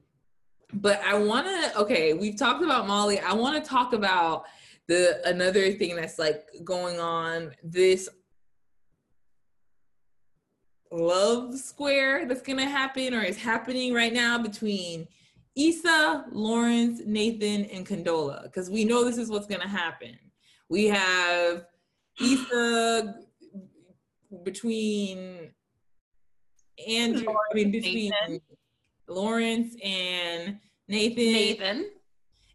But 0.72 1.02
i 1.04 1.16
want 1.18 1.48
to 1.48 1.80
okay 1.80 2.14
we've 2.14 2.38
talked 2.38 2.64
about 2.64 2.88
molly. 2.88 3.20
I 3.20 3.34
want 3.34 3.62
to 3.62 3.68
talk 3.70 3.94
about 3.94 4.46
the 4.88 5.22
another 5.26 5.72
thing 5.74 5.96
that's 5.96 6.20
like 6.20 6.46
going 6.64 7.00
on 7.00 7.52
this 7.64 8.08
love 10.94 11.58
square 11.58 12.26
that's 12.28 12.42
gonna 12.42 12.70
happen 12.70 13.14
or 13.14 13.24
is 13.24 13.38
happening 13.38 13.94
right 13.94 14.14
now 14.14 14.38
between 14.38 15.08
Issa, 15.56 16.26
Lawrence, 16.32 17.02
Nathan, 17.06 17.66
and 17.66 17.86
Condola 17.86 18.44
because 18.44 18.70
we 18.70 18.86
know 18.86 19.04
this 19.04 19.18
is 19.18 19.30
what's 19.30 19.48
gonna 19.48 19.68
happen. 19.68 20.18
We 20.70 20.86
have 20.86 21.66
Issa 22.22 23.16
between 24.44 25.52
Andrew, 26.88 27.28
I 27.52 27.56
mean 27.56 27.72
between 27.72 28.12
Nathan. 28.28 28.42
Lawrence 29.08 29.76
and 29.84 30.60
Nathan, 30.88 31.34
Nathan. 31.34 31.90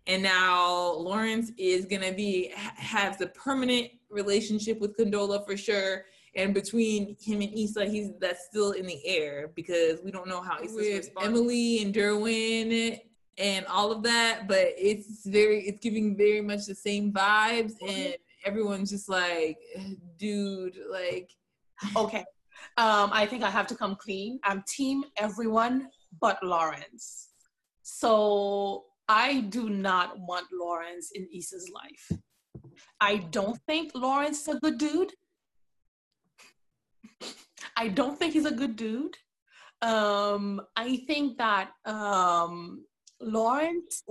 and 0.06 0.22
now 0.22 0.92
Lawrence 0.92 1.50
is 1.58 1.86
gonna 1.86 2.12
be 2.12 2.52
ha- 2.56 2.74
has 2.76 3.20
a 3.20 3.26
permanent 3.28 3.90
relationship 4.10 4.78
with 4.78 4.96
Condola 4.96 5.44
for 5.44 5.56
sure. 5.56 6.04
And 6.38 6.54
between 6.54 7.16
him 7.20 7.42
and 7.42 7.52
Issa, 7.52 7.86
he's 7.86 8.12
that's 8.20 8.46
still 8.46 8.70
in 8.70 8.86
the 8.86 9.04
air 9.04 9.50
because 9.56 10.00
we 10.04 10.10
don't 10.12 10.28
know 10.28 10.40
how 10.40 10.58
Issa's 10.62 10.76
with 10.76 10.96
responding. 10.96 11.32
Emily 11.34 11.82
and 11.82 11.92
Derwin 11.92 13.00
and 13.36 13.66
all 13.66 13.90
of 13.90 14.04
that. 14.04 14.46
But 14.46 14.68
it's 14.76 15.26
very 15.26 15.66
it's 15.66 15.80
giving 15.82 16.16
very 16.16 16.40
much 16.40 16.66
the 16.66 16.76
same 16.76 17.12
vibes, 17.12 17.72
and 17.86 18.14
everyone's 18.44 18.90
just 18.90 19.08
like, 19.08 19.58
dude, 20.16 20.78
like 20.90 21.30
Okay. 21.96 22.24
Um, 22.76 23.10
I 23.12 23.26
think 23.26 23.42
I 23.42 23.50
have 23.50 23.66
to 23.68 23.74
come 23.74 23.96
clean. 23.96 24.38
I'm 24.44 24.62
team 24.68 25.04
everyone 25.16 25.88
but 26.20 26.42
Lawrence. 26.42 27.28
So 27.82 28.84
I 29.08 29.40
do 29.40 29.68
not 29.68 30.18
want 30.20 30.46
Lawrence 30.52 31.10
in 31.14 31.28
Issa's 31.34 31.70
life. 31.74 32.20
I 33.00 33.16
don't 33.16 33.58
think 33.66 33.92
Lawrence 33.94 34.42
is 34.42 34.48
a 34.48 34.60
good 34.60 34.78
dude. 34.78 35.12
I 37.76 37.88
don't 37.88 38.18
think 38.18 38.32
he's 38.32 38.44
a 38.44 38.50
good 38.50 38.76
dude. 38.76 39.16
Um, 39.82 40.60
I 40.76 40.96
think 41.06 41.38
that 41.38 41.70
um, 41.84 42.84
Lawrence, 43.20 44.02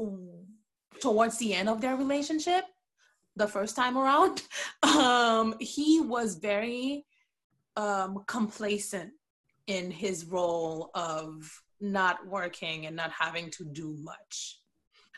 towards 1.02 1.38
the 1.38 1.54
end 1.54 1.70
of 1.70 1.82
their 1.82 1.96
relationship, 1.96 2.64
the 3.36 3.48
first 3.48 3.76
time 3.76 3.98
around, 3.98 4.44
um, 4.84 5.56
he 5.60 6.02
was 6.02 6.36
very 6.36 7.06
um, 7.76 8.24
complacent 8.28 9.12
in 9.68 9.92
his 9.92 10.26
role 10.26 10.90
of 10.96 11.62
not 11.80 12.26
working 12.26 12.88
and 12.88 12.96
not 12.96 13.12
having 13.12 13.52
to 13.52 13.66
do 13.66 13.96
much. 14.02 14.60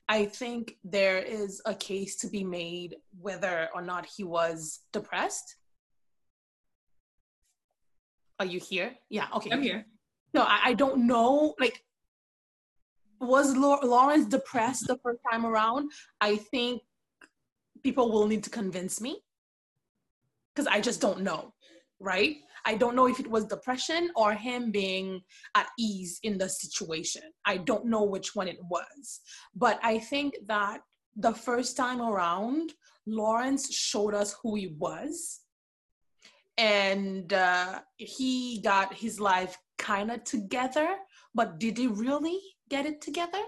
I 0.10 0.26
think 0.26 0.76
there 0.84 1.20
is 1.20 1.62
a 1.66 1.76
case 1.76 2.16
to 2.18 2.28
be 2.28 2.44
made 2.44 2.96
whether 3.22 3.70
or 3.76 3.82
not 3.84 4.08
he 4.18 4.24
was 4.24 4.80
depressed. 4.92 5.56
Are 8.40 8.46
you 8.46 8.60
here? 8.60 8.96
Yeah, 9.10 9.28
okay. 9.36 9.52
I'm 9.52 9.62
here. 9.62 9.86
No, 10.34 10.44
I, 10.44 10.60
I 10.66 10.74
don't 10.74 11.06
know. 11.06 11.56
Like, 11.60 11.84
was 13.20 13.56
Lawrence 13.56 14.28
depressed 14.28 14.88
the 14.88 14.98
first 15.04 15.20
time 15.30 15.46
around? 15.46 15.92
I 16.22 16.38
think 16.38 16.82
people 17.84 18.12
will 18.12 18.28
need 18.28 18.44
to 18.44 18.50
convince 18.50 19.02
me 19.02 19.22
because 20.56 20.68
I 20.68 20.80
just 20.80 21.02
don't 21.02 21.22
know, 21.22 21.54
right? 22.00 22.38
I 22.66 22.76
don't 22.76 22.96
know 22.96 23.08
if 23.08 23.20
it 23.20 23.30
was 23.30 23.46
depression 23.46 24.12
or 24.16 24.34
him 24.34 24.72
being 24.72 25.22
at 25.56 25.68
ease 25.78 26.20
in 26.24 26.38
the 26.38 26.50
situation. 26.50 27.24
I 27.46 27.58
don't 27.58 27.86
know 27.86 28.04
which 28.04 28.36
one 28.36 28.48
it 28.48 28.60
was. 28.70 29.22
But 29.56 29.80
I 29.84 30.00
think 30.00 30.36
that 30.48 30.82
the 31.16 31.34
first 31.34 31.76
time 31.76 32.02
around, 32.02 32.74
Lawrence 33.06 33.74
showed 33.74 34.14
us 34.14 34.36
who 34.42 34.56
he 34.56 34.76
was. 34.78 35.40
And 36.60 37.32
uh, 37.34 37.80
he 37.97 38.60
got 38.62 38.93
his 38.93 39.20
life 39.20 39.57
kind 39.78 40.12
of 40.12 40.24
together. 40.26 40.95
But 41.34 41.60
did 41.60 41.78
he 41.78 41.88
really 41.88 42.39
get 42.70 42.86
it 42.86 43.01
together? 43.01 43.41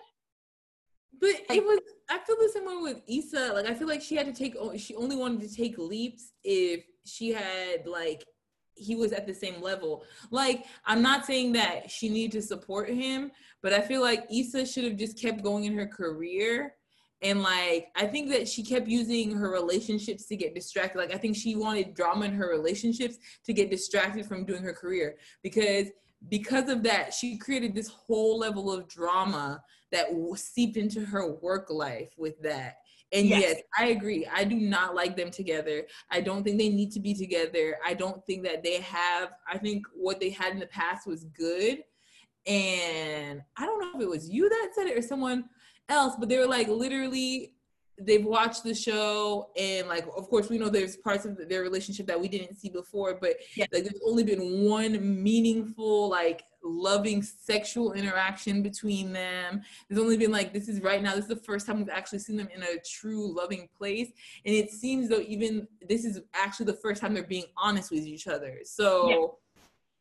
But 1.19 1.35
Like- 1.49 1.57
it 1.57 1.63
was. 1.63 1.79
I 2.09 2.19
feel 2.19 2.35
the 2.41 2.49
same 2.49 2.65
way 2.65 2.77
with 2.93 3.01
Issa. 3.07 3.53
Like 3.53 3.65
I 3.65 3.73
feel 3.73 3.87
like 3.87 4.01
she 4.01 4.15
had 4.15 4.25
to 4.27 4.33
take. 4.33 4.55
She 4.77 4.95
only 4.95 5.15
wanted 5.15 5.41
to 5.47 5.55
take 5.55 5.77
leaps 5.77 6.33
if 6.43 6.83
she 7.05 7.29
had 7.31 7.87
like 7.87 8.25
he 8.75 8.95
was 8.95 9.11
at 9.11 9.27
the 9.27 9.33
same 9.33 9.61
level. 9.61 10.03
Like 10.29 10.65
I'm 10.85 11.01
not 11.01 11.25
saying 11.25 11.53
that 11.53 11.89
she 11.89 12.09
needed 12.09 12.31
to 12.33 12.41
support 12.41 12.89
him, 12.89 13.31
but 13.61 13.73
I 13.73 13.81
feel 13.81 14.01
like 14.01 14.25
Issa 14.31 14.65
should 14.65 14.83
have 14.85 14.97
just 14.97 15.19
kept 15.21 15.43
going 15.43 15.65
in 15.65 15.73
her 15.77 15.87
career. 15.87 16.75
And 17.21 17.43
like 17.43 17.89
I 17.95 18.07
think 18.07 18.29
that 18.31 18.47
she 18.47 18.63
kept 18.63 18.87
using 18.87 19.35
her 19.35 19.51
relationships 19.51 20.25
to 20.27 20.35
get 20.35 20.55
distracted. 20.55 20.97
Like 20.97 21.13
I 21.13 21.17
think 21.17 21.35
she 21.35 21.55
wanted 21.55 21.93
drama 21.93 22.25
in 22.25 22.33
her 22.33 22.49
relationships 22.49 23.17
to 23.45 23.53
get 23.53 23.69
distracted 23.69 24.25
from 24.25 24.45
doing 24.45 24.63
her 24.63 24.73
career 24.73 25.17
because 25.43 25.87
because 26.29 26.69
of 26.69 26.83
that 26.83 27.13
she 27.13 27.37
created 27.37 27.73
this 27.75 27.87
whole 27.87 28.37
level 28.39 28.71
of 28.71 28.87
drama 28.87 29.61
that 29.91 30.09
w- 30.09 30.35
seeped 30.35 30.77
into 30.77 31.03
her 31.05 31.33
work 31.35 31.69
life 31.69 32.13
with 32.17 32.41
that. 32.41 32.77
And 33.13 33.27
Yes. 33.27 33.41
yes. 33.41 33.61
I 33.77 33.87
agree. 33.87 34.25
I 34.31 34.43
do 34.45 34.55
not 34.55 34.95
like 34.95 35.17
them 35.17 35.31
together. 35.31 35.85
I 36.09 36.21
don't 36.21 36.43
think 36.43 36.57
they 36.57 36.69
need 36.69 36.91
to 36.93 36.99
be 37.01 37.13
together. 37.13 37.77
I 37.85 37.93
don't 37.93 38.25
think 38.25 38.43
that 38.45 38.63
they 38.63 38.79
have, 38.81 39.31
I 39.51 39.57
think 39.57 39.85
what 39.93 40.19
they 40.21 40.29
had 40.29 40.53
in 40.53 40.59
the 40.59 40.67
past 40.67 41.07
was 41.07 41.25
good. 41.25 41.83
And 42.47 43.41
I 43.57 43.65
don't 43.65 43.81
know 43.81 43.91
if 43.99 44.01
it 44.01 44.09
was 44.09 44.29
you 44.29 44.47
that 44.47 44.69
said 44.73 44.87
it 44.87 44.97
or 44.97 45.01
someone 45.01 45.45
else, 45.91 46.15
but 46.17 46.29
they 46.29 46.37
were 46.37 46.47
like 46.47 46.67
literally 46.67 47.53
they've 47.99 48.25
watched 48.25 48.63
the 48.63 48.73
show 48.73 49.51
and 49.55 49.87
like 49.87 50.05
of 50.17 50.27
course 50.27 50.49
we 50.49 50.57
know 50.57 50.69
there's 50.69 50.97
parts 50.97 51.25
of 51.25 51.37
their 51.47 51.61
relationship 51.61 52.07
that 52.07 52.19
we 52.19 52.27
didn't 52.27 52.55
see 52.55 52.69
before 52.69 53.13
but 53.21 53.35
Yeah. 53.55 53.65
like 53.71 53.83
there's 53.83 53.99
only 54.03 54.23
been 54.23 54.67
one 54.67 55.21
meaningful 55.23 56.09
like 56.09 56.43
loving 56.63 57.21
sexual 57.21 57.93
interaction 57.93 58.63
between 58.63 59.11
them. 59.13 59.61
There's 59.87 60.01
only 60.01 60.17
been 60.17 60.31
like 60.31 60.53
this 60.53 60.67
is 60.67 60.81
right 60.81 61.03
now 61.03 61.13
this 61.15 61.25
is 61.25 61.29
the 61.29 61.35
first 61.35 61.67
time 61.67 61.77
we've 61.77 61.89
actually 61.89 62.19
seen 62.19 62.37
them 62.37 62.49
in 62.55 62.63
a 62.63 62.79
true 62.83 63.35
loving 63.35 63.67
place 63.77 64.09
and 64.45 64.55
it 64.55 64.71
seems 64.71 65.07
though 65.09 65.21
even 65.21 65.67
this 65.87 66.03
is 66.05 66.21
actually 66.33 66.67
the 66.67 66.73
first 66.73 67.01
time 67.01 67.13
they're 67.13 67.23
being 67.23 67.45
honest 67.57 67.91
with 67.91 68.05
each 68.05 68.27
other. 68.27 68.59
So 68.63 69.37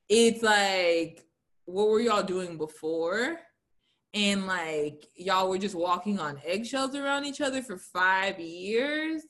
it's 0.09 0.43
like 0.43 1.26
what 1.66 1.88
were 1.88 2.01
y'all 2.01 2.22
doing 2.22 2.57
before 2.57 3.41
and 4.14 4.46
like 4.46 5.06
y'all 5.14 5.48
were 5.48 5.58
just 5.58 5.74
walking 5.74 6.18
on 6.18 6.40
eggshells 6.44 6.94
around 6.96 7.24
each 7.24 7.40
other 7.40 7.62
for 7.62 7.78
five 7.78 8.38
years 8.40 9.22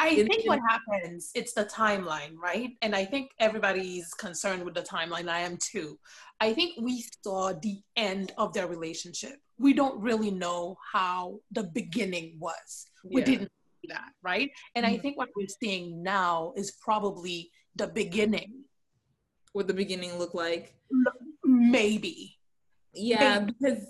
I 0.00 0.10
in- 0.10 0.28
think 0.28 0.42
in- 0.44 0.48
what 0.48 0.60
happens, 0.68 1.30
it's 1.34 1.54
the 1.54 1.64
timeline, 1.64 2.34
right? 2.36 2.70
And 2.82 2.94
I 2.94 3.04
think 3.04 3.30
everybody's 3.40 4.14
concerned 4.14 4.62
with 4.64 4.74
the 4.74 4.82
timeline. 4.82 5.28
I 5.28 5.40
am 5.40 5.56
too. 5.60 5.98
I 6.38 6.54
think 6.54 6.74
we 6.80 7.04
saw 7.24 7.52
the 7.52 7.80
end 7.96 8.30
of 8.38 8.52
their 8.52 8.68
relationship. 8.68 9.40
We 9.58 9.72
don't 9.72 10.00
really 10.00 10.30
know 10.30 10.76
how 10.92 11.40
the 11.50 11.64
beginning 11.64 12.36
was. 12.38 12.86
We 13.02 13.22
Yeah. 13.22 13.26
didn't 13.26 13.52
see 13.82 13.88
that, 13.88 14.12
right? 14.22 14.48
And 14.76 14.86
I 14.86 14.98
Mhm. 14.98 15.02
think 15.02 15.18
what 15.18 15.30
we're 15.34 15.48
seeing 15.60 16.00
now 16.00 16.52
is 16.56 16.70
probably 16.80 17.50
the 17.74 17.88
beginning, 17.88 18.66
what 19.52 19.66
the 19.66 19.74
beginning 19.74 20.16
looked 20.16 20.34
like 20.36 20.74
maybe. 21.44 22.36
yeah 22.94 23.40
because 23.40 23.84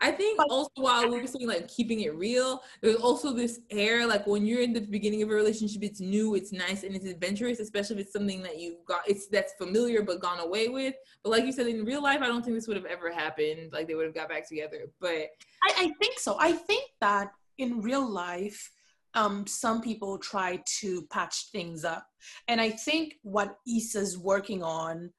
I 0.00 0.12
think 0.12 0.38
also 0.48 0.70
while 0.76 1.10
we 1.10 1.20
were 1.20 1.26
saying 1.26 1.48
like 1.48 1.68
keeping 1.68 2.00
it 2.00 2.14
real, 2.14 2.62
there's 2.82 2.96
also 2.96 3.32
this 3.32 3.60
air 3.70 4.06
like 4.06 4.26
when 4.26 4.46
you're 4.46 4.62
in 4.62 4.72
the 4.72 4.80
beginning 4.80 5.22
of 5.22 5.30
a 5.30 5.34
relationship, 5.34 5.82
it's 5.82 6.00
new, 6.00 6.34
it's 6.34 6.52
nice, 6.52 6.84
and 6.84 6.94
it's 6.94 7.06
adventurous, 7.06 7.58
especially 7.58 7.96
if 7.96 8.02
it's 8.02 8.12
something 8.12 8.42
that 8.42 8.60
you 8.60 8.76
got 8.86 9.00
it's 9.08 9.26
that's 9.26 9.54
familiar 9.54 10.02
but 10.02 10.20
gone 10.20 10.38
away 10.38 10.68
with. 10.68 10.94
But 11.22 11.30
like 11.30 11.44
you 11.44 11.52
said, 11.52 11.66
in 11.66 11.84
real 11.84 12.02
life, 12.02 12.20
I 12.22 12.26
don't 12.26 12.44
think 12.44 12.56
this 12.56 12.68
would 12.68 12.76
have 12.76 12.86
ever 12.86 13.12
happened. 13.12 13.72
Like 13.72 13.88
they 13.88 13.94
would 13.94 14.06
have 14.06 14.14
got 14.14 14.28
back 14.28 14.48
together. 14.48 14.90
But 15.00 15.30
I, 15.64 15.72
I 15.76 15.92
think 16.00 16.18
so. 16.18 16.36
I 16.38 16.52
think 16.52 16.84
that 17.00 17.32
in 17.58 17.80
real 17.80 18.08
life, 18.08 18.70
um, 19.14 19.46
some 19.46 19.80
people 19.80 20.18
try 20.18 20.62
to 20.80 21.02
patch 21.10 21.50
things 21.50 21.84
up, 21.84 22.06
and 22.46 22.60
I 22.60 22.70
think 22.70 23.14
what 23.22 23.56
Issa's 23.66 24.16
working 24.16 24.62
on, 24.62 25.10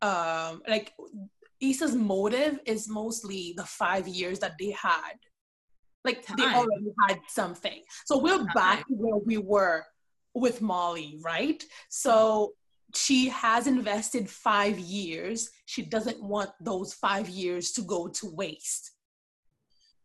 um, 0.00 0.62
like 0.68 0.92
Issa's 1.60 1.94
motive 1.94 2.60
is 2.64 2.88
mostly 2.88 3.54
the 3.56 3.64
five 3.64 4.06
years 4.06 4.38
that 4.40 4.56
they 4.58 4.70
had. 4.70 5.14
Like 6.04 6.24
Time. 6.24 6.36
they 6.36 6.44
already 6.44 6.92
had 7.08 7.20
something. 7.28 7.82
So 8.06 8.18
we're 8.18 8.38
Time. 8.38 8.48
back 8.54 8.84
where 8.88 9.18
we 9.24 9.38
were 9.38 9.84
with 10.34 10.62
Molly, 10.62 11.18
right? 11.22 11.62
So 11.88 12.52
she 12.94 13.28
has 13.28 13.66
invested 13.66 14.30
five 14.30 14.78
years. 14.78 15.50
She 15.66 15.82
doesn't 15.82 16.22
want 16.22 16.50
those 16.60 16.94
five 16.94 17.28
years 17.28 17.72
to 17.72 17.82
go 17.82 18.08
to 18.08 18.30
waste. 18.34 18.92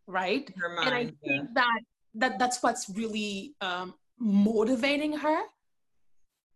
Right? 0.06 0.50
Mind, 0.56 0.86
and 0.86 0.94
I 0.94 1.04
think 1.04 1.16
yeah. 1.22 1.42
that, 1.54 1.80
that 2.16 2.38
that's 2.38 2.62
what's 2.62 2.90
really 2.90 3.54
um, 3.60 3.94
motivating 4.18 5.14
her. 5.14 5.42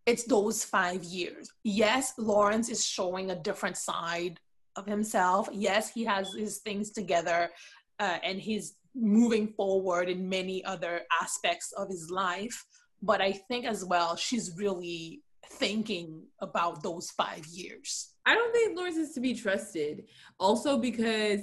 It's 0.04 0.24
those 0.24 0.64
five 0.64 1.04
years. 1.04 1.50
Yes, 1.64 2.14
Lawrence 2.18 2.68
is 2.68 2.84
showing 2.84 3.30
a 3.30 3.36
different 3.36 3.76
side 3.76 4.40
of 4.78 4.86
himself. 4.86 5.48
Yes, 5.52 5.92
he 5.92 6.04
has 6.04 6.32
his 6.32 6.58
things 6.58 6.90
together 6.90 7.50
uh, 7.98 8.18
and 8.22 8.40
he's 8.40 8.76
moving 8.94 9.48
forward 9.48 10.08
in 10.08 10.28
many 10.28 10.64
other 10.64 11.02
aspects 11.20 11.72
of 11.72 11.88
his 11.88 12.10
life. 12.10 12.64
But 13.02 13.20
I 13.20 13.32
think 13.32 13.64
as 13.66 13.84
well, 13.84 14.16
she's 14.16 14.56
really 14.56 15.22
thinking 15.50 16.22
about 16.40 16.82
those 16.82 17.10
five 17.10 17.44
years. 17.46 18.10
I 18.26 18.34
don't 18.34 18.52
think 18.52 18.76
Lawrence 18.76 18.96
is 18.96 19.12
to 19.14 19.20
be 19.20 19.34
trusted. 19.34 20.04
Also, 20.38 20.78
because 20.78 21.40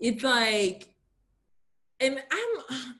it's 0.00 0.22
like, 0.22 0.88
and 2.00 2.18
I'm 2.30 2.94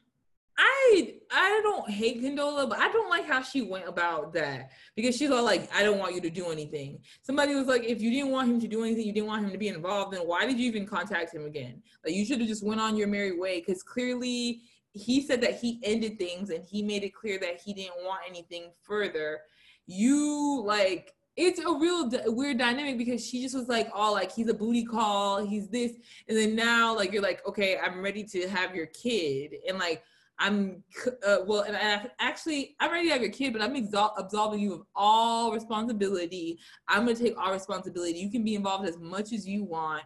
I 0.57 1.15
I 1.31 1.61
don't 1.65 1.91
hate 1.91 2.23
Condola, 2.23 2.69
but 2.69 2.79
I 2.79 2.91
don't 2.93 3.11
like 3.11 3.27
how 3.27 3.43
she 3.43 3.63
went 3.63 3.89
about 3.89 4.33
that 4.35 4.71
because 4.95 5.17
she's 5.17 5.31
all 5.31 5.43
like, 5.43 5.69
I 5.75 5.83
don't 5.83 5.99
want 5.99 6.15
you 6.15 6.21
to 6.21 6.31
do 6.31 6.51
anything. 6.51 7.01
Somebody 7.23 7.55
was 7.55 7.67
like, 7.67 7.83
if 7.85 8.01
you 8.01 8.11
didn't 8.11 8.31
want 8.31 8.49
him 8.49 8.61
to 8.61 8.69
do 8.69 8.85
anything, 8.85 9.07
you 9.07 9.13
didn't 9.13 9.27
want 9.27 9.45
him 9.45 9.51
to 9.51 9.59
be 9.59 9.69
involved, 9.69 10.15
then 10.15 10.21
why 10.21 10.47
did 10.47 10.59
you 10.59 10.67
even 10.69 10.87
contact 10.87 11.35
him 11.35 11.45
again? 11.45 11.83
Like 12.05 12.15
you 12.15 12.25
should 12.25 12.39
have 12.39 12.49
just 12.49 12.65
went 12.65 12.81
on 12.81 12.97
your 12.97 13.09
merry 13.09 13.37
way 13.37 13.61
because 13.61 13.83
clearly 13.83 14.63
he 14.93 15.23
said 15.23 15.41
that 15.41 15.59
he 15.59 15.81
ended 15.83 16.19
things 16.19 16.51
and 16.51 16.65
he 16.65 16.83
made 16.83 17.03
it 17.03 17.15
clear 17.15 17.39
that 17.41 17.61
he 17.61 17.75
didn't 17.75 18.05
want 18.05 18.21
anything 18.29 18.71
further. 18.83 19.41
You 19.87 20.63
like 20.65 21.15
it's 21.37 21.59
a 21.59 21.75
real 21.75 22.09
d- 22.09 22.21
weird 22.27 22.59
dynamic 22.59 22.97
because 22.97 23.27
she 23.27 23.43
just 23.43 23.57
was 23.57 23.69
like 23.69 23.89
all 23.93 24.13
like 24.13 24.31
he's 24.31 24.49
a 24.49 24.55
booty 24.55 24.85
call 24.85 25.45
he's 25.45 25.69
this 25.69 25.93
and 26.29 26.39
then 26.39 26.55
now 26.55 26.95
like 26.95 27.13
you're 27.13 27.23
like 27.23 27.45
okay 27.45 27.77
i'm 27.85 28.01
ready 28.01 28.23
to 28.23 28.49
have 28.49 28.73
your 28.73 28.87
kid 28.87 29.55
and 29.69 29.77
like 29.79 30.05
I'm 30.39 30.83
uh, 31.27 31.39
well, 31.47 31.63
and 31.63 31.77
I, 31.77 32.11
actually, 32.19 32.77
I'm 32.81 32.91
ready 32.91 33.07
to 33.09 33.13
have 33.13 33.23
your 33.23 33.31
kid, 33.31 33.53
but 33.53 33.63
I'm 33.63 33.75
exol- 33.75 34.15
absolving 34.19 34.61
you 34.61 34.75
of 34.75 34.83
all 34.95 35.53
responsibility. 35.53 36.59
I'm 36.89 37.05
gonna 37.05 37.17
take 37.17 37.39
all 37.39 37.53
responsibility. 37.53 38.19
You 38.19 38.31
can 38.31 38.45
be 38.45 38.55
involved 38.55 38.89
as 38.89 38.99
much 38.99 39.33
as 39.33 39.47
you 39.47 39.65
want. 39.65 40.03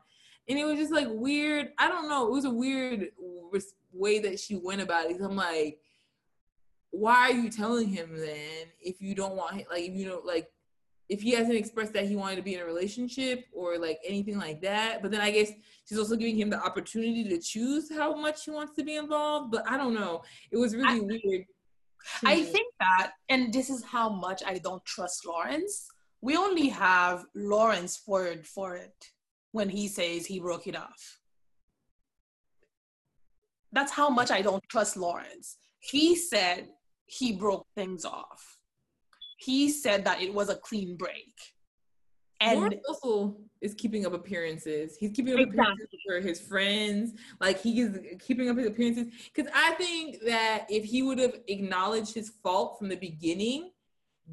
And 0.49 0.59
it 0.59 0.65
was 0.65 0.79
just 0.79 0.93
like 0.93 1.09
weird. 1.11 1.71
I 1.79 1.89
don't 1.89 2.09
know. 2.09 2.27
It 2.27 2.33
was 2.33 2.45
a 2.45 2.51
weird 2.51 3.09
way 3.93 4.19
that 4.21 4.39
she 4.41 4.57
went 4.57 4.81
about 4.81 5.11
it. 5.11 5.21
I'm 5.21 5.37
like, 5.37 5.79
why 6.91 7.31
are 7.31 7.33
you 7.33 7.51
telling 7.51 7.89
him 7.89 8.17
then 8.17 8.67
if 8.81 9.01
you 9.01 9.15
don't 9.15 9.37
want 9.37 9.57
him? 9.57 9.67
Like, 9.71 9.85
if 9.85 9.95
you 9.95 10.09
don't 10.09 10.25
like, 10.25 10.49
if 11.09 11.23
he 11.23 11.31
hasn't 11.33 11.57
expressed 11.57 11.95
that 11.95 12.07
he 12.07 12.17
wanted 12.17 12.37
to 12.37 12.43
be 12.43 12.55
in 12.55 12.61
a 12.61 12.65
relationship 12.65 13.47
or 13.53 13.79
like 13.79 13.99
anything 14.07 14.39
like 14.39 14.61
that. 14.61 15.01
But 15.01 15.11
then 15.11 15.21
I 15.21 15.31
guess 15.31 15.51
she's 15.89 15.99
also 15.99 16.17
giving 16.17 16.37
him 16.37 16.51
the 16.51 16.63
opportunity 16.63 17.25
to 17.25 17.39
choose 17.39 17.91
how 17.91 18.15
much 18.15 18.45
he 18.45 18.51
wants 18.51 18.75
to 18.75 18.85
be 18.85 18.97
involved. 18.97 19.53
But 19.53 19.69
I 19.69 19.79
don't 19.79 19.95
know. 19.95 20.23
It 20.51 20.59
was 20.59 20.77
really 20.77 21.01
I, 21.01 21.01
weird. 21.01 21.45
I 22.25 22.43
think 22.43 22.73
that, 22.79 23.13
and 23.29 23.53
this 23.53 23.71
is 23.71 23.83
how 23.83 24.09
much 24.09 24.43
I 24.47 24.59
don't 24.59 24.85
trust 24.85 25.27
Lawrence. 25.27 25.89
We 26.21 26.37
only 26.37 26.69
have 26.69 27.25
Lawrence 27.35 28.03
word 28.07 28.47
for 28.47 28.77
it 28.77 28.95
when 29.53 29.69
he 29.69 29.89
says 29.89 30.27
he 30.27 30.41
broke 30.41 30.67
it 30.67 30.77
off. 30.77 31.21
That's 33.73 33.93
how 33.93 34.11
much 34.11 34.31
I 34.31 34.43
don't 34.43 34.63
trust 34.69 34.97
Lawrence. 34.97 35.57
He 35.81 36.17
said 36.17 36.69
he 37.07 37.33
broke 37.33 37.67
things 37.75 38.05
off 38.05 38.58
he 39.39 39.71
said 39.71 40.05
that 40.05 40.21
it 40.21 40.35
was 40.35 40.51
a 40.51 40.57
clean 40.57 40.97
break. 40.97 41.35
And 42.41 42.77
also 42.89 43.37
is 43.61 43.75
keeping 43.75 44.07
up 44.07 44.13
appearances. 44.13 44.97
He's 44.99 45.11
keeping 45.11 45.35
up 45.35 45.41
exactly. 45.41 45.85
appearances 45.85 46.01
for 46.07 46.21
his 46.21 46.41
friends. 46.41 47.15
Like 47.41 47.61
he 47.61 47.81
is 47.81 47.99
keeping 48.21 48.49
up 48.49 48.57
his 48.57 48.67
appearances. 48.67 49.07
Because 49.35 49.51
I 49.55 49.73
think 49.75 50.19
that 50.27 50.67
if 50.69 50.85
he 50.85 51.03
would 51.03 51.19
have 51.19 51.35
acknowledged 51.49 52.15
his 52.15 52.31
fault 52.43 52.79
from 52.79 52.89
the 52.89 52.97
beginning, 52.97 53.71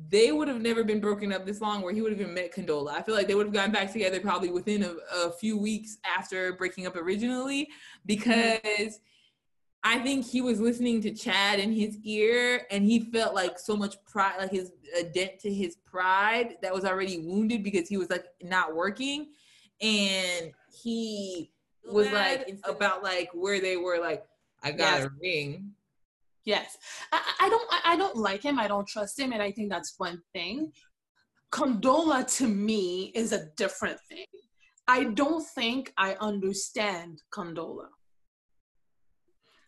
they 0.10 0.32
would 0.32 0.48
have 0.48 0.62
never 0.62 0.84
been 0.84 1.00
broken 1.00 1.32
up 1.32 1.46
this 1.46 1.62
long 1.62 1.82
where 1.82 1.94
he 1.94 2.02
would 2.02 2.12
have 2.12 2.22
even 2.22 2.34
met 2.34 2.54
Condola. 2.54 2.92
I 2.92 3.02
feel 3.02 3.16
like 3.16 3.28
they 3.28 3.36
would 3.36 3.48
have 3.48 3.54
gotten 3.54 3.72
back 3.72 3.92
together 3.92 4.20
probably 4.20 4.52
within 4.52 4.84
a, 4.84 4.96
a 5.16 5.32
few 5.32 5.58
weeks 5.58 5.98
after 6.06 6.54
breaking 6.54 6.86
up 6.86 6.96
originally 6.96 7.64
mm-hmm. 7.64 8.02
because 8.06 9.00
I 9.88 10.00
think 10.00 10.26
he 10.26 10.42
was 10.42 10.60
listening 10.60 11.00
to 11.02 11.12
Chad 11.12 11.60
in 11.60 11.72
his 11.72 12.00
ear 12.04 12.66
and 12.72 12.84
he 12.84 13.02
felt 13.02 13.36
like 13.36 13.60
so 13.60 13.78
much 13.78 14.04
pride, 14.04 14.34
like 14.40 14.50
his 14.50 14.72
a 15.00 15.04
dent 15.04 15.40
to 15.42 15.54
his 15.54 15.76
pride 15.86 16.56
that 16.64 16.74
was 16.74 16.86
already 16.86 17.20
wounded 17.20 17.64
because 17.64 17.88
he 17.88 17.96
was 17.96 18.10
like 18.10 18.26
not 18.42 18.76
working. 18.76 19.28
And 19.80 20.52
he 20.82 21.52
was 21.86 22.12
like 22.12 22.58
about 22.64 23.04
like 23.04 23.30
where 23.36 23.62
they 23.62 23.78
were 23.78 24.00
like, 24.00 24.26
I 24.64 24.72
got 24.72 24.98
yes. 25.02 25.06
a 25.06 25.10
ring. 25.22 25.72
Yes. 26.46 26.78
I, 27.12 27.22
I 27.42 27.50
don't 27.50 27.70
I 27.86 27.96
don't 27.96 28.18
like 28.18 28.42
him. 28.42 28.58
I 28.58 28.68
don't 28.68 28.88
trust 28.88 29.20
him. 29.20 29.34
And 29.34 29.42
I 29.42 29.52
think 29.52 29.70
that's 29.70 29.94
one 29.98 30.20
thing. 30.34 30.72
Condola 31.52 32.26
to 32.38 32.48
me 32.48 33.12
is 33.14 33.34
a 33.34 33.46
different 33.56 34.00
thing. 34.10 34.26
I 34.88 35.04
don't 35.04 35.46
think 35.46 35.94
I 35.96 36.16
understand 36.20 37.22
Condola. 37.32 37.86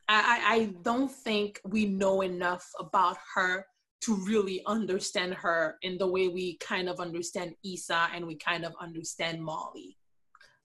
I, 0.10 0.42
I 0.46 0.74
don't 0.84 1.12
think 1.12 1.60
we 1.66 1.86
know 1.86 2.22
enough 2.22 2.66
about 2.80 3.18
her 3.36 3.66
to 4.02 4.16
really 4.16 4.62
understand 4.66 5.34
her 5.34 5.78
in 5.82 5.98
the 5.98 6.08
way 6.08 6.28
we 6.28 6.58
kind 6.58 6.88
of 6.88 7.00
understand 7.00 7.54
Issa 7.66 8.10
and 8.14 8.26
we 8.26 8.36
kind 8.36 8.64
of 8.64 8.74
understand 8.80 9.44
Molly, 9.44 9.98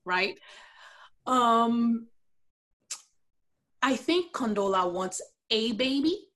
right? 0.04 0.38
Um, 1.26 2.08
I 3.80 3.96
think 3.96 4.32
Condola 4.32 4.92
wants 4.92 5.20
a 5.50 5.72
baby, 5.72 6.28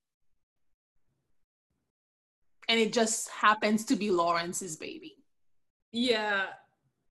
and 2.68 2.80
it 2.80 2.92
just 2.92 3.28
happens 3.30 3.84
to 3.84 3.96
be 3.96 4.10
Lawrence's 4.10 4.76
baby. 4.76 5.14
Yeah, 5.92 6.46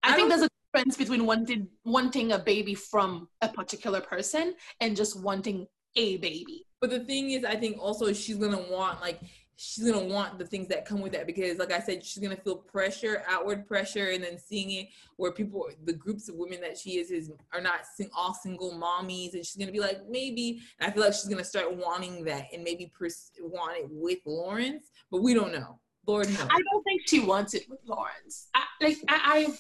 I, 0.03 0.13
I 0.13 0.17
think 0.17 0.29
there's 0.29 0.43
a 0.43 0.49
difference 0.73 0.97
between 0.97 1.25
wanting 1.25 1.69
wanting 1.85 2.33
a 2.33 2.39
baby 2.39 2.75
from 2.75 3.29
a 3.43 3.49
particular 3.49 4.01
person 4.01 4.55
and 4.81 4.97
just 4.97 5.21
wanting 5.21 5.69
a 5.97 6.17
baby. 6.19 6.67
But 6.81 6.91
the 6.91 7.01
thing 7.01 7.31
is, 7.31 7.45
I 7.45 7.57
think 7.57 7.79
also 7.79 8.13
she's 8.13 8.37
gonna 8.37 8.65
want 8.71 9.01
like 9.01 9.21
she's 9.57 9.91
gonna 9.91 10.05
want 10.05 10.39
the 10.39 10.47
things 10.47 10.69
that 10.69 10.85
come 10.85 11.01
with 11.01 11.13
that 11.13 11.29
because 11.29 11.59
like 11.59 11.71
i 11.71 11.79
said 11.79 12.05
she's 12.05 12.21
gonna 12.21 12.35
feel 12.35 12.57
pressure 12.57 13.23
outward 13.31 13.65
pressure 13.69 14.11
and 14.11 14.21
then 14.21 14.37
seeing 14.37 14.69
it 14.73 14.89
where 15.15 15.31
people 15.31 15.69
the 15.85 15.93
groups 15.93 16.29
of 16.29 16.35
women 16.35 16.61
that 16.61 16.77
she 16.77 16.99
is 16.99 17.13
is 17.13 17.31
are 17.53 17.61
not 17.61 17.87
sing, 17.87 18.11
all 18.17 18.35
single 18.35 18.73
mommies 18.73 19.35
and 19.35 19.47
she's 19.47 19.55
gonna 19.55 19.71
be 19.71 19.79
like 19.79 20.01
maybe 20.11 20.61
i 20.81 20.91
feel 20.91 21.05
like 21.05 21.13
she's 21.13 21.29
gonna 21.29 21.45
start 21.45 21.73
wanting 21.73 22.25
that 22.25 22.47
and 22.53 22.65
maybe 22.65 22.91
pers- 22.99 23.31
want 23.41 23.79
it 23.79 23.87
with 23.89 24.19
lawrence 24.27 24.91
but 25.15 25.23
we 25.23 25.33
don't 25.33 25.53
know. 25.53 25.79
Lord 26.09 26.29
knows. 26.29 26.49
I 26.51 26.61
don't 26.73 26.83
think 26.83 27.03
she 27.07 27.21
wants 27.21 27.55
it 27.55 27.69
with 27.71 27.79
lawrence. 27.87 28.49
I, 28.53 28.65
like 28.81 28.97
I, 29.09 29.47
I 29.49 29.55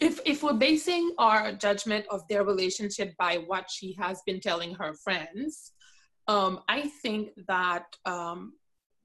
if 0.00 0.20
if 0.24 0.42
we're 0.42 0.54
basing 0.54 1.14
our 1.18 1.52
judgment 1.52 2.06
of 2.10 2.26
their 2.28 2.44
relationship 2.44 3.14
by 3.18 3.36
what 3.36 3.70
she 3.70 3.94
has 3.98 4.22
been 4.26 4.40
telling 4.40 4.74
her 4.74 4.94
friends, 4.94 5.72
um, 6.26 6.60
I 6.68 6.90
think 7.02 7.30
that 7.48 7.84
um, 8.04 8.52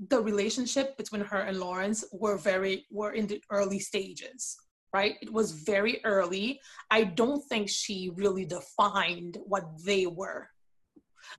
the 0.09 0.21
relationship 0.21 0.97
between 0.97 1.21
her 1.21 1.39
and 1.39 1.59
Lawrence 1.59 2.03
were 2.11 2.37
very 2.37 2.85
were 2.91 3.13
in 3.13 3.27
the 3.27 3.41
early 3.49 3.79
stages, 3.79 4.55
right? 4.93 5.15
It 5.21 5.31
was 5.31 5.51
very 5.51 6.01
early. 6.03 6.59
I 6.91 7.03
don't 7.03 7.43
think 7.49 7.69
she 7.69 8.11
really 8.15 8.45
defined 8.45 9.37
what 9.45 9.65
they 9.85 10.07
were. 10.07 10.49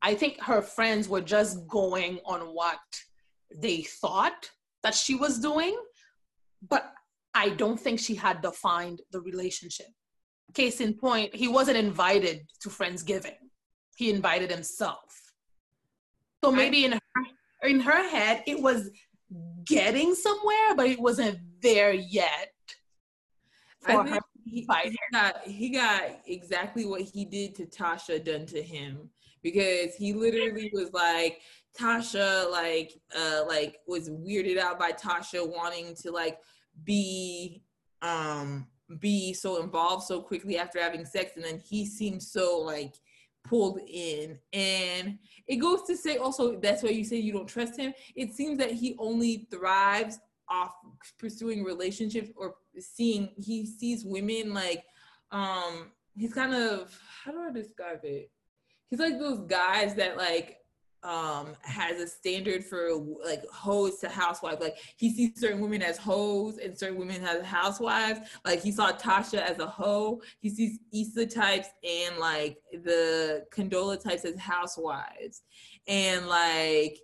I 0.02 0.14
think 0.14 0.40
her 0.40 0.62
friends 0.62 1.08
were 1.08 1.20
just 1.20 1.66
going 1.68 2.20
on 2.24 2.40
what 2.54 2.80
they 3.54 3.82
thought 3.82 4.50
that 4.82 4.94
she 4.94 5.14
was 5.14 5.38
doing, 5.38 5.76
but 6.68 6.92
I 7.34 7.50
don't 7.50 7.78
think 7.78 7.98
she 7.98 8.14
had 8.14 8.42
defined 8.42 9.02
the 9.10 9.20
relationship. 9.20 9.88
case 10.54 10.80
in 10.80 10.94
point, 10.94 11.34
he 11.34 11.48
wasn't 11.48 11.76
invited 11.76 12.46
to 12.60 12.68
Friendsgiving. 12.68 13.36
He 13.96 14.10
invited 14.10 14.50
himself. 14.50 15.32
So 16.44 16.52
maybe 16.52 16.84
in 16.84 16.92
her 16.92 17.68
in 17.68 17.80
her 17.80 18.08
head, 18.08 18.42
it 18.46 18.60
was 18.60 18.90
getting 19.64 20.14
somewhere, 20.14 20.74
but 20.76 20.86
it 20.86 21.00
wasn't 21.00 21.38
there 21.62 21.92
yet. 21.92 22.50
I 23.86 24.02
think 24.04 24.22
he, 24.44 24.60
he 24.60 24.98
got 25.12 25.42
he 25.46 25.70
got 25.70 26.02
exactly 26.26 26.86
what 26.86 27.02
he 27.02 27.24
did 27.24 27.54
to 27.56 27.66
Tasha 27.66 28.22
done 28.22 28.46
to 28.46 28.62
him 28.62 29.10
because 29.42 29.94
he 29.94 30.12
literally 30.12 30.70
was 30.72 30.92
like 30.92 31.40
Tasha 31.78 32.50
like 32.50 32.92
uh 33.16 33.44
like 33.46 33.78
was 33.86 34.10
weirded 34.10 34.58
out 34.58 34.78
by 34.78 34.92
Tasha 34.92 35.46
wanting 35.46 35.94
to 36.02 36.10
like 36.10 36.38
be 36.82 37.62
um 38.02 38.66
be 39.00 39.32
so 39.32 39.62
involved 39.62 40.04
so 40.04 40.20
quickly 40.20 40.58
after 40.58 40.80
having 40.80 41.06
sex 41.06 41.32
and 41.36 41.44
then 41.44 41.58
he 41.58 41.86
seems 41.86 42.30
so 42.30 42.58
like 42.58 42.94
pulled 43.44 43.78
in. 43.86 44.38
And 44.52 45.18
it 45.46 45.56
goes 45.56 45.82
to 45.84 45.96
say 45.96 46.16
also 46.16 46.58
that's 46.58 46.82
why 46.82 46.90
you 46.90 47.04
say 47.04 47.16
you 47.16 47.32
don't 47.32 47.46
trust 47.46 47.78
him. 47.78 47.92
It 48.16 48.34
seems 48.34 48.58
that 48.58 48.72
he 48.72 48.96
only 48.98 49.46
thrives 49.50 50.18
off 50.48 50.74
pursuing 51.18 51.64
relationships 51.64 52.30
or 52.36 52.56
seeing 52.78 53.30
he 53.36 53.64
sees 53.64 54.04
women 54.04 54.52
like 54.52 54.84
um 55.30 55.90
he's 56.14 56.34
kind 56.34 56.54
of 56.54 56.98
how 57.24 57.32
do 57.32 57.40
i 57.40 57.52
describe 57.52 58.00
it? 58.04 58.30
He's 58.88 59.00
like 59.00 59.18
those 59.18 59.40
guys 59.40 59.94
that 59.94 60.16
like 60.16 60.58
um 61.04 61.54
has 61.62 62.00
a 62.00 62.06
standard 62.06 62.64
for 62.64 62.88
like 63.24 63.44
hoes 63.52 63.98
to 63.98 64.08
housewives. 64.08 64.60
Like 64.60 64.76
he 64.96 65.14
sees 65.14 65.38
certain 65.38 65.60
women 65.60 65.82
as 65.82 65.98
hoes 65.98 66.58
and 66.58 66.76
certain 66.76 66.98
women 66.98 67.22
as 67.22 67.44
housewives. 67.44 68.20
Like 68.44 68.62
he 68.62 68.72
saw 68.72 68.90
Tasha 68.92 69.38
as 69.38 69.58
a 69.58 69.66
hoe. 69.66 70.20
He 70.40 70.48
sees 70.48 70.78
Issa 70.92 71.26
types 71.26 71.68
and 71.84 72.18
like 72.18 72.56
the 72.72 73.44
Condola 73.54 74.02
types 74.02 74.24
as 74.24 74.38
housewives. 74.38 75.42
And 75.86 76.26
like 76.26 76.98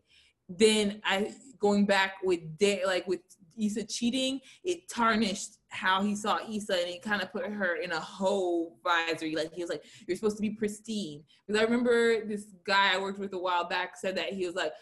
then 0.48 1.00
I 1.04 1.32
going 1.58 1.84
back 1.84 2.14
with 2.24 2.58
day 2.58 2.82
like 2.86 3.06
with 3.06 3.20
Issa 3.60 3.84
cheating, 3.84 4.40
it 4.64 4.88
tarnished 4.88 5.58
how 5.68 6.02
he 6.02 6.16
saw 6.16 6.38
Issa 6.48 6.74
and 6.74 6.88
it 6.88 7.02
kind 7.02 7.22
of 7.22 7.32
put 7.32 7.46
her 7.46 7.76
in 7.76 7.92
a 7.92 8.00
whole 8.00 8.78
advisory. 8.78 9.34
Like 9.36 9.52
he 9.52 9.62
was 9.62 9.70
like, 9.70 9.84
You're 10.06 10.16
supposed 10.16 10.36
to 10.36 10.42
be 10.42 10.50
pristine. 10.50 11.22
Because 11.46 11.60
I 11.60 11.64
remember 11.64 12.24
this 12.26 12.46
guy 12.64 12.94
I 12.94 12.98
worked 12.98 13.18
with 13.18 13.32
a 13.34 13.38
while 13.38 13.68
back 13.68 13.96
said 13.96 14.16
that 14.16 14.32
he 14.32 14.46
was 14.46 14.54
like, 14.54 14.72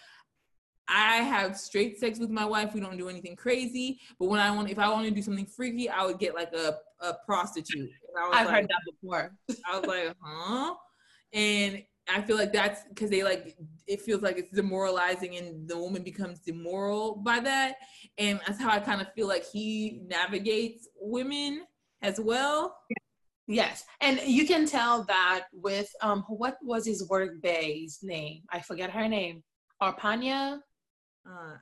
I 0.88 1.16
have 1.16 1.56
straight 1.56 2.00
sex 2.00 2.18
with 2.18 2.30
my 2.30 2.46
wife. 2.46 2.72
We 2.72 2.80
don't 2.80 2.96
do 2.96 3.08
anything 3.08 3.36
crazy. 3.36 4.00
But 4.18 4.28
when 4.28 4.40
I 4.40 4.50
want, 4.50 4.70
if 4.70 4.78
I 4.78 4.88
want 4.88 5.06
to 5.06 5.10
do 5.10 5.20
something 5.20 5.44
freaky, 5.44 5.90
I 5.90 6.06
would 6.06 6.18
get 6.18 6.34
like 6.34 6.52
a, 6.54 6.78
a 7.00 7.14
prostitute. 7.26 7.90
I've 8.32 8.46
like, 8.46 8.54
heard 8.54 8.68
that 8.68 8.80
before. 8.90 9.36
I 9.70 9.78
was 9.78 9.86
like, 9.86 10.14
huh? 10.22 10.74
And 11.34 11.82
I 12.08 12.22
feel 12.22 12.36
like 12.36 12.52
that's 12.52 12.82
because 12.88 13.10
they 13.10 13.22
like 13.22 13.56
it 13.86 14.00
feels 14.00 14.22
like 14.22 14.38
it's 14.38 14.50
demoralizing 14.50 15.36
and 15.36 15.68
the 15.68 15.78
woman 15.78 16.02
becomes 16.02 16.40
demoral 16.40 17.22
by 17.22 17.40
that. 17.40 17.76
And 18.16 18.40
that's 18.46 18.60
how 18.60 18.70
I 18.70 18.80
kind 18.80 19.00
of 19.00 19.12
feel 19.12 19.28
like 19.28 19.44
he 19.44 20.02
navigates 20.06 20.88
women 21.00 21.64
as 22.02 22.18
well. 22.20 22.76
Yes. 23.46 23.84
And 24.00 24.20
you 24.24 24.46
can 24.46 24.66
tell 24.66 25.04
that 25.04 25.44
with 25.52 25.90
um 26.02 26.24
what 26.28 26.56
was 26.62 26.86
his 26.86 27.08
work 27.08 27.42
bay's 27.42 27.98
name? 28.02 28.42
I 28.52 28.60
forget 28.60 28.90
her 28.90 29.08
name. 29.08 29.42
Arpania? 29.82 30.60
Uh 31.26 31.56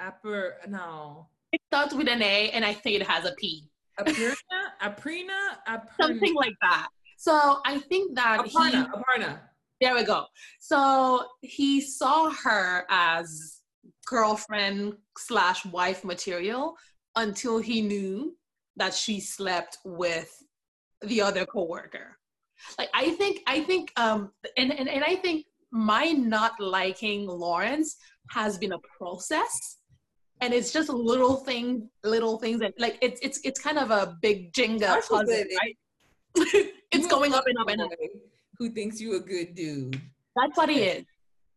Apper 0.00 0.52
no. 0.68 1.28
It 1.52 1.60
starts 1.68 1.94
with 1.94 2.08
an 2.08 2.22
A 2.22 2.50
and 2.50 2.64
I 2.64 2.74
think 2.74 3.00
it 3.00 3.06
has 3.06 3.24
a 3.24 3.34
P. 3.34 3.68
Aprina? 3.98 4.34
Aprina? 4.82 5.38
Aprina? 5.66 5.86
Something 6.00 6.34
like 6.34 6.54
that. 6.60 6.88
So 7.16 7.60
I 7.64 7.78
think 7.78 8.14
that 8.16 8.44
Aparna, 8.44 8.70
he, 8.70 9.22
Aparna. 9.22 9.40
There 9.80 9.94
we 9.94 10.04
go. 10.04 10.24
So 10.58 11.26
he 11.40 11.80
saw 11.80 12.30
her 12.30 12.84
as 12.88 13.60
girlfriend 14.06 14.94
slash 15.18 15.64
wife 15.66 16.04
material 16.04 16.76
until 17.16 17.58
he 17.58 17.82
knew 17.82 18.36
that 18.76 18.94
she 18.94 19.20
slept 19.20 19.78
with 19.84 20.30
the 21.02 21.20
other 21.20 21.44
coworker. 21.44 22.16
Like 22.78 22.88
I 22.94 23.10
think 23.12 23.40
I 23.46 23.60
think 23.60 23.92
um 23.96 24.32
and, 24.56 24.72
and, 24.72 24.88
and 24.88 25.04
I 25.04 25.16
think 25.16 25.46
my 25.70 26.12
not 26.12 26.52
liking 26.58 27.26
Lawrence 27.26 27.96
has 28.30 28.56
been 28.58 28.72
a 28.72 28.78
process 28.98 29.78
and 30.40 30.54
it's 30.54 30.72
just 30.72 30.88
little 30.88 31.36
thing 31.36 31.88
little 32.02 32.38
things 32.38 32.60
and 32.60 32.72
like 32.78 32.98
it's 33.02 33.20
it's 33.22 33.40
it's 33.44 33.60
kind 33.60 33.78
of 33.78 33.90
a 33.90 34.16
big 34.22 34.52
Jenga 34.52 35.06
puzzle, 35.06 35.26
right? 35.26 35.76
it's 36.92 37.06
going 37.06 37.34
up 37.34 37.44
and 37.46 37.58
up 37.58 37.68
and 37.68 37.82
up 37.82 37.90
who 38.58 38.70
thinks 38.70 39.00
you 39.00 39.16
a 39.16 39.20
good 39.20 39.54
dude. 39.54 40.00
That's 40.34 40.56
what 40.56 40.68
he 40.68 40.82
is. 40.82 41.04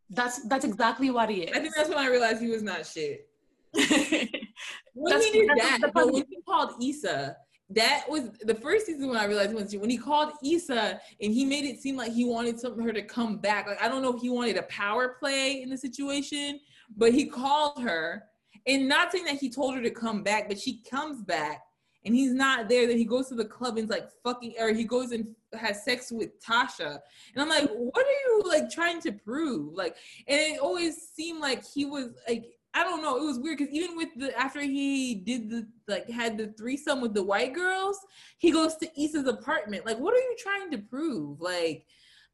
That's 0.09 0.47
that's 0.47 0.65
exactly 0.65 1.11
what 1.11 1.29
he 1.29 1.41
is. 1.41 1.55
I 1.55 1.59
think 1.59 1.75
that's 1.75 1.89
when 1.89 1.97
I 1.97 2.07
realized 2.07 2.41
he 2.41 2.49
was 2.49 2.63
not 2.63 2.85
shit. 2.85 3.27
when 3.73 5.21
he 5.21 5.31
did 5.31 5.49
that, 5.49 5.91
but 5.93 6.11
when 6.11 6.25
he 6.27 6.39
called 6.47 6.83
Issa, 6.83 7.35
that 7.71 8.05
was 8.09 8.31
the 8.41 8.55
first 8.55 8.87
season 8.87 9.07
when 9.07 9.17
I 9.17 9.25
realized 9.25 9.53
was 9.53 9.75
when 9.75 9.89
he 9.89 9.97
called 9.97 10.31
Issa 10.43 10.99
and 11.21 11.33
he 11.33 11.45
made 11.45 11.65
it 11.65 11.79
seem 11.79 11.95
like 11.95 12.11
he 12.11 12.25
wanted 12.25 12.59
some 12.59 12.79
her 12.79 12.91
to 12.91 13.03
come 13.03 13.37
back. 13.37 13.67
Like 13.67 13.81
I 13.81 13.87
don't 13.87 14.01
know 14.01 14.15
if 14.15 14.21
he 14.21 14.29
wanted 14.29 14.57
a 14.57 14.63
power 14.63 15.15
play 15.19 15.61
in 15.61 15.69
the 15.69 15.77
situation, 15.77 16.59
but 16.97 17.13
he 17.13 17.27
called 17.27 17.81
her 17.81 18.23
and 18.65 18.87
not 18.87 19.11
saying 19.11 19.25
that 19.25 19.35
he 19.35 19.49
told 19.49 19.75
her 19.75 19.81
to 19.81 19.91
come 19.91 20.23
back, 20.23 20.47
but 20.47 20.59
she 20.59 20.81
comes 20.89 21.21
back 21.23 21.61
and 22.05 22.15
he's 22.15 22.33
not 22.33 22.69
there. 22.69 22.87
Then 22.87 22.97
he 22.97 23.05
goes 23.05 23.27
to 23.29 23.35
the 23.35 23.45
club 23.45 23.77
and 23.77 23.89
like 23.89 24.09
fucking, 24.23 24.55
or 24.59 24.73
he 24.73 24.83
goes 24.83 25.11
and 25.11 25.27
has 25.53 25.83
sex 25.83 26.11
with 26.11 26.41
Tasha. 26.41 26.99
And 27.33 27.41
I'm 27.41 27.49
like, 27.49 27.69
what 27.69 28.05
are 28.05 28.09
you 28.09 28.43
like 28.45 28.69
trying 28.69 29.01
to 29.01 29.11
prove? 29.11 29.73
Like, 29.73 29.95
and 30.27 30.39
it 30.39 30.59
always 30.59 31.09
seemed 31.13 31.41
like 31.41 31.63
he 31.65 31.85
was 31.85 32.09
like, 32.27 32.45
I 32.73 32.83
don't 32.83 33.01
know. 33.01 33.17
It 33.17 33.25
was 33.25 33.39
weird 33.39 33.57
because 33.57 33.73
even 33.73 33.97
with 33.97 34.09
the 34.15 34.37
after 34.39 34.61
he 34.61 35.15
did 35.15 35.49
the 35.49 35.67
like 35.87 36.09
had 36.09 36.37
the 36.37 36.53
threesome 36.57 37.01
with 37.01 37.13
the 37.13 37.23
white 37.23 37.53
girls, 37.53 37.97
he 38.37 38.51
goes 38.51 38.75
to 38.75 38.87
Issa's 39.01 39.27
apartment. 39.27 39.85
Like, 39.85 39.97
what 39.97 40.13
are 40.13 40.17
you 40.17 40.35
trying 40.37 40.69
to 40.71 40.77
prove? 40.77 41.41
Like, 41.41 41.85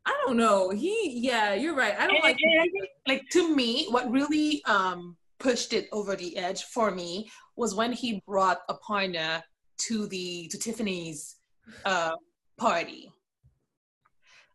I 0.05 0.13
don't 0.25 0.37
know. 0.37 0.71
He, 0.71 1.19
yeah, 1.19 1.53
you're 1.53 1.75
right. 1.75 1.95
I 1.97 2.05
don't 2.05 2.15
and, 2.17 2.23
like. 2.23 2.37
And 2.41 2.61
I 2.61 2.63
think, 2.63 2.89
like 3.07 3.23
to 3.31 3.55
me, 3.55 3.87
what 3.89 4.11
really 4.11 4.61
um 4.65 5.15
pushed 5.39 5.73
it 5.73 5.87
over 5.91 6.15
the 6.15 6.37
edge 6.37 6.63
for 6.63 6.91
me 6.91 7.29
was 7.55 7.73
when 7.73 7.93
he 7.93 8.21
brought 8.27 8.67
Aparna 8.67 9.41
to 9.77 10.07
the 10.07 10.47
to 10.49 10.57
Tiffany's 10.57 11.35
uh, 11.83 12.15
party. 12.57 13.11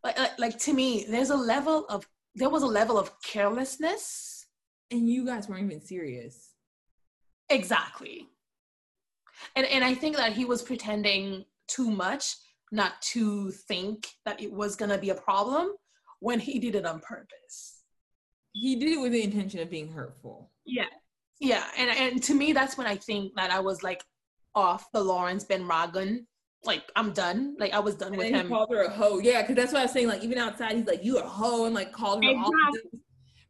Like, 0.03 0.17
like, 0.17 0.39
like 0.39 0.57
to 0.59 0.73
me, 0.73 1.05
there's 1.09 1.29
a 1.29 1.35
level 1.35 1.85
of 1.87 2.07
there 2.35 2.49
was 2.49 2.63
a 2.63 2.67
level 2.67 2.97
of 2.97 3.11
carelessness, 3.21 4.45
and 4.89 5.09
you 5.09 5.25
guys 5.25 5.47
weren't 5.47 5.65
even 5.65 5.81
serious. 5.81 6.49
Exactly. 7.49 8.27
And 9.55 9.65
and 9.65 9.83
I 9.83 9.93
think 9.93 10.15
that 10.17 10.33
he 10.33 10.45
was 10.45 10.61
pretending 10.61 11.45
too 11.67 11.91
much 11.91 12.35
not 12.71 13.01
to 13.01 13.51
think 13.51 14.07
that 14.25 14.41
it 14.41 14.51
was 14.51 14.75
gonna 14.75 14.97
be 14.97 15.09
a 15.09 15.15
problem 15.15 15.71
when 16.19 16.39
he 16.39 16.59
did 16.59 16.75
it 16.75 16.85
on 16.85 16.99
purpose. 17.01 17.83
He 18.53 18.75
did 18.75 18.89
it 18.89 19.01
with 19.01 19.11
the 19.11 19.23
intention 19.23 19.59
of 19.59 19.69
being 19.69 19.91
hurtful. 19.91 20.51
Yeah. 20.65 20.85
Yeah. 21.39 21.65
And 21.77 21.89
and 21.89 22.23
to 22.23 22.33
me 22.33 22.53
that's 22.53 22.77
when 22.77 22.87
I 22.87 22.95
think 22.95 23.33
that 23.35 23.51
I 23.51 23.59
was 23.59 23.83
like, 23.83 24.03
off 24.55 24.91
the 24.91 25.01
Lawrence 25.01 25.43
Ben 25.43 25.63
Ragan. 25.63 26.25
Like 26.63 26.83
I'm 26.95 27.11
done. 27.11 27.55
Like 27.59 27.73
I 27.73 27.79
was 27.79 27.95
done 27.95 28.09
and 28.09 28.17
with 28.17 28.27
him. 28.27 28.47
He 28.47 28.53
called 28.53 28.69
her 28.71 28.83
a 28.83 28.89
hoe. 28.89 29.19
Yeah, 29.19 29.41
because 29.41 29.55
that's 29.55 29.73
what 29.73 29.79
I 29.79 29.83
was 29.83 29.91
saying. 29.91 30.07
Like 30.07 30.23
even 30.23 30.37
outside, 30.37 30.75
he's 30.75 30.85
like, 30.85 31.03
"You 31.03 31.17
a 31.17 31.27
hoe," 31.27 31.65
and 31.65 31.73
like 31.73 31.91
called 31.91 32.23
her 32.23 32.29
exactly. 32.29 32.53
all. 32.63 32.99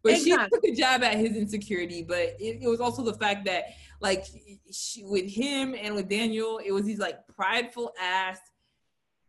But 0.04 0.14
exactly. 0.14 0.32
she 0.32 0.50
took 0.50 0.64
a 0.64 0.76
jab 0.76 1.04
at 1.04 1.18
his 1.18 1.36
insecurity. 1.36 2.04
But 2.04 2.36
it, 2.40 2.60
it 2.62 2.68
was 2.68 2.80
also 2.80 3.04
the 3.04 3.14
fact 3.14 3.46
that 3.46 3.66
like 4.00 4.26
she, 4.72 5.04
with 5.04 5.30
him 5.30 5.76
and 5.80 5.94
with 5.94 6.08
Daniel, 6.08 6.60
it 6.64 6.72
was 6.72 6.86
these 6.86 7.00
like 7.00 7.28
prideful 7.28 7.92
ass 8.02 8.40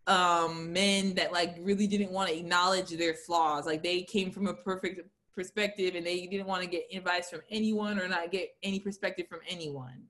um 0.08 0.72
men 0.72 1.14
that 1.14 1.32
like 1.32 1.54
really 1.60 1.86
didn't 1.86 2.10
want 2.10 2.28
to 2.28 2.36
acknowledge 2.36 2.90
their 2.90 3.14
flaws. 3.14 3.66
Like 3.66 3.82
they 3.82 4.02
came 4.02 4.30
from 4.30 4.46
a 4.46 4.54
perfect 4.54 5.00
perspective 5.34 5.94
and 5.94 6.06
they 6.06 6.26
didn't 6.26 6.46
want 6.46 6.62
to 6.62 6.68
get 6.68 6.86
advice 6.92 7.30
from 7.30 7.40
anyone 7.50 7.98
or 7.98 8.08
not 8.08 8.30
get 8.30 8.50
any 8.62 8.80
perspective 8.80 9.26
from 9.28 9.40
anyone. 9.48 10.04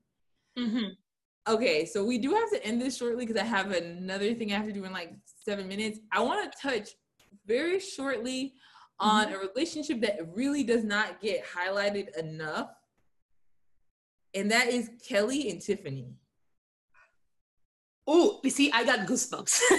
Mm-hmm. 0.57 0.89
Okay, 1.47 1.85
so 1.85 2.05
we 2.05 2.17
do 2.17 2.33
have 2.33 2.49
to 2.51 2.65
end 2.65 2.81
this 2.81 2.97
shortly 2.97 3.25
because 3.25 3.41
I 3.41 3.45
have 3.45 3.71
another 3.71 4.33
thing 4.33 4.53
I 4.53 4.57
have 4.57 4.65
to 4.65 4.71
do 4.71 4.85
in 4.85 4.93
like 4.93 5.13
seven 5.25 5.67
minutes. 5.67 5.99
I 6.11 6.21
want 6.21 6.49
to 6.49 6.61
touch 6.61 6.91
very 7.45 7.81
shortly 7.81 8.53
on 8.99 9.25
mm-hmm. 9.25 9.35
a 9.35 9.39
relationship 9.39 10.01
that 10.01 10.19
really 10.33 10.63
does 10.63 10.85
not 10.85 11.19
get 11.21 11.43
highlighted 11.45 12.17
enough, 12.17 12.69
and 14.33 14.51
that 14.51 14.69
is 14.69 14.89
Kelly 15.05 15.49
and 15.49 15.59
Tiffany. 15.61 16.13
Oh, 18.05 18.39
you 18.43 18.49
see, 18.49 18.69
I 18.71 18.83
got 18.83 19.07
goosebumps. 19.07 19.59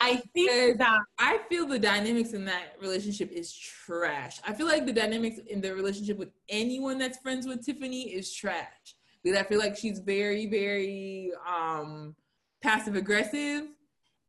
I 0.00 0.20
think 0.34 0.78
that 0.78 0.98
I 1.18 1.38
feel 1.48 1.66
the 1.66 1.78
dynamics 1.78 2.32
in 2.32 2.44
that 2.46 2.74
relationship 2.80 3.30
is 3.30 3.56
trash. 3.56 4.40
I 4.44 4.52
feel 4.52 4.66
like 4.66 4.84
the 4.84 4.92
dynamics 4.92 5.38
in 5.48 5.60
the 5.60 5.72
relationship 5.72 6.18
with 6.18 6.30
anyone 6.48 6.98
that's 6.98 7.18
friends 7.18 7.46
with 7.46 7.64
Tiffany 7.64 8.12
is 8.14 8.32
trash 8.32 8.95
because 9.26 9.40
I 9.40 9.42
feel 9.42 9.58
like 9.58 9.76
she's 9.76 9.98
very, 9.98 10.46
very 10.46 11.32
um, 11.48 12.14
passive 12.62 12.94
aggressive 12.94 13.64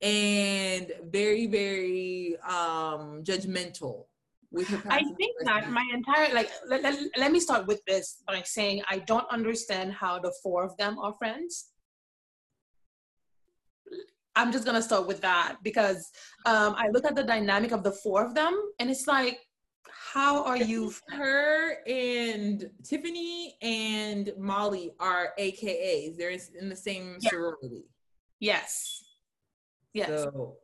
and 0.02 0.92
very, 1.12 1.46
very 1.46 2.36
um 2.42 3.22
judgmental 3.24 4.06
with 4.52 4.68
her. 4.70 4.92
I 4.92 5.04
think 5.20 5.36
that 5.44 5.70
my 5.70 5.86
entire 5.94 6.34
like 6.34 6.50
let, 6.68 6.82
let, 6.82 7.00
let 7.16 7.32
me 7.32 7.40
start 7.40 7.68
with 7.68 7.86
this 7.86 8.24
by 8.26 8.42
saying 8.42 8.82
I 8.90 8.98
don't 8.98 9.30
understand 9.30 9.94
how 9.94 10.18
the 10.18 10.34
four 10.42 10.64
of 10.64 10.76
them 10.78 10.98
are 10.98 11.14
friends. 11.14 11.68
I'm 14.36 14.52
just 14.52 14.66
gonna 14.66 14.82
start 14.82 15.06
with 15.06 15.22
that 15.22 15.58
because 15.62 16.10
um, 16.48 16.74
I 16.76 16.90
look 16.92 17.06
at 17.06 17.16
the 17.16 17.24
dynamic 17.24 17.72
of 17.72 17.84
the 17.84 17.92
four 17.92 18.26
of 18.26 18.34
them 18.34 18.60
and 18.80 18.90
it's 18.90 19.06
like, 19.06 19.38
how 19.92 20.44
are 20.44 20.58
you? 20.58 20.94
Her 21.10 21.84
and 21.88 22.70
Tiffany 22.84 23.56
and 23.62 24.32
Molly 24.38 24.92
are 25.00 25.34
AKAs. 25.40 26.18
They're 26.18 26.38
in 26.60 26.70
the 26.70 26.76
same 26.76 27.18
yeah. 27.20 27.30
sorority. 27.30 27.86
Yes. 28.40 29.04
Yes. 29.94 30.10
So. 30.10 30.56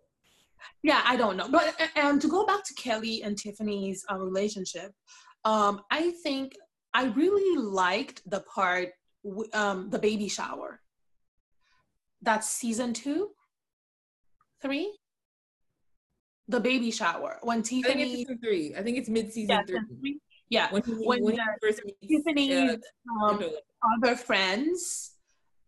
Yeah, 0.82 1.02
I 1.06 1.16
don't 1.16 1.38
know, 1.38 1.48
but 1.50 1.76
and 1.96 2.22
to 2.22 2.28
go 2.28 2.46
back 2.46 2.64
to 2.66 2.74
Kelly 2.76 3.24
and 3.24 3.38
Tiffany's 3.38 4.06
uh, 4.12 4.18
relationship, 4.18 4.92
um, 5.46 5.82
I 5.92 6.12
think 6.24 6.54
I 6.94 7.06
really 7.06 7.62
liked 7.62 8.22
the 8.30 8.42
part, 8.42 8.90
um, 9.54 9.90
the 9.90 10.00
baby 10.00 10.28
shower. 10.28 10.82
That's 12.22 12.50
season 12.50 12.94
two 12.94 13.30
three? 14.64 14.98
The 16.54 16.60
baby 16.60 16.92
shower 16.92 17.40
when 17.42 17.64
Tiffany. 17.64 18.04
I 18.04 18.06
think 18.06 18.30
it's 18.30 18.42
three. 18.46 18.76
I 18.78 18.84
think 18.84 18.98
it's 19.00 19.10
mid 19.10 19.34
season 19.34 19.66
yeah, 19.68 19.80
three. 20.00 20.20
Yeah, 20.50 20.68
when, 20.70 20.84
when, 20.84 21.24
when 21.24 21.40
first 21.60 21.82
Tiffany's 22.08 22.78
um, 23.20 23.44
other 23.96 24.16
friends 24.16 25.16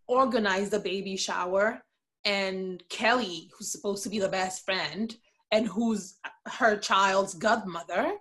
organized 0.07 0.69
the 0.69 0.79
baby 0.79 1.17
shower, 1.17 1.81
and 2.23 2.83
Kelly, 2.89 3.49
who's 3.57 3.71
supposed 3.71 4.03
to 4.03 4.09
be 4.09 4.19
the 4.19 4.29
best 4.29 4.63
friend 4.63 5.15
and 5.51 5.65
who's 5.65 6.19
her 6.59 6.77
child's 6.77 7.33
godmother, 7.33 8.13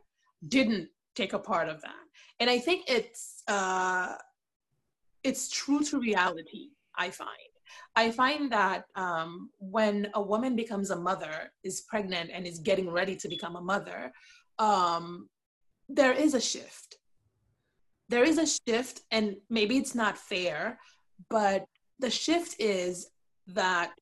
didn't 0.49 0.89
take 1.15 1.35
a 1.35 1.39
part 1.39 1.69
of 1.69 1.83
that. 1.83 2.05
And 2.41 2.49
I 2.49 2.61
think 2.61 2.85
it's 2.89 3.43
uh, 3.47 4.15
it's 5.23 5.51
true 5.51 5.83
to 5.85 6.01
reality. 6.01 6.71
I 6.97 7.11
find 7.11 7.54
I 7.97 8.11
find 8.11 8.51
that 8.53 8.85
um, 8.95 9.51
when 9.59 10.09
a 10.15 10.23
woman 10.23 10.57
becomes 10.57 10.91
a 10.91 10.97
mother, 10.97 11.53
is 11.63 11.83
pregnant, 11.83 12.31
and 12.33 12.47
is 12.47 12.59
getting 12.59 12.91
ready 12.91 13.17
to 13.17 13.29
become 13.29 13.57
a 13.57 13.61
mother, 13.61 14.13
um, 14.59 15.29
there 15.89 16.13
is 16.13 16.35
a 16.35 16.41
shift. 16.41 16.97
There 18.09 18.25
is 18.25 18.39
a 18.39 18.47
shift, 18.47 19.01
and 19.11 19.37
maybe 19.51 19.77
it's 19.77 19.95
not 19.95 20.19
fair, 20.19 20.79
but 21.31 21.65
the 21.99 22.11
shift 22.11 22.57
is 22.59 23.09
that 23.47 23.93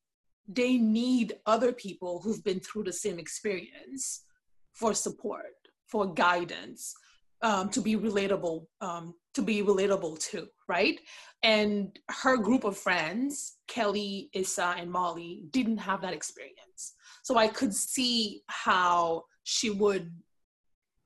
they 0.49 0.77
need 0.77 1.35
other 1.47 1.73
people 1.73 2.21
who've 2.21 2.43
been 2.45 2.61
through 2.61 2.85
the 2.85 2.93
same 2.93 3.19
experience 3.19 4.25
for 4.73 4.95
support, 4.95 5.55
for 5.87 6.13
guidance, 6.13 6.95
um, 7.43 7.69
to 7.71 7.81
be 7.81 7.97
relatable, 7.97 8.67
um, 8.81 9.15
to 9.35 9.43
be 9.43 9.63
relatable 9.63 10.19
to, 10.31 10.47
right? 10.69 11.01
And 11.43 11.99
her 12.09 12.37
group 12.37 12.65
of 12.65 12.77
friends, 12.77 13.57
Kelly, 13.67 14.31
Issa, 14.33 14.75
and 14.79 14.91
Molly, 14.91 15.43
didn't 15.51 15.79
have 15.79 16.01
that 16.03 16.13
experience. 16.13 16.95
So 17.23 17.37
I 17.37 17.49
could 17.49 17.75
see 17.75 18.43
how 18.47 19.25
she 19.45 19.71
would 19.71 20.13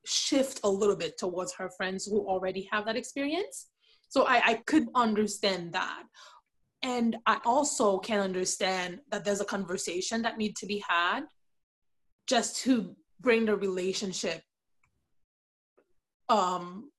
shift 0.05 0.61
a 0.63 0.69
little 0.69 0.97
bit 0.97 1.19
towards 1.19 1.55
her 1.55 1.71
friends 1.71 2.07
who 2.07 2.27
already 2.27 2.69
have 2.71 2.85
that 2.87 2.97
experience. 2.97 3.69
So 4.09 4.25
I, 4.25 4.43
I 4.45 4.55
could 4.67 4.87
understand 4.95 5.73
that. 5.73 6.05
And 6.83 7.17
I 7.27 7.41
also 7.45 7.99
can 7.99 8.21
understand 8.21 9.01
that 9.11 9.25
there's 9.25 9.41
a 9.41 9.47
conversation 9.47 10.23
that 10.23 10.39
need 10.39 10.55
to 10.57 10.67
be 10.67 10.85
had 10.87 11.23
just 12.27 12.57
to 12.63 12.95
bring 13.21 13.47
the 13.47 13.57
relationship 13.57 14.43
um, 16.29 16.91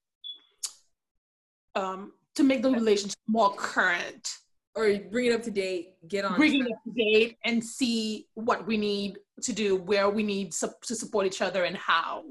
um, 1.75 2.13
to 2.35 2.43
make 2.43 2.61
the 2.61 2.71
relationship 2.71 3.19
more 3.27 3.53
current 3.55 4.37
or 4.75 4.95
bring 5.11 5.25
it 5.25 5.33
up 5.33 5.41
to 5.41 5.51
date 5.51 5.95
get 6.07 6.23
on 6.23 6.35
bring 6.35 6.55
it 6.55 6.71
up 6.71 6.77
to 6.83 6.91
date 6.95 7.37
and 7.43 7.63
see 7.63 8.27
what 8.35 8.65
we 8.67 8.77
need 8.77 9.17
to 9.41 9.51
do 9.53 9.75
where 9.75 10.09
we 10.09 10.23
need 10.23 10.53
su- 10.53 10.69
to 10.83 10.95
support 10.95 11.25
each 11.25 11.41
other 11.41 11.63
and 11.63 11.75
how. 11.75 12.23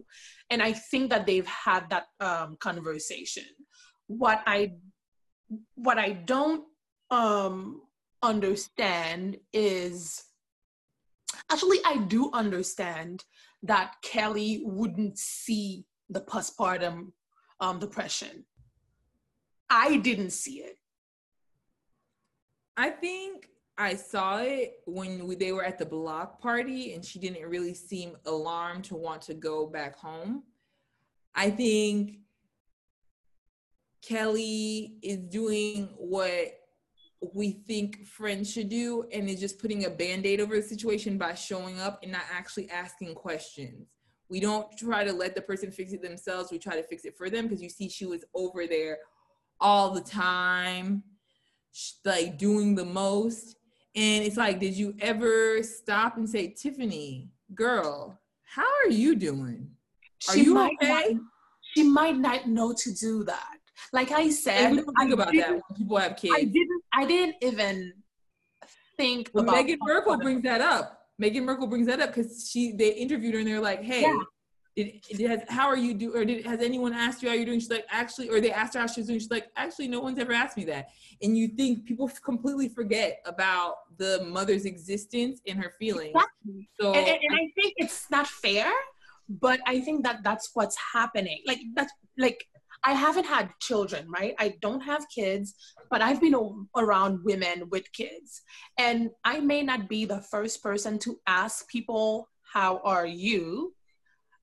And 0.50 0.62
i 0.62 0.72
think 0.72 1.10
that 1.10 1.26
they've 1.26 1.46
had 1.46 1.90
that 1.90 2.06
um, 2.20 2.56
conversation. 2.60 3.44
What 4.06 4.42
i 4.46 4.72
what 5.74 5.98
i 5.98 6.10
don't 6.10 6.64
um, 7.10 7.82
understand 8.22 9.38
is 9.52 10.24
actually 11.50 11.78
i 11.84 11.96
do 11.96 12.30
understand 12.32 13.24
that 13.62 13.94
kelly 14.02 14.62
wouldn't 14.64 15.18
see 15.18 15.84
the 16.10 16.20
postpartum 16.20 17.12
um, 17.60 17.78
depression 17.78 18.44
I 19.68 19.96
didn't 19.96 20.30
see 20.30 20.58
it. 20.58 20.78
I 22.76 22.90
think 22.90 23.48
I 23.78 23.94
saw 23.94 24.38
it 24.38 24.74
when 24.86 25.26
we, 25.26 25.34
they 25.34 25.52
were 25.52 25.64
at 25.64 25.78
the 25.78 25.86
block 25.86 26.40
party 26.40 26.94
and 26.94 27.04
she 27.04 27.18
didn't 27.18 27.48
really 27.48 27.74
seem 27.74 28.16
alarmed 28.26 28.84
to 28.84 28.96
want 28.96 29.22
to 29.22 29.34
go 29.34 29.66
back 29.66 29.96
home. 29.96 30.44
I 31.34 31.50
think 31.50 32.18
Kelly 34.02 34.98
is 35.02 35.18
doing 35.18 35.88
what 35.96 36.54
we 37.34 37.52
think 37.66 38.06
friends 38.06 38.52
should 38.52 38.68
do 38.68 39.04
and 39.12 39.28
is 39.28 39.40
just 39.40 39.58
putting 39.58 39.86
a 39.86 39.90
band-aid 39.90 40.40
over 40.40 40.54
the 40.54 40.62
situation 40.62 41.18
by 41.18 41.34
showing 41.34 41.80
up 41.80 41.98
and 42.02 42.12
not 42.12 42.22
actually 42.32 42.70
asking 42.70 43.14
questions. 43.14 43.88
We 44.28 44.40
don't 44.40 44.76
try 44.76 45.04
to 45.04 45.12
let 45.12 45.34
the 45.34 45.42
person 45.42 45.70
fix 45.70 45.92
it 45.92 46.02
themselves. 46.02 46.50
We 46.50 46.58
try 46.58 46.76
to 46.76 46.82
fix 46.82 47.04
it 47.04 47.16
for 47.16 47.30
them 47.30 47.46
because 47.46 47.62
you 47.62 47.70
see 47.70 47.88
she 47.88 48.06
was 48.06 48.24
over 48.34 48.66
there 48.66 48.98
all 49.60 49.90
the 49.90 50.00
time, 50.00 51.02
like 52.04 52.38
doing 52.38 52.74
the 52.74 52.84
most. 52.84 53.56
And 53.94 54.24
it's 54.24 54.36
like, 54.36 54.58
did 54.60 54.74
you 54.74 54.94
ever 55.00 55.62
stop 55.62 56.16
and 56.16 56.28
say, 56.28 56.48
Tiffany, 56.48 57.30
girl, 57.54 58.20
how 58.44 58.66
are 58.84 58.90
you 58.90 59.14
doing? 59.14 59.70
Are 60.28 60.34
she 60.34 60.44
you 60.44 60.54
might 60.54 60.76
okay? 60.82 61.12
Not, 61.12 61.22
she 61.74 61.82
might 61.84 62.16
not 62.16 62.48
know 62.48 62.72
to 62.72 62.94
do 62.94 63.24
that. 63.24 63.56
Like 63.92 64.10
I 64.10 64.30
said, 64.30 64.72
we 64.72 64.76
don't 64.78 64.94
think 64.98 65.10
I 65.10 65.14
about 65.14 65.32
that 65.34 65.50
when 65.50 65.62
people 65.76 65.96
have 65.98 66.16
kids. 66.16 66.34
I 66.36 66.44
didn't. 66.44 66.82
I 66.92 67.04
didn't 67.06 67.36
even 67.42 67.92
think. 68.96 69.30
But 69.32 69.46
Meghan 69.46 69.76
Markle 69.80 70.18
brings 70.18 70.42
that 70.42 70.60
up. 70.60 70.95
Meghan 71.22 71.44
Markle 71.44 71.66
brings 71.66 71.86
that 71.86 72.00
up 72.00 72.14
because 72.14 72.48
she 72.50 72.72
they 72.72 72.90
interviewed 72.90 73.34
her 73.34 73.40
and 73.40 73.48
they're 73.48 73.60
like, 73.60 73.82
"Hey, 73.82 74.02
yeah. 74.02 74.18
it, 74.76 75.06
it 75.08 75.28
has, 75.28 75.40
how 75.48 75.66
are 75.66 75.76
you 75.76 75.94
do 75.94 76.14
or 76.14 76.24
did 76.24 76.44
has 76.44 76.60
anyone 76.60 76.92
asked 76.92 77.22
you 77.22 77.28
how 77.28 77.34
you're 77.34 77.46
doing? 77.46 77.60
She's 77.60 77.70
like 77.70 77.86
actually 77.90 78.28
or 78.28 78.40
they 78.40 78.52
asked 78.52 78.74
her 78.74 78.80
how 78.80 78.86
she's 78.86 79.06
doing. 79.06 79.18
She's 79.18 79.30
like 79.30 79.48
actually 79.56 79.88
no 79.88 80.00
one's 80.00 80.18
ever 80.18 80.32
asked 80.32 80.56
me 80.56 80.64
that. 80.66 80.88
And 81.22 81.36
you 81.36 81.48
think 81.48 81.86
people 81.86 82.10
completely 82.24 82.68
forget 82.68 83.20
about 83.24 83.76
the 83.96 84.24
mother's 84.28 84.66
existence 84.66 85.40
and 85.46 85.58
her 85.58 85.72
feelings. 85.78 86.14
Exactly. 86.14 86.68
so 86.78 86.92
and, 86.92 87.08
and, 87.08 87.18
and 87.22 87.34
i 87.34 87.50
think 87.60 87.74
it's 87.78 88.10
not 88.10 88.26
fair 88.26 88.70
but 89.28 89.60
i 89.66 89.80
think 89.80 90.04
that 90.04 90.22
that's 90.22 90.50
what's 90.54 90.76
happening. 90.92 91.42
Like 91.46 91.60
that's 91.74 91.92
like 92.18 92.46
I 92.86 92.92
haven't 92.92 93.26
had 93.26 93.50
children, 93.60 94.06
right? 94.08 94.34
I 94.38 94.54
don't 94.62 94.80
have 94.80 95.04
kids, 95.12 95.56
but 95.90 96.00
I've 96.00 96.20
been 96.20 96.36
around 96.76 97.24
women 97.24 97.68
with 97.68 97.92
kids. 97.92 98.42
And 98.78 99.10
I 99.24 99.40
may 99.40 99.62
not 99.62 99.88
be 99.88 100.04
the 100.04 100.20
first 100.20 100.62
person 100.62 101.00
to 101.00 101.18
ask 101.26 101.68
people, 101.68 102.28
How 102.54 102.80
are 102.84 103.04
you? 103.06 103.74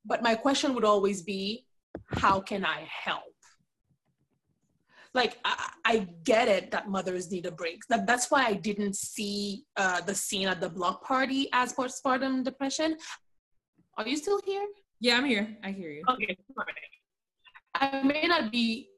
But 0.06 0.22
my 0.22 0.36
question 0.36 0.76
would 0.76 0.84
always 0.84 1.22
be, 1.22 1.66
how 2.10 2.42
can 2.42 2.66
I 2.66 2.86
help? 3.06 3.24
Like 5.14 5.38
I, 5.46 5.70
I 5.86 6.08
get 6.26 6.50
it 6.50 6.72
that 6.72 6.90
mothers 6.90 7.32
need 7.32 7.46
a 7.46 7.52
break. 7.52 7.80
That, 7.88 8.06
that's 8.06 8.30
why 8.30 8.44
I 8.46 8.54
didn't 8.56 8.98
see 8.98 9.64
uh, 9.78 10.02
the 10.02 10.16
scene 10.16 10.50
at 10.50 10.60
the 10.60 10.70
block 10.70 11.06
party 11.06 11.48
as 11.54 11.72
postpartum 11.72 12.44
depression. 12.44 12.98
Are 13.98 14.08
you 14.08 14.18
still 14.18 14.42
here? 14.44 14.68
Yeah, 15.00 15.18
I'm 15.18 15.26
here. 15.26 15.56
I 15.64 15.72
hear 15.72 15.92
you. 15.92 16.04
Okay, 16.10 16.36
I 17.76 18.02
may 18.04 18.28
not 18.28 18.52
be 18.52 18.90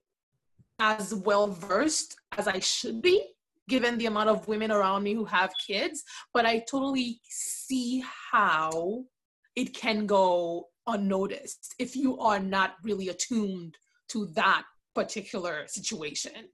as 0.79 1.13
well 1.13 1.47
versed 1.47 2.17
as 2.37 2.47
I 2.47 2.59
should 2.59 3.01
be, 3.01 3.23
given 3.69 3.97
the 3.97 4.07
amount 4.07 4.29
of 4.29 4.47
women 4.47 4.71
around 4.71 5.03
me 5.03 5.13
who 5.13 5.25
have 5.25 5.51
kids, 5.65 6.03
but 6.33 6.45
I 6.45 6.59
totally 6.59 7.21
see 7.29 8.03
how 8.31 9.05
it 9.55 9.73
can 9.73 10.05
go 10.05 10.67
unnoticed 10.87 11.75
if 11.79 11.95
you 11.95 12.19
are 12.19 12.39
not 12.39 12.75
really 12.83 13.09
attuned 13.09 13.77
to 14.09 14.27
that 14.35 14.63
particular 14.93 15.65
situation. 15.67 16.49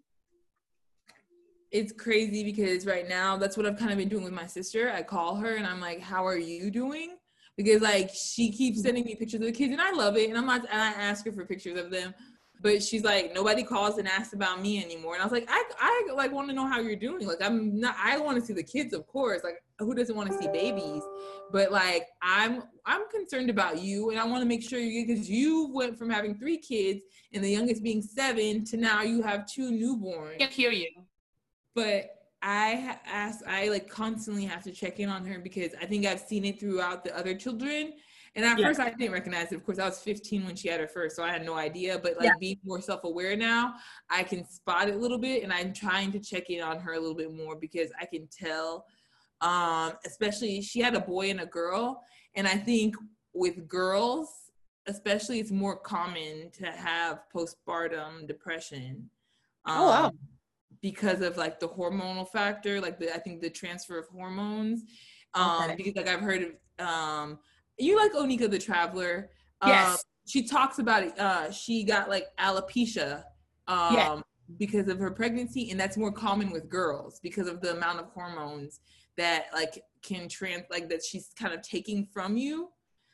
It's 1.71 1.93
crazy 1.93 2.43
because 2.43 2.85
right 2.85 3.07
now 3.07 3.37
that's 3.37 3.55
what 3.55 3.65
I've 3.65 3.77
kind 3.77 3.91
of 3.91 3.97
been 3.97 4.09
doing 4.09 4.23
with 4.23 4.33
my 4.33 4.47
sister. 4.47 4.91
I 4.91 5.03
call 5.03 5.35
her 5.37 5.55
and 5.55 5.65
I'm 5.65 5.79
like, 5.79 6.01
"How 6.01 6.25
are 6.25 6.37
you 6.37 6.69
doing?" 6.69 7.17
Because 7.63 7.81
like 7.81 8.09
she 8.09 8.51
keeps 8.51 8.77
mm-hmm. 8.77 8.85
sending 8.85 9.05
me 9.05 9.15
pictures 9.15 9.39
of 9.39 9.45
the 9.45 9.51
kids 9.51 9.71
and 9.71 9.81
I 9.81 9.91
love 9.91 10.17
it 10.17 10.29
and 10.29 10.37
I'm 10.37 10.45
not 10.45 10.61
and 10.71 10.81
I 10.81 10.91
ask 10.91 11.25
her 11.25 11.31
for 11.31 11.45
pictures 11.45 11.77
of 11.79 11.91
them. 11.91 12.13
but 12.61 12.81
she's 12.83 13.03
like 13.03 13.33
nobody 13.33 13.63
calls 13.63 13.97
and 13.97 14.07
asks 14.07 14.33
about 14.33 14.61
me 14.61 14.83
anymore 14.83 15.13
and 15.13 15.21
i 15.21 15.25
was 15.25 15.31
like 15.31 15.47
i 15.49 15.63
i 15.79 16.13
like 16.13 16.31
want 16.31 16.47
to 16.47 16.53
know 16.53 16.67
how 16.67 16.79
you're 16.79 16.95
doing 16.95 17.25
like 17.27 17.41
i'm 17.41 17.79
not 17.79 17.95
i 18.01 18.17
want 18.17 18.39
to 18.39 18.45
see 18.45 18.53
the 18.53 18.63
kids 18.63 18.93
of 18.93 19.05
course 19.07 19.43
like 19.43 19.55
who 19.79 19.95
doesn't 19.95 20.15
want 20.15 20.31
to 20.31 20.37
see 20.37 20.47
babies 20.47 21.01
but 21.51 21.71
like 21.71 22.07
i'm 22.21 22.63
i'm 22.85 23.01
concerned 23.09 23.49
about 23.49 23.81
you 23.81 24.11
and 24.11 24.19
i 24.19 24.25
want 24.25 24.41
to 24.41 24.47
make 24.47 24.61
sure 24.61 24.79
you 24.79 25.05
because 25.05 25.29
you 25.29 25.71
went 25.73 25.97
from 25.97 26.09
having 26.09 26.35
three 26.35 26.57
kids 26.57 27.01
and 27.33 27.43
the 27.43 27.49
youngest 27.49 27.81
being 27.83 28.01
seven 28.01 28.63
to 28.63 28.77
now 28.77 29.01
you 29.01 29.21
have 29.21 29.47
two 29.47 29.71
newborns 29.71 30.41
I 30.41 30.45
hear 30.45 30.71
you. 30.71 30.89
but 31.73 32.20
I 32.41 32.97
ask, 33.05 33.45
I 33.47 33.67
like 33.69 33.87
constantly 33.89 34.45
have 34.45 34.63
to 34.63 34.71
check 34.71 34.99
in 34.99 35.09
on 35.09 35.25
her 35.25 35.39
because 35.39 35.73
I 35.79 35.85
think 35.85 36.05
I've 36.05 36.19
seen 36.21 36.45
it 36.45 36.59
throughout 36.59 37.03
the 37.03 37.15
other 37.15 37.35
children. 37.35 37.93
And 38.35 38.45
at 38.45 38.57
Yeah. 38.57 38.67
first, 38.67 38.79
I 38.79 38.89
didn't 38.89 39.11
recognize 39.11 39.51
it. 39.51 39.55
Of 39.55 39.65
course, 39.65 39.77
I 39.77 39.85
was 39.85 39.99
15 39.99 40.45
when 40.45 40.55
she 40.55 40.69
had 40.69 40.79
her 40.79 40.87
first, 40.87 41.15
so 41.17 41.23
I 41.23 41.29
had 41.31 41.45
no 41.45 41.53
idea. 41.55 41.99
But 41.99 42.17
like 42.17 42.25
Yeah. 42.25 42.33
being 42.39 42.59
more 42.63 42.81
self 42.81 43.03
aware 43.03 43.35
now, 43.35 43.75
I 44.09 44.23
can 44.23 44.45
spot 44.45 44.87
it 44.87 44.95
a 44.95 44.97
little 44.97 45.17
bit, 45.17 45.43
and 45.43 45.51
I'm 45.51 45.73
trying 45.73 46.11
to 46.13 46.19
check 46.19 46.49
in 46.49 46.61
on 46.61 46.79
her 46.79 46.93
a 46.93 46.99
little 46.99 47.15
bit 47.15 47.33
more 47.33 47.55
because 47.55 47.91
I 47.99 48.05
can 48.05 48.27
tell. 48.27 48.85
Um, 49.41 49.93
especially 50.05 50.61
she 50.61 50.81
had 50.81 50.95
a 50.95 50.99
boy 50.99 51.31
and 51.31 51.41
a 51.41 51.47
girl, 51.47 52.03
and 52.35 52.47
I 52.47 52.55
think 52.57 52.95
with 53.33 53.67
girls, 53.67 54.51
especially, 54.87 55.39
it's 55.39 55.51
more 55.51 55.75
common 55.75 56.51
to 56.51 56.67
have 56.67 57.23
postpartum 57.35 58.27
depression. 58.27 59.09
Oh, 59.65 59.89
wow. 59.89 60.11
Because 60.81 61.21
of 61.21 61.37
like 61.37 61.59
the 61.59 61.69
hormonal 61.69 62.27
factor, 62.27 62.81
like 62.81 62.97
the 62.99 63.13
I 63.13 63.19
think 63.19 63.41
the 63.41 63.49
transfer 63.49 63.99
of 63.99 64.07
hormones. 64.07 64.83
Um, 65.33 65.63
Okay. 65.65 65.75
because 65.75 65.95
like 65.95 66.07
I've 66.07 66.21
heard 66.21 66.41
of 66.79 66.85
um 66.85 67.39
you 67.77 67.95
like 67.97 68.13
Onika 68.13 68.49
the 68.49 68.57
Traveler. 68.59 69.29
Um, 69.61 69.69
Yes. 69.69 70.03
she 70.27 70.43
talks 70.47 70.79
about 70.79 71.03
it. 71.03 71.17
Uh 71.19 71.51
she 71.51 71.83
got 71.83 72.09
like 72.09 72.25
alopecia 72.39 73.23
um 73.67 73.93
Yeah. 73.95 74.21
because 74.57 74.87
of 74.87 74.97
her 74.99 75.11
pregnancy, 75.11 75.69
and 75.69 75.79
that's 75.79 75.97
more 75.97 76.11
common 76.11 76.49
with 76.51 76.67
girls 76.67 77.19
because 77.21 77.47
of 77.47 77.61
the 77.61 77.71
amount 77.77 77.99
of 77.99 78.07
hormones 78.07 78.79
that 79.17 79.45
like 79.53 79.83
can 80.01 80.27
trans 80.27 80.63
like 80.71 80.89
that 80.89 81.03
she's 81.03 81.29
kind 81.39 81.53
of 81.53 81.61
taking 81.61 82.07
from 82.11 82.37
you. 82.37 82.69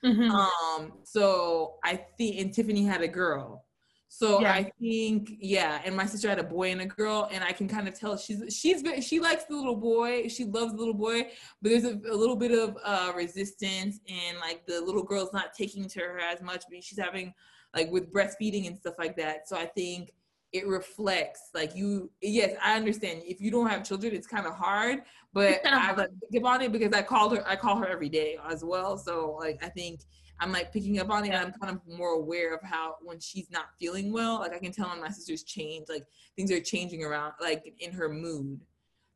Mhm. 0.06 0.30
Um, 0.32 0.94
so 1.04 1.76
I 1.84 1.98
think 2.18 2.40
and 2.40 2.54
Tiffany 2.54 2.86
had 2.86 3.02
a 3.02 3.08
girl. 3.10 3.66
So. 4.10 4.44
I 4.46 4.72
think 4.80 5.34
yeah, 5.40 5.82
and 5.84 5.96
my 5.96 6.06
sister 6.06 6.30
had 6.30 6.40
a 6.40 6.44
boy 6.44 6.72
and 6.72 6.82
a 6.82 6.86
girl, 6.86 7.28
and 7.32 7.44
I 7.44 7.52
can 7.52 7.68
kind 7.68 7.88
of 7.88 7.94
tell 7.94 8.18
she's 8.18 8.56
she's 8.56 8.82
very, 8.82 9.02
she 9.02 9.20
likes 9.20 9.46
the 9.46 9.56
little 9.56 9.76
boy, 9.76 10.28
she 10.28 10.46
loves 10.46 10.72
the 10.72 10.78
little 10.78 10.94
boy, 10.94 11.24
but 11.62 11.70
there's 11.70 11.84
a, 11.84 12.00
a 12.10 12.16
little 12.16 12.36
bit 12.36 12.52
of 12.52 12.78
uh, 12.84 13.12
resistance, 13.16 14.00
and 14.08 14.38
like 14.40 14.66
the 14.66 14.80
little 14.82 15.04
girl's 15.04 15.34
not 15.34 15.54
taking 15.54 15.88
to 15.90 16.00
her 16.00 16.20
as 16.20 16.42
much, 16.42 16.64
but 16.70 16.84
she's 16.84 17.00
having 17.00 17.34
like 17.76 17.92
with 17.92 18.12
breastfeeding 18.12 18.68
and 18.68 18.78
stuff 18.78 18.96
like 18.98 19.18
that. 19.18 19.48
So 19.48 19.58
I 19.58 19.66
think 19.66 20.14
it 20.54 20.66
reflects 20.68 21.50
like 21.54 21.76
you. 21.76 22.10
Yes, 22.22 22.56
I 22.64 22.76
understand 22.76 23.22
if 23.26 23.42
you 23.42 23.52
don't 23.52 23.68
have 23.68 23.86
children, 23.86 24.16
it's 24.16 24.28
kind 24.28 24.46
of 24.46 24.56
hard, 24.56 25.02
but 25.34 25.60
I 25.66 25.94
like 25.94 26.10
think 26.32 26.46
on 26.46 26.62
it 26.62 26.72
because 26.72 26.94
I 26.94 27.02
called 27.02 27.36
her, 27.36 27.48
I 27.48 27.56
call 27.56 27.76
her 27.78 27.88
every 27.88 28.10
day 28.10 28.38
as 28.50 28.64
well. 28.64 28.98
So 28.98 29.38
like 29.40 29.62
I 29.64 29.70
think 29.70 30.02
I'm 30.40 30.52
like 30.52 30.72
picking 30.72 31.00
up 31.00 31.10
on 31.10 31.26
it. 31.26 31.30
And 31.30 31.38
I'm 31.38 31.54
kind 31.60 31.76
of 31.76 31.82
more 31.98 32.12
aware 32.12 32.54
of 32.54 32.62
how 32.64 32.96
when 33.02 33.20
she's 33.20 33.50
not 33.52 33.66
feeling 33.80 34.12
well, 34.12 34.40
like 34.40 34.54
I 34.54 34.60
can 34.60 34.72
tell 34.72 34.90
when 34.90 35.02
my 35.02 35.10
sister's 35.10 35.44
changed, 35.44 35.90
like 35.90 36.06
things 36.36 36.52
are 36.52 36.60
changing 36.60 37.04
around, 37.04 37.34
like 37.42 37.74
in 37.80 37.92
her 37.92 38.10
mood. 38.10 38.60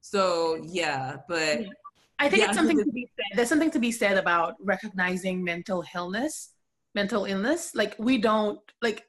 So 0.02 0.60
yeah, 0.66 1.18
but 1.28 1.62
Yeah. 1.62 1.70
I 2.20 2.30
think 2.30 2.42
Yeah, 2.42 2.50
it's 2.50 2.58
something 2.58 2.78
to 2.78 2.92
be 2.92 3.10
said. 3.16 3.38
There's 3.38 3.50
something 3.50 3.72
to 3.72 3.80
be 3.80 3.92
said 3.92 4.18
about 4.18 4.56
recognizing 4.62 5.44
mental 5.44 5.84
illness, 5.96 6.54
mental 6.94 7.26
illness. 7.26 7.74
Like 7.74 7.96
we 7.98 8.18
don't 8.18 8.60
like. 8.82 9.06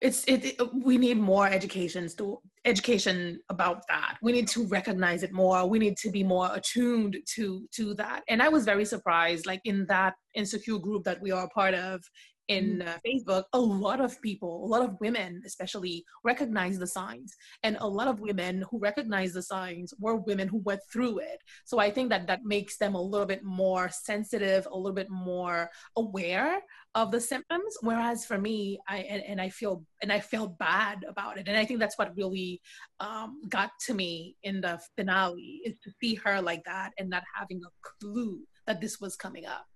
It's 0.00 0.24
it, 0.24 0.44
it- 0.44 0.74
We 0.74 0.96
need 0.98 1.18
more 1.18 1.46
educations 1.46 2.14
to 2.16 2.40
education 2.64 3.40
about 3.48 3.86
that. 3.88 4.16
We 4.22 4.32
need 4.32 4.48
to 4.48 4.66
recognize 4.68 5.22
it 5.22 5.32
more. 5.32 5.68
We 5.68 5.78
need 5.78 5.96
to 5.98 6.10
be 6.10 6.22
more 6.24 6.50
attuned 6.54 7.16
to 7.34 7.66
to 7.76 7.94
that. 7.94 8.22
And 8.28 8.42
I 8.42 8.48
was 8.48 8.64
very 8.64 8.84
surprised, 8.84 9.46
like 9.46 9.60
in 9.64 9.86
that 9.86 10.14
insecure 10.34 10.78
group 10.78 11.04
that 11.04 11.20
we 11.20 11.30
are 11.30 11.44
a 11.44 11.48
part 11.50 11.74
of 11.74 12.02
in 12.50 12.82
uh, 12.82 12.98
Facebook, 13.06 13.44
a 13.52 13.60
lot 13.60 14.00
of 14.00 14.20
people, 14.20 14.64
a 14.64 14.68
lot 14.68 14.82
of 14.82 14.96
women 15.00 15.40
especially, 15.46 16.04
recognize 16.24 16.78
the 16.78 16.86
signs. 16.86 17.36
And 17.62 17.76
a 17.80 17.86
lot 17.86 18.08
of 18.08 18.18
women 18.18 18.64
who 18.68 18.80
recognize 18.80 19.32
the 19.32 19.42
signs 19.42 19.94
were 20.00 20.16
women 20.16 20.48
who 20.48 20.58
went 20.58 20.80
through 20.92 21.20
it. 21.20 21.40
So 21.64 21.78
i 21.78 21.90
think 21.90 22.10
that 22.10 22.26
that 22.26 22.44
makes 22.44 22.76
them 22.76 22.94
a 22.94 23.02
little 23.12 23.26
bit 23.26 23.44
more 23.44 23.88
sensitive 23.88 24.66
a 24.66 24.76
little 24.76 24.98
bit 25.02 25.10
more 25.10 25.70
aware 25.96 26.60
of 26.96 27.12
the 27.12 27.20
symptoms. 27.20 27.72
Whereas 27.82 28.24
for 28.24 28.38
me 28.38 28.80
i 28.88 28.98
and, 28.98 29.22
and 29.30 29.40
i 29.40 29.48
feel 29.48 29.84
and 30.02 30.12
i 30.12 30.18
felt 30.18 30.58
bad 30.58 31.04
about 31.08 31.38
it. 31.38 31.46
And 31.48 31.56
i 31.56 31.64
think 31.64 31.78
that's 31.78 31.98
what 31.98 32.16
really 32.16 32.60
um, 32.98 33.40
got 33.48 33.70
to 33.86 33.94
me 33.94 34.36
in 34.42 34.60
the 34.60 34.80
finale 34.96 35.60
is 35.64 35.76
to 35.84 35.90
see 36.00 36.14
her 36.16 36.42
like 36.42 36.64
that 36.64 36.90
and 36.98 37.08
not 37.08 37.22
having 37.38 37.60
a 37.64 37.72
clue 37.88 38.40
that 38.66 38.80
this 38.80 39.00
was 39.00 39.14
coming 39.16 39.46
up 39.46 39.69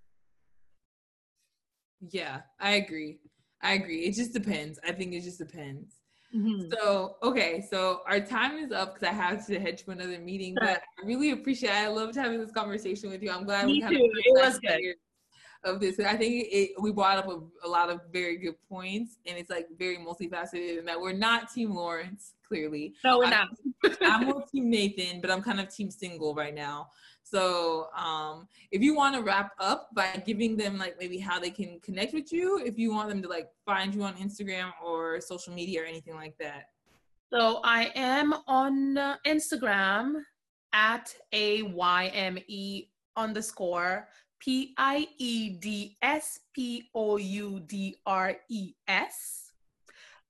yeah, 2.10 2.42
I 2.60 2.72
agree. 2.72 3.18
I 3.62 3.72
agree. 3.74 4.00
It 4.04 4.14
just 4.14 4.32
depends. 4.32 4.78
I 4.86 4.92
think 4.92 5.12
it 5.14 5.22
just 5.22 5.38
depends. 5.38 5.94
Mm-hmm. 6.34 6.72
So 6.72 7.16
okay, 7.22 7.64
so 7.70 8.00
our 8.08 8.18
time 8.20 8.56
is 8.58 8.72
up 8.72 8.94
because 8.94 9.08
I 9.08 9.12
have 9.12 9.46
to 9.46 9.58
head 9.60 9.78
to 9.78 9.92
another 9.92 10.18
meeting. 10.18 10.56
But 10.58 10.82
I 11.02 11.06
really 11.06 11.30
appreciate. 11.30 11.70
It. 11.70 11.76
I 11.76 11.88
loved 11.88 12.16
having 12.16 12.40
this 12.40 12.50
conversation 12.52 13.08
with 13.10 13.22
you. 13.22 13.30
I'm 13.30 13.44
glad 13.44 13.66
Me 13.66 13.74
we 13.74 13.80
kind 13.82 13.94
too. 13.96 14.02
of 14.04 14.10
It 14.14 14.44
was 14.44 14.58
good. 14.58 14.94
of 15.62 15.80
this. 15.80 15.98
I 16.00 16.16
think 16.16 16.46
it, 16.50 16.70
we 16.80 16.92
brought 16.92 17.18
up 17.18 17.28
a, 17.28 17.40
a 17.66 17.68
lot 17.68 17.88
of 17.88 18.00
very 18.12 18.36
good 18.36 18.56
points, 18.68 19.16
and 19.26 19.38
it's 19.38 19.48
like 19.48 19.68
very 19.78 19.96
multifaceted. 19.96 20.80
in 20.80 20.84
that 20.86 21.00
we're 21.00 21.12
not 21.12 21.52
Team 21.52 21.70
Lawrence, 21.74 22.34
clearly. 22.46 22.94
no 23.04 23.18
we're 23.18 23.26
I- 23.26 23.30
not 23.30 23.48
I'm 24.02 24.26
more 24.26 24.44
Team 24.50 24.68
Nathan, 24.68 25.20
but 25.20 25.30
I'm 25.30 25.40
kind 25.42 25.60
of 25.60 25.74
Team 25.74 25.90
Single 25.90 26.34
right 26.34 26.54
now. 26.54 26.88
So 27.24 27.88
um, 27.96 28.46
if 28.70 28.82
you 28.82 28.94
want 28.94 29.16
to 29.16 29.22
wrap 29.22 29.52
up 29.58 29.88
by 29.94 30.22
giving 30.26 30.56
them 30.56 30.78
like 30.78 30.96
maybe 31.00 31.18
how 31.18 31.40
they 31.40 31.50
can 31.50 31.80
connect 31.80 32.12
with 32.12 32.32
you, 32.32 32.60
if 32.62 32.78
you 32.78 32.92
want 32.92 33.08
them 33.08 33.22
to 33.22 33.28
like 33.28 33.48
find 33.64 33.94
you 33.94 34.02
on 34.02 34.14
Instagram 34.16 34.70
or 34.84 35.20
social 35.20 35.54
media 35.54 35.82
or 35.82 35.86
anything 35.86 36.14
like 36.14 36.36
that. 36.38 36.66
So 37.32 37.60
I 37.64 37.90
am 37.96 38.34
on 38.46 38.98
uh, 38.98 39.16
Instagram 39.26 40.22
at 40.74 41.14
a 41.32 41.62
y 41.62 42.10
m 42.14 42.38
e 42.46 42.84
underscore 43.16 44.06
p 44.38 44.74
i 44.76 45.08
e 45.16 45.50
d 45.50 45.96
s 46.02 46.38
p 46.52 46.90
o 46.94 47.16
u 47.16 47.60
d 47.60 47.96
r 48.04 48.36
e 48.50 48.74
s, 48.86 49.50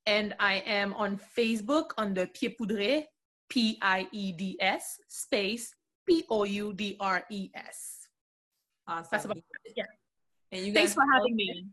and 0.06 0.34
I 0.38 0.62
am 0.64 0.94
on 0.94 1.18
Facebook 1.36 1.90
under 1.98 2.26
Pied 2.26 2.56
Poudré, 2.56 3.06
p 3.48 3.76
i 3.82 4.06
e 4.12 4.32
d 4.32 4.56
s 4.60 5.00
space 5.08 5.74
p 6.06 6.24
o 6.30 6.44
u 6.44 6.72
d 6.72 6.96
r 7.00 7.24
e 7.30 7.50
s. 7.54 8.08
Awesome. 8.86 9.08
That's 9.10 9.24
about 9.24 9.38
yeah. 9.76 9.84
And 10.52 10.66
you 10.66 10.72
Thanks 10.72 10.94
for 10.94 11.04
having 11.12 11.36
me. 11.36 11.66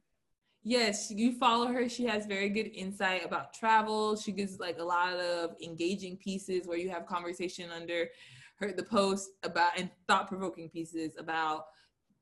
Yes, 0.64 1.10
you 1.10 1.34
follow 1.34 1.68
her. 1.68 1.90
She 1.90 2.06
has 2.06 2.28
very 2.28 2.50
good 2.50 2.70
insight 2.74 3.26
about 3.26 3.54
travel. 3.54 4.16
She 4.16 4.32
gives 4.32 4.60
like 4.60 4.78
a 4.80 4.84
lot 4.84 5.14
of 5.14 5.56
engaging 5.62 6.18
pieces 6.18 6.68
where 6.68 6.78
you 6.78 6.90
have 6.90 7.08
conversation 7.08 7.72
under 7.72 8.10
her 8.60 8.72
the 8.72 8.84
post 8.84 9.32
about 9.42 9.72
and 9.78 9.90
thought 10.08 10.28
provoking 10.28 10.70
pieces 10.70 11.14
about 11.18 11.66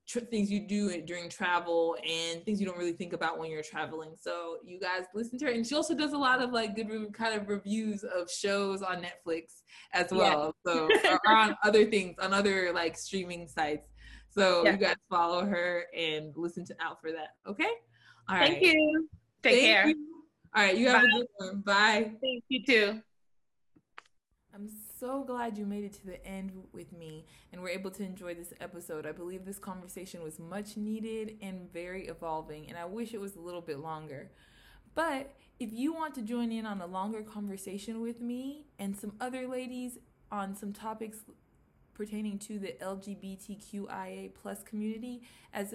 tr- 0.10 0.20
things 0.20 0.50
you 0.52 0.60
do 0.68 1.02
during 1.04 1.30
travel 1.30 1.96
and 2.04 2.44
things 2.44 2.60
you 2.60 2.66
don't 2.66 2.78
really 2.78 2.94
think 2.94 3.14
about 3.14 3.38
when 3.38 3.52
you're 3.52 3.62
traveling. 3.64 4.16
So 4.20 4.58
you 4.66 4.80
guys 4.80 5.04
listen 5.14 5.38
to 5.40 5.46
her, 5.46 5.52
and 5.52 5.66
she 5.66 5.76
also 5.76 5.94
does 5.96 6.14
a 6.14 6.18
lot 6.18 6.42
of 6.42 6.52
like 6.52 6.76
good 6.76 6.90
re- 6.90 7.10
kind 7.14 7.40
of 7.40 7.48
reviews 7.48 8.04
of 8.04 8.30
shows 8.30 8.82
on 8.82 9.04
Netflix 9.04 9.62
as 9.94 10.08
Yeah. 10.12 10.18
well. 10.18 10.56
So 10.66 10.90
or 11.26 11.32
on 11.36 11.56
other 11.64 11.86
things 11.86 12.16
on 12.20 12.34
other 12.34 12.74
like 12.74 12.98
streaming 12.98 13.48
sites. 13.48 13.88
So 14.32 14.64
Yeah. 14.66 14.72
you 14.72 14.78
guys 14.78 14.96
follow 15.10 15.46
her 15.46 15.86
and 15.96 16.34
listen 16.36 16.66
to 16.66 16.76
out 16.82 17.00
for 17.02 17.12
that. 17.12 17.30
Okay. 17.48 17.70
All 18.28 18.36
right. 18.36 18.52
Thank 18.52 18.64
you. 18.66 19.10
Take 19.44 19.54
Thank 19.54 19.66
care. 19.66 19.88
you. 19.88 20.24
All 20.56 20.64
right. 20.64 20.78
You 20.78 20.90
have 20.90 21.04
a 21.04 21.08
good 21.08 21.28
one. 21.38 21.62
Bye. 21.62 22.12
Thank 22.22 22.44
you 22.50 22.64
too. 22.66 23.02
I'm 24.54 24.68
so 25.00 25.24
glad 25.24 25.58
you 25.58 25.66
made 25.66 25.84
it 25.84 25.94
to 25.94 26.06
the 26.06 26.26
end 26.26 26.52
with 26.74 26.92
me 26.92 27.26
and 27.52 27.62
were 27.62 27.70
able 27.70 27.92
to 27.92 28.04
enjoy 28.04 28.34
this 28.34 28.54
episode. 28.60 29.06
I 29.06 29.12
believe 29.12 29.46
this 29.46 29.60
conversation 29.60 30.22
was 30.22 30.40
much 30.40 30.76
needed 30.76 31.38
and 31.42 31.72
very 31.72 32.08
evolving, 32.08 32.68
and 32.68 32.78
I 32.78 32.86
wish 32.86 33.14
it 33.14 33.22
was 33.22 33.36
a 33.36 33.40
little 33.40 33.62
bit 33.62 33.80
longer. 33.80 34.32
But 34.96 35.34
if 35.60 35.72
you 35.72 35.94
want 35.94 36.16
to 36.16 36.22
join 36.22 36.52
in 36.52 36.66
on 36.66 36.82
a 36.82 36.88
longer 36.88 37.22
conversation 37.22 38.02
with 38.02 38.20
me 38.20 38.66
and 38.78 38.98
some 38.98 39.14
other 39.22 39.48
ladies 39.48 40.00
on 40.32 40.56
some 40.56 40.74
topics 40.74 41.20
pertaining 41.94 42.40
to 42.40 42.60
the 42.60 42.76
LGBTQIA 42.82 44.34
plus 44.34 44.64
community 44.64 45.22
as 45.54 45.74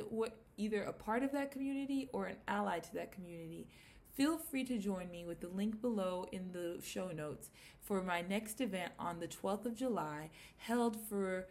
either 0.57 0.83
a 0.83 0.93
part 0.93 1.22
of 1.22 1.33
that 1.33 1.51
community 1.51 2.09
or 2.12 2.27
an 2.27 2.37
ally 2.49 2.79
to 2.79 2.95
that 2.95 3.12
community, 3.12 3.68
feel 4.15 4.39
free 4.39 4.65
to 4.65 4.79
join 4.79 5.11
me 5.11 5.25
with 5.25 5.41
the 5.41 5.49
link 5.49 5.81
below 5.81 6.27
in 6.33 6.53
the 6.53 6.81
show 6.83 7.09
notes 7.09 7.51
for 7.81 8.03
my 8.03 8.23
next 8.23 8.61
event 8.61 8.93
on 8.99 9.21
the 9.21 9.29
12th 9.29 9.67
of 9.67 9.75
July, 9.75 10.31
held 10.57 10.97
for 11.09 11.47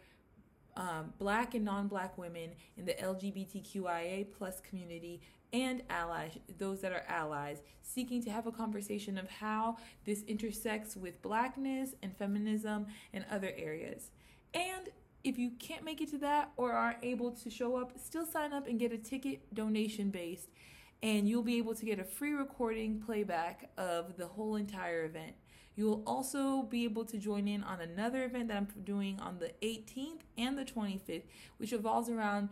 um, 0.76 1.12
black 1.18 1.54
and 1.54 1.64
non-black 1.64 2.18
women 2.18 2.50
in 2.76 2.84
the 2.84 2.94
LGBTQIA 2.94 4.26
plus 4.36 4.60
community 4.60 5.20
and 5.52 5.82
allies, 5.88 6.36
those 6.58 6.80
that 6.80 6.90
are 6.90 7.04
allies, 7.06 7.62
seeking 7.80 8.20
to 8.24 8.30
have 8.30 8.46
a 8.46 8.52
conversation 8.52 9.16
of 9.16 9.30
how 9.30 9.76
this 10.04 10.22
intersects 10.22 10.96
with 10.96 11.22
blackness 11.22 11.90
and 12.02 12.16
feminism 12.16 12.86
and 13.12 13.24
other 13.30 13.52
areas. 13.56 14.10
And 14.52 14.88
if 15.22 15.38
you 15.38 15.52
can't 15.60 15.84
make 15.84 16.00
it 16.00 16.10
to 16.10 16.18
that 16.18 16.50
or 16.56 16.72
aren't 16.72 17.04
able 17.04 17.30
to 17.30 17.50
show 17.50 17.76
up, 17.76 17.92
still 17.96 18.26
sign 18.26 18.52
up 18.52 18.66
and 18.66 18.80
get 18.80 18.92
a 18.92 18.98
ticket 18.98 19.54
donation 19.54 20.10
based, 20.10 20.48
and 21.04 21.28
you'll 21.28 21.42
be 21.42 21.58
able 21.58 21.74
to 21.74 21.84
get 21.84 21.98
a 21.98 22.04
free 22.04 22.32
recording 22.32 22.98
playback 22.98 23.68
of 23.76 24.16
the 24.16 24.26
whole 24.26 24.56
entire 24.56 25.04
event. 25.04 25.34
You 25.76 25.84
will 25.84 26.02
also 26.06 26.62
be 26.62 26.84
able 26.84 27.04
to 27.04 27.18
join 27.18 27.46
in 27.46 27.62
on 27.62 27.82
another 27.82 28.24
event 28.24 28.48
that 28.48 28.56
I'm 28.56 28.68
doing 28.84 29.20
on 29.20 29.38
the 29.38 29.52
18th 29.60 30.20
and 30.38 30.56
the 30.56 30.64
25th, 30.64 31.24
which 31.58 31.72
revolves 31.72 32.08
around 32.08 32.48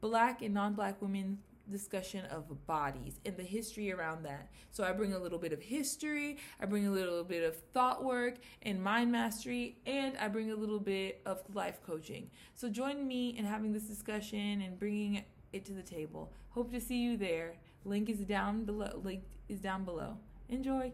black 0.00 0.40
and 0.40 0.54
non 0.54 0.74
black 0.74 1.02
women 1.02 1.38
discussion 1.68 2.24
of 2.26 2.64
bodies 2.66 3.18
and 3.26 3.36
the 3.36 3.42
history 3.42 3.90
around 3.90 4.24
that. 4.24 4.48
So 4.70 4.84
I 4.84 4.92
bring 4.92 5.12
a 5.12 5.18
little 5.18 5.38
bit 5.38 5.52
of 5.52 5.60
history, 5.60 6.38
I 6.60 6.66
bring 6.66 6.86
a 6.86 6.92
little 6.92 7.24
bit 7.24 7.42
of 7.42 7.56
thought 7.72 8.04
work 8.04 8.36
and 8.62 8.80
mind 8.80 9.10
mastery, 9.10 9.78
and 9.84 10.16
I 10.18 10.28
bring 10.28 10.52
a 10.52 10.56
little 10.56 10.80
bit 10.80 11.22
of 11.26 11.42
life 11.54 11.80
coaching. 11.84 12.30
So 12.54 12.68
join 12.68 13.04
me 13.04 13.30
in 13.36 13.44
having 13.44 13.72
this 13.72 13.84
discussion 13.84 14.62
and 14.62 14.78
bringing 14.78 15.24
it 15.52 15.64
to 15.66 15.72
the 15.72 15.82
table. 15.82 16.32
Hope 16.50 16.72
to 16.72 16.80
see 16.80 17.02
you 17.02 17.16
there. 17.16 17.54
Link 17.84 18.08
is 18.08 18.18
down 18.18 18.64
below. 18.64 19.00
Link 19.02 19.24
is 19.48 19.60
down 19.60 19.84
below. 19.84 20.16
Enjoy. 20.48 20.92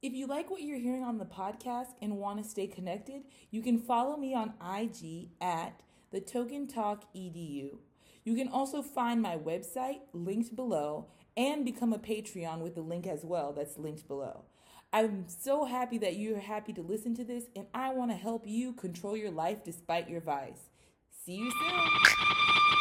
If 0.00 0.12
you 0.12 0.26
like 0.26 0.50
what 0.50 0.62
you're 0.62 0.78
hearing 0.78 1.02
on 1.02 1.18
the 1.18 1.24
podcast 1.24 1.88
and 2.00 2.18
want 2.18 2.42
to 2.42 2.48
stay 2.48 2.66
connected, 2.68 3.22
you 3.50 3.62
can 3.62 3.78
follow 3.78 4.16
me 4.16 4.34
on 4.34 4.54
IG 4.62 5.30
at 5.40 5.80
the 6.12 6.20
Token 6.20 6.68
Talk 6.68 7.04
EDU. 7.14 7.78
You 8.24 8.34
can 8.34 8.48
also 8.48 8.82
find 8.82 9.20
my 9.20 9.36
website 9.36 10.00
linked 10.12 10.54
below 10.54 11.06
and 11.36 11.64
become 11.64 11.92
a 11.92 11.98
Patreon 11.98 12.60
with 12.60 12.74
the 12.74 12.80
link 12.80 13.06
as 13.06 13.24
well 13.24 13.52
that's 13.52 13.78
linked 13.78 14.06
below. 14.06 14.44
I'm 14.92 15.26
so 15.28 15.64
happy 15.64 15.98
that 15.98 16.16
you're 16.16 16.38
happy 16.40 16.72
to 16.72 16.80
listen 16.82 17.14
to 17.16 17.24
this, 17.24 17.44
and 17.54 17.66
I 17.74 17.92
want 17.92 18.10
to 18.10 18.16
help 18.16 18.46
you 18.46 18.72
control 18.72 19.16
your 19.16 19.30
life 19.30 19.64
despite 19.64 20.08
your 20.08 20.20
vice. 20.20 20.70
See 21.24 21.36
you 21.36 21.50
soon. 21.50 22.77